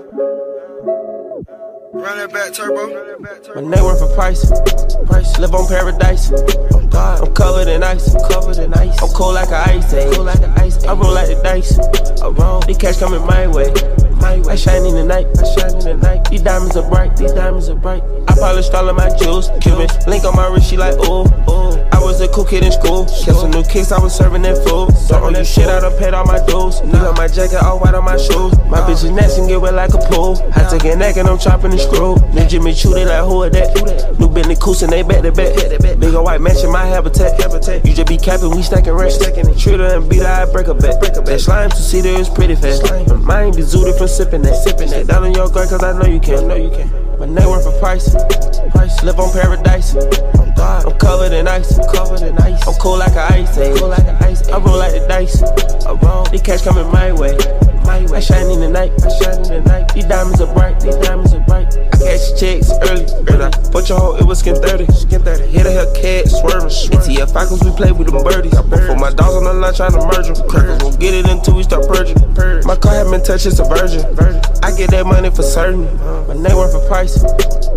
[1.94, 2.84] Run that back, turbo.
[3.54, 4.44] My net worth a price.
[5.06, 5.38] Price.
[5.38, 6.32] Live on paradise.
[6.34, 7.26] Oh God.
[7.26, 8.14] I'm covered in ice.
[8.14, 9.02] I'm covered in ice.
[9.02, 10.14] I'm cold like an ice age.
[10.14, 10.84] Cold like an ice.
[10.84, 11.78] I roll like the dice.
[12.20, 12.60] I roll.
[12.60, 13.72] The cash coming my way.
[14.20, 14.52] My way.
[14.52, 15.28] I shine in the night.
[15.38, 16.28] I shine in the night.
[16.28, 17.16] These diamonds are bright.
[17.16, 18.02] These diamonds are bright.
[18.28, 19.48] I polished all of my jewels.
[19.62, 20.10] Cuban oh.
[20.10, 20.68] link on my wrist.
[20.68, 21.93] She like ooh ooh.
[22.04, 23.06] Was a cool kid in school.
[23.06, 23.90] Kept some new kicks.
[23.90, 24.92] I was serving that food.
[25.08, 25.66] Don't owe you shit.
[25.66, 26.78] I done paid all my dues.
[26.84, 27.64] Nigga on my jacket.
[27.64, 28.52] All white on my shoes.
[28.68, 30.36] My bitch is nasty and get wet like a pool.
[30.54, 32.14] I take a neck and I'm chopping the screw.
[32.30, 34.14] New Jimmy Choo, they like who are that?
[34.20, 35.56] New Bentley Coos and they back to back.
[35.98, 37.40] Big ol' white mansion, my habitat.
[37.84, 39.18] You just be capping, we stacking racks.
[39.18, 41.00] Treat her and beat her, I break her back.
[41.00, 42.84] That slime to see there is pretty fast.
[43.24, 44.54] Mine be zooted from sipping that.
[44.62, 45.08] Sipping that.
[45.08, 46.46] Down in your guard, cause I know you can.
[46.46, 46.92] Know you can.
[47.18, 48.12] My net worth a price.
[48.70, 49.02] Price.
[49.02, 49.96] Live on paradise.
[50.56, 50.86] God.
[50.86, 51.78] I'm covered in ice.
[51.78, 52.66] I'm covered in ice.
[52.66, 53.78] I'm cool like an ice age.
[53.78, 55.42] Cool like an ice I roll like the dice.
[55.42, 56.24] I roll.
[56.24, 57.36] The cash coming my way.
[57.84, 58.18] My way.
[58.18, 58.92] I shine in the night.
[59.02, 59.94] I shine in the night.
[59.94, 60.80] These diamonds are bright.
[60.80, 61.74] These diamonds are bright.
[61.76, 63.06] I cash checks early.
[63.30, 63.50] early.
[63.74, 64.86] Put your hoe, it was skin 30.
[64.92, 65.46] Skin 30.
[65.50, 66.70] Hit a Hellcat, swerving.
[66.70, 68.54] ATF Falcons, we play with them birdies.
[68.54, 70.48] I before my dogs on the line trying to merge them.
[70.48, 72.16] Crackers won't get it until we start purging.
[72.64, 74.06] My car haven't been touched, it's a virgin.
[74.62, 75.86] I get that money for certain.
[75.86, 76.34] Uh-huh.
[76.34, 77.18] My name worth a price.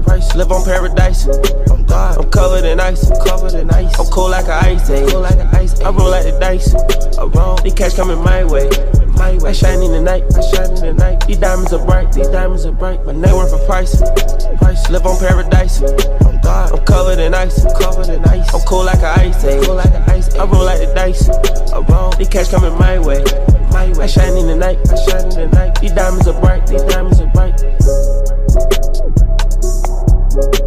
[0.08, 0.34] Price.
[0.36, 1.28] Live on paradise.
[1.28, 2.18] Oh God.
[2.18, 3.12] I'm covered in ice.
[3.12, 4.00] I'm covered in ice.
[4.00, 5.12] I'm cold like an ice age.
[5.12, 6.74] Cold like an ice I roll like the dice.
[7.18, 7.58] I roll.
[7.58, 8.70] The cash coming my way.
[9.14, 9.50] My way.
[9.50, 10.24] I shine in the night.
[10.36, 11.28] I shine in the night.
[11.28, 12.12] These diamonds are bright.
[12.14, 13.06] These diamonds are bright.
[13.06, 14.00] My name worth a price.
[14.60, 14.90] Price.
[14.90, 15.82] Live on paradise.
[15.84, 16.72] Oh God.
[16.72, 17.66] I'm covered in ice.
[17.66, 18.54] I'm covered in ice.
[18.54, 19.66] I'm cold like an ice age.
[19.66, 21.28] Cold like an ice I roll like the dice.
[21.28, 22.12] I roll.
[22.12, 23.24] The cash coming my way.
[23.72, 24.06] My way.
[24.06, 24.80] I shine in the night.
[24.90, 25.82] I shine in the night.
[25.82, 26.66] These diamonds are bright.
[26.66, 27.60] These diamonds are bright.
[30.38, 30.67] Yes,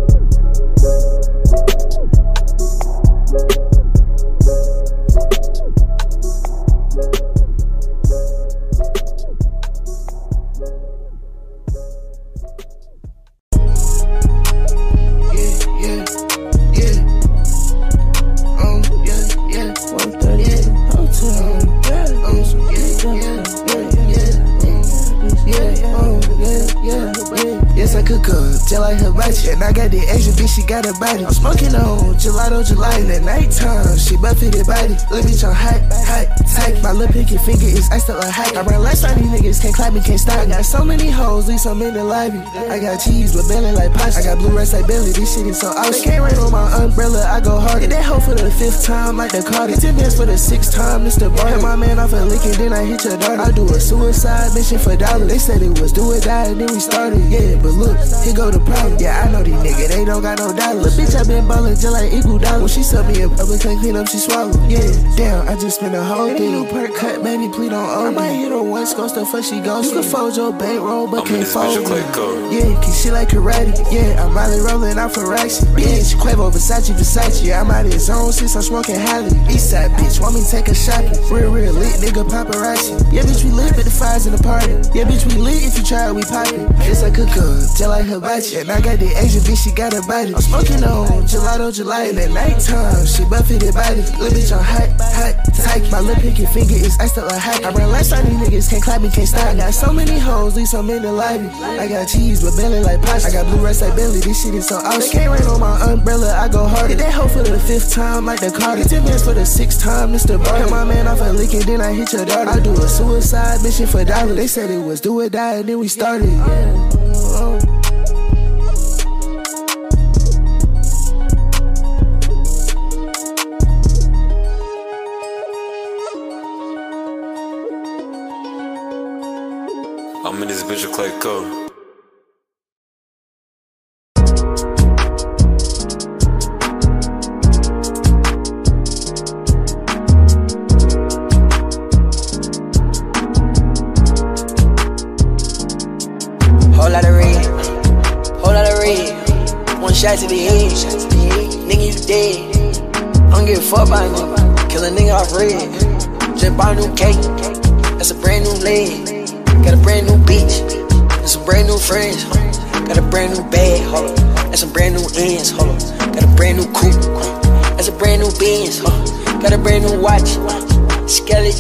[30.71, 31.27] got a body.
[31.27, 33.11] I'm smoking on gelato, gelato.
[33.11, 34.95] at nighttime, she buffeted body.
[35.11, 36.83] Little bitch on hot, hot, tight.
[36.83, 38.57] My little pinky finger is iced up like hot.
[38.57, 40.39] I run last time these niggas can't clap me, can't stop.
[40.39, 42.11] I got so many hoes, leave some in the.
[42.11, 44.21] I got cheese with belly like pasta.
[44.21, 45.93] I got blue rice like belly, this shit is so awesome.
[45.93, 47.83] They can't rain on my umbrella, I go hard.
[47.83, 49.75] Hit that hoe for the fifth time, like the Cardi.
[49.75, 51.35] Ten bands for the sixth time, Mr.
[51.35, 51.49] Bar.
[51.49, 53.41] Hit my man off a lick and then I hit your daughter.
[53.41, 55.29] I do a suicide mission for dollars.
[55.29, 57.23] They said it was do or die, and then we started.
[57.31, 57.97] Yeah, but look,
[58.27, 58.99] here go the problem.
[58.99, 60.99] Yeah, I know these niggas, they don't got no dollars.
[60.99, 62.59] Bitch, I been ballin' just like Eagle Dollar.
[62.59, 64.51] When she sell me a public can't clean up, she swallow.
[64.67, 66.51] Yeah, damn, I just spent a whole day.
[66.51, 68.17] New perk cut, baby, please don't owe me.
[68.17, 69.87] I might hit her once, ghost the fuck she goes.
[69.87, 72.57] You can fold your bankroll, but can't fold me.
[72.57, 73.77] Yeah, keep shit like karate.
[73.93, 75.61] Yeah, I'm Molly rolling out for racks.
[75.77, 77.45] Bitch, Quavo, Versace, Versace.
[77.45, 79.31] Yeah, I'm out of zone since I'm smoking Holly.
[79.53, 81.19] Eastside bitch, want me take a shopping.
[81.31, 82.97] Real, real lit, nigga, paparazzi.
[83.13, 84.73] Yeah, bitch, we lit, but the fires in the party.
[84.97, 86.67] Yeah, bitch, we lit if you try, it, we poppin'.
[86.81, 88.57] Yes, I could cook, just like hibachi.
[88.57, 90.35] And I got the Asian bitch, she got a body.
[90.35, 92.11] I'm smoking on gelato, gelato.
[92.11, 94.03] And at nighttime, she buffeted body.
[94.19, 95.91] Little bitch on hot, hot, tight.
[95.91, 97.65] My lip pinky finger is iced up like hot.
[97.65, 99.47] I run last time these niggas can't clap me, can't stop.
[99.47, 101.49] I got so many hoes, leave some in the lobby.
[101.49, 103.29] I got cheese, but belly like pasta.
[103.29, 105.01] I got blue rice like belly, this shit is so awesome.
[105.01, 106.91] They can't rain on my umbrella, I go hard.
[106.91, 108.85] Hit that hoe for the fifth time, like the Carter.
[108.85, 110.43] Ten bands for the sixth time, Mr.
[110.43, 110.59] Bar.
[110.59, 112.51] Hit my man off a lick and then I hit your daughter.
[112.51, 114.37] I do a suicide mission for dollars.
[114.37, 116.29] They said it was do or die, and then we started.
[116.29, 116.91] Yeah.
[117.13, 117.80] Oh.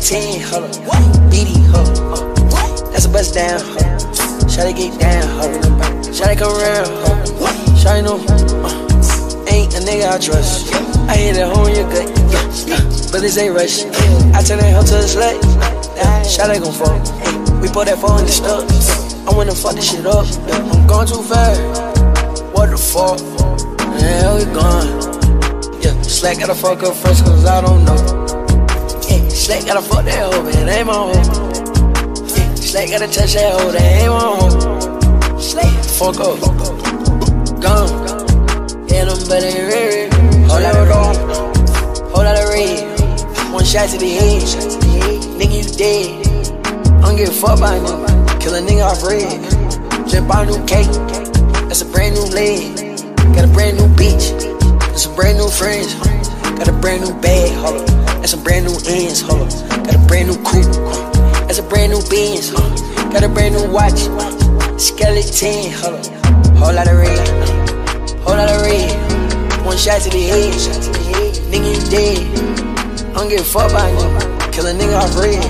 [0.00, 0.70] 10, hold up.
[1.30, 2.90] BD, hold up.
[2.90, 4.00] That's a bust down, hold up.
[4.48, 6.04] Shawty get down, hold up.
[6.08, 7.54] Shawty come around, hold up.
[7.76, 8.16] Shawty know,
[8.64, 10.72] uh, ain't a nigga I trust.
[11.08, 12.80] I hit a hole in your gut, yeah, yeah.
[13.12, 13.84] but this ain't rush.
[14.32, 15.36] I turn that hoe to a slut.
[16.24, 17.60] Shawty gon' fuck.
[17.60, 19.28] We put that phone in the stuff.
[19.28, 20.26] I wanna fuck this shit up.
[20.48, 20.56] Yeah.
[20.56, 21.60] I'm going too fast.
[22.54, 23.18] What the fuck?
[23.18, 25.82] The hell we gone?
[25.82, 28.19] Yeah, slack gotta fuck up first cause I don't know.
[29.50, 30.68] Yeah, Slack gotta fuck that hoe, man.
[30.68, 32.54] Ain't my hoe.
[32.54, 35.40] Slack gotta touch that hoe, that ain't my home.
[35.40, 36.38] Slack, fuck up,
[37.58, 37.90] gone.
[38.86, 40.12] Yeah, them better red,
[40.46, 41.16] Hold lot of red,
[42.14, 43.52] whole lot of red.
[43.52, 44.42] One shot to the head,
[45.34, 46.26] nigga you dead.
[47.02, 49.42] I don't give a fuck about nigga, kill a nigga off red.
[50.08, 50.86] Just bought a new cake,
[51.66, 52.76] that's a brand new leg.
[53.34, 54.30] Got a brand new bitch,
[54.78, 55.96] that's some brand new friends.
[56.60, 57.86] Got a brand new bag, hold up.
[58.20, 59.70] That's some brand new ends, hold up.
[59.80, 60.68] Got a brand new coupe.
[61.48, 62.60] That's a brand new Benz, huh?
[63.10, 63.96] Got a brand new watch,
[64.76, 66.04] skeleton, hold up.
[66.60, 67.16] Whole lot of red,
[68.20, 68.92] whole lot of red.
[69.64, 70.52] One shot to the head,
[71.48, 72.28] nigga you dead.
[73.16, 75.40] I don't give a fuck about nigga, kill a nigga off red.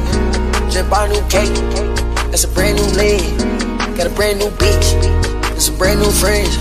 [0.70, 1.50] Just bought a new cake,
[2.30, 3.18] that's a brand new leg.
[3.98, 4.94] Got a brand new bitch,
[5.42, 6.56] that's some brand new friends.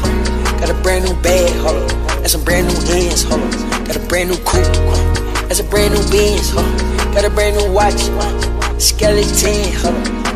[0.57, 1.91] Got a brand new bag, hold up.
[2.17, 3.68] That's some brand new ends, hold up.
[3.89, 4.67] Got a brand new coupe,
[5.47, 6.61] that's a brand new Benz, huh?
[7.11, 7.97] Got a brand new watch.
[8.79, 10.28] Skeleton, hold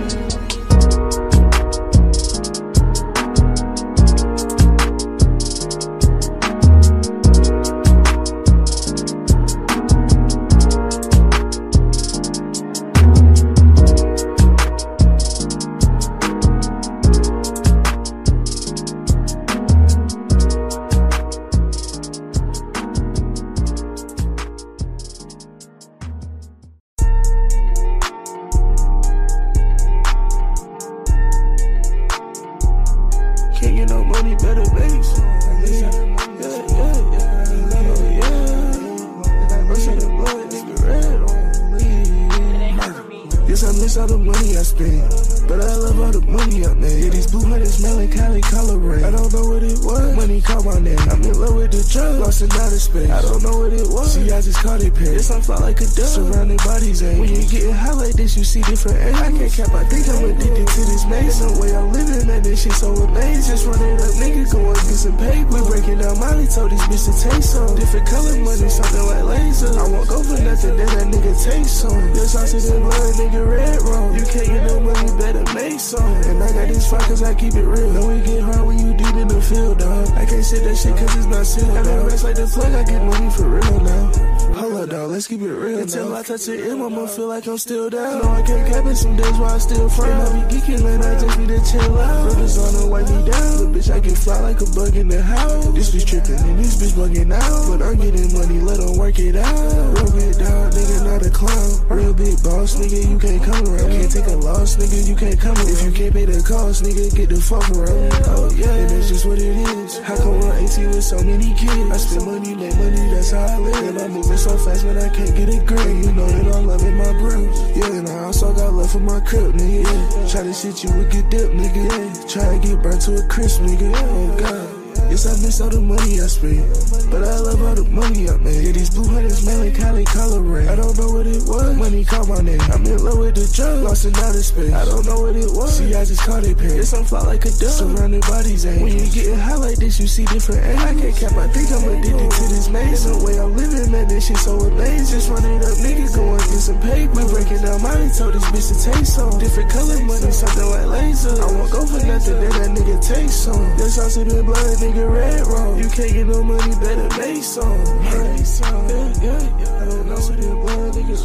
[67.06, 67.76] to taste some.
[67.76, 69.78] Different color money, something like laser.
[69.78, 72.14] I won't go for nothing, that nigga taste some.
[72.16, 74.16] Yes, I see the blood, nigga, red wrong.
[74.16, 76.14] You can't get no money, better make some.
[76.32, 77.92] And I got these fuck cause I keep it real.
[77.92, 80.08] Know it get hard when you deep in the field, dog.
[80.16, 81.76] I can't sit that shit cause it's not sealed.
[81.76, 84.32] I got rest like the plug, I get money for real now.
[84.56, 85.80] Hold up, though, let's keep it real.
[85.80, 86.14] Until.
[86.15, 88.22] I touch it in, I'ma feel like I'm still down.
[88.22, 90.11] No, I can't cap it some days where I still frown.
[90.11, 92.26] I be geeking and I just need to chill out.
[92.30, 93.57] Ribbons on her, wipe me down.
[93.57, 95.68] Look, bitch, I can fly like a bug in the house.
[95.74, 97.61] This bitch tripping and this bitch bugging out.
[97.68, 99.53] But I'm getting money, let them work it out.
[99.98, 101.72] Real big dog, nigga, not a clown.
[101.90, 103.90] Real big boss, nigga, you can't come around.
[103.90, 105.70] Can't take a loss, nigga, you can't come around.
[105.70, 108.14] If you can't pay the cost, nigga, get the fuck around.
[108.28, 109.98] Oh, yeah, and that's just what it is.
[109.99, 111.90] How come I'm 18 with so many kids?
[111.90, 113.84] I spend money, make money, that's how I live.
[113.84, 116.03] And I move moving so fast, but I can't get it green.
[116.03, 117.49] You know that I'm loving my brain.
[117.76, 119.84] Yeah, and I also got love for my crib, nigga.
[119.84, 120.30] Yeah.
[120.30, 121.84] Try to shit, you would get dipped, nigga.
[121.89, 122.27] Yeah.
[122.27, 123.91] Try to get burnt to a crisp, nigga.
[123.95, 124.82] Oh, God.
[125.10, 126.66] Yes, I miss all the money I spent,
[127.12, 128.64] but I love all the money I made.
[128.66, 130.68] Yeah, these blue hundreds melancholy coloring.
[130.68, 131.78] I don't know what it was.
[131.78, 132.62] Money caught my name.
[132.74, 134.74] I'm in love with the drug, lost in outer space.
[134.74, 135.78] I don't know what it was.
[135.78, 136.78] See, I just caught it pain.
[136.78, 138.84] Yes, I'm fly like a dove, surrounded by these angels.
[138.84, 140.86] When you getting high like this, you see different angles.
[140.86, 143.06] I can't cap, I think I'm addicted to this maze.
[143.06, 145.14] The way I'm living, man, this shit so amazing.
[145.14, 147.14] Just running up, niggas going get some paper.
[147.14, 150.88] We breaking down money, told this bitch to taste some different color money, something like
[150.90, 151.38] laser.
[151.38, 153.62] I won't go for nothing that that nigga takes some.
[153.78, 157.80] This house been blood, you can't get no money, better make some.
[158.03, 158.90] Make some.
[158.90, 159.84] Yeah, yeah, yeah.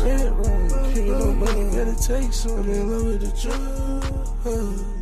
[0.03, 0.32] Red.
[0.85, 2.61] Can't get no money, better take some.
[2.61, 4.98] I'm in love with the drug.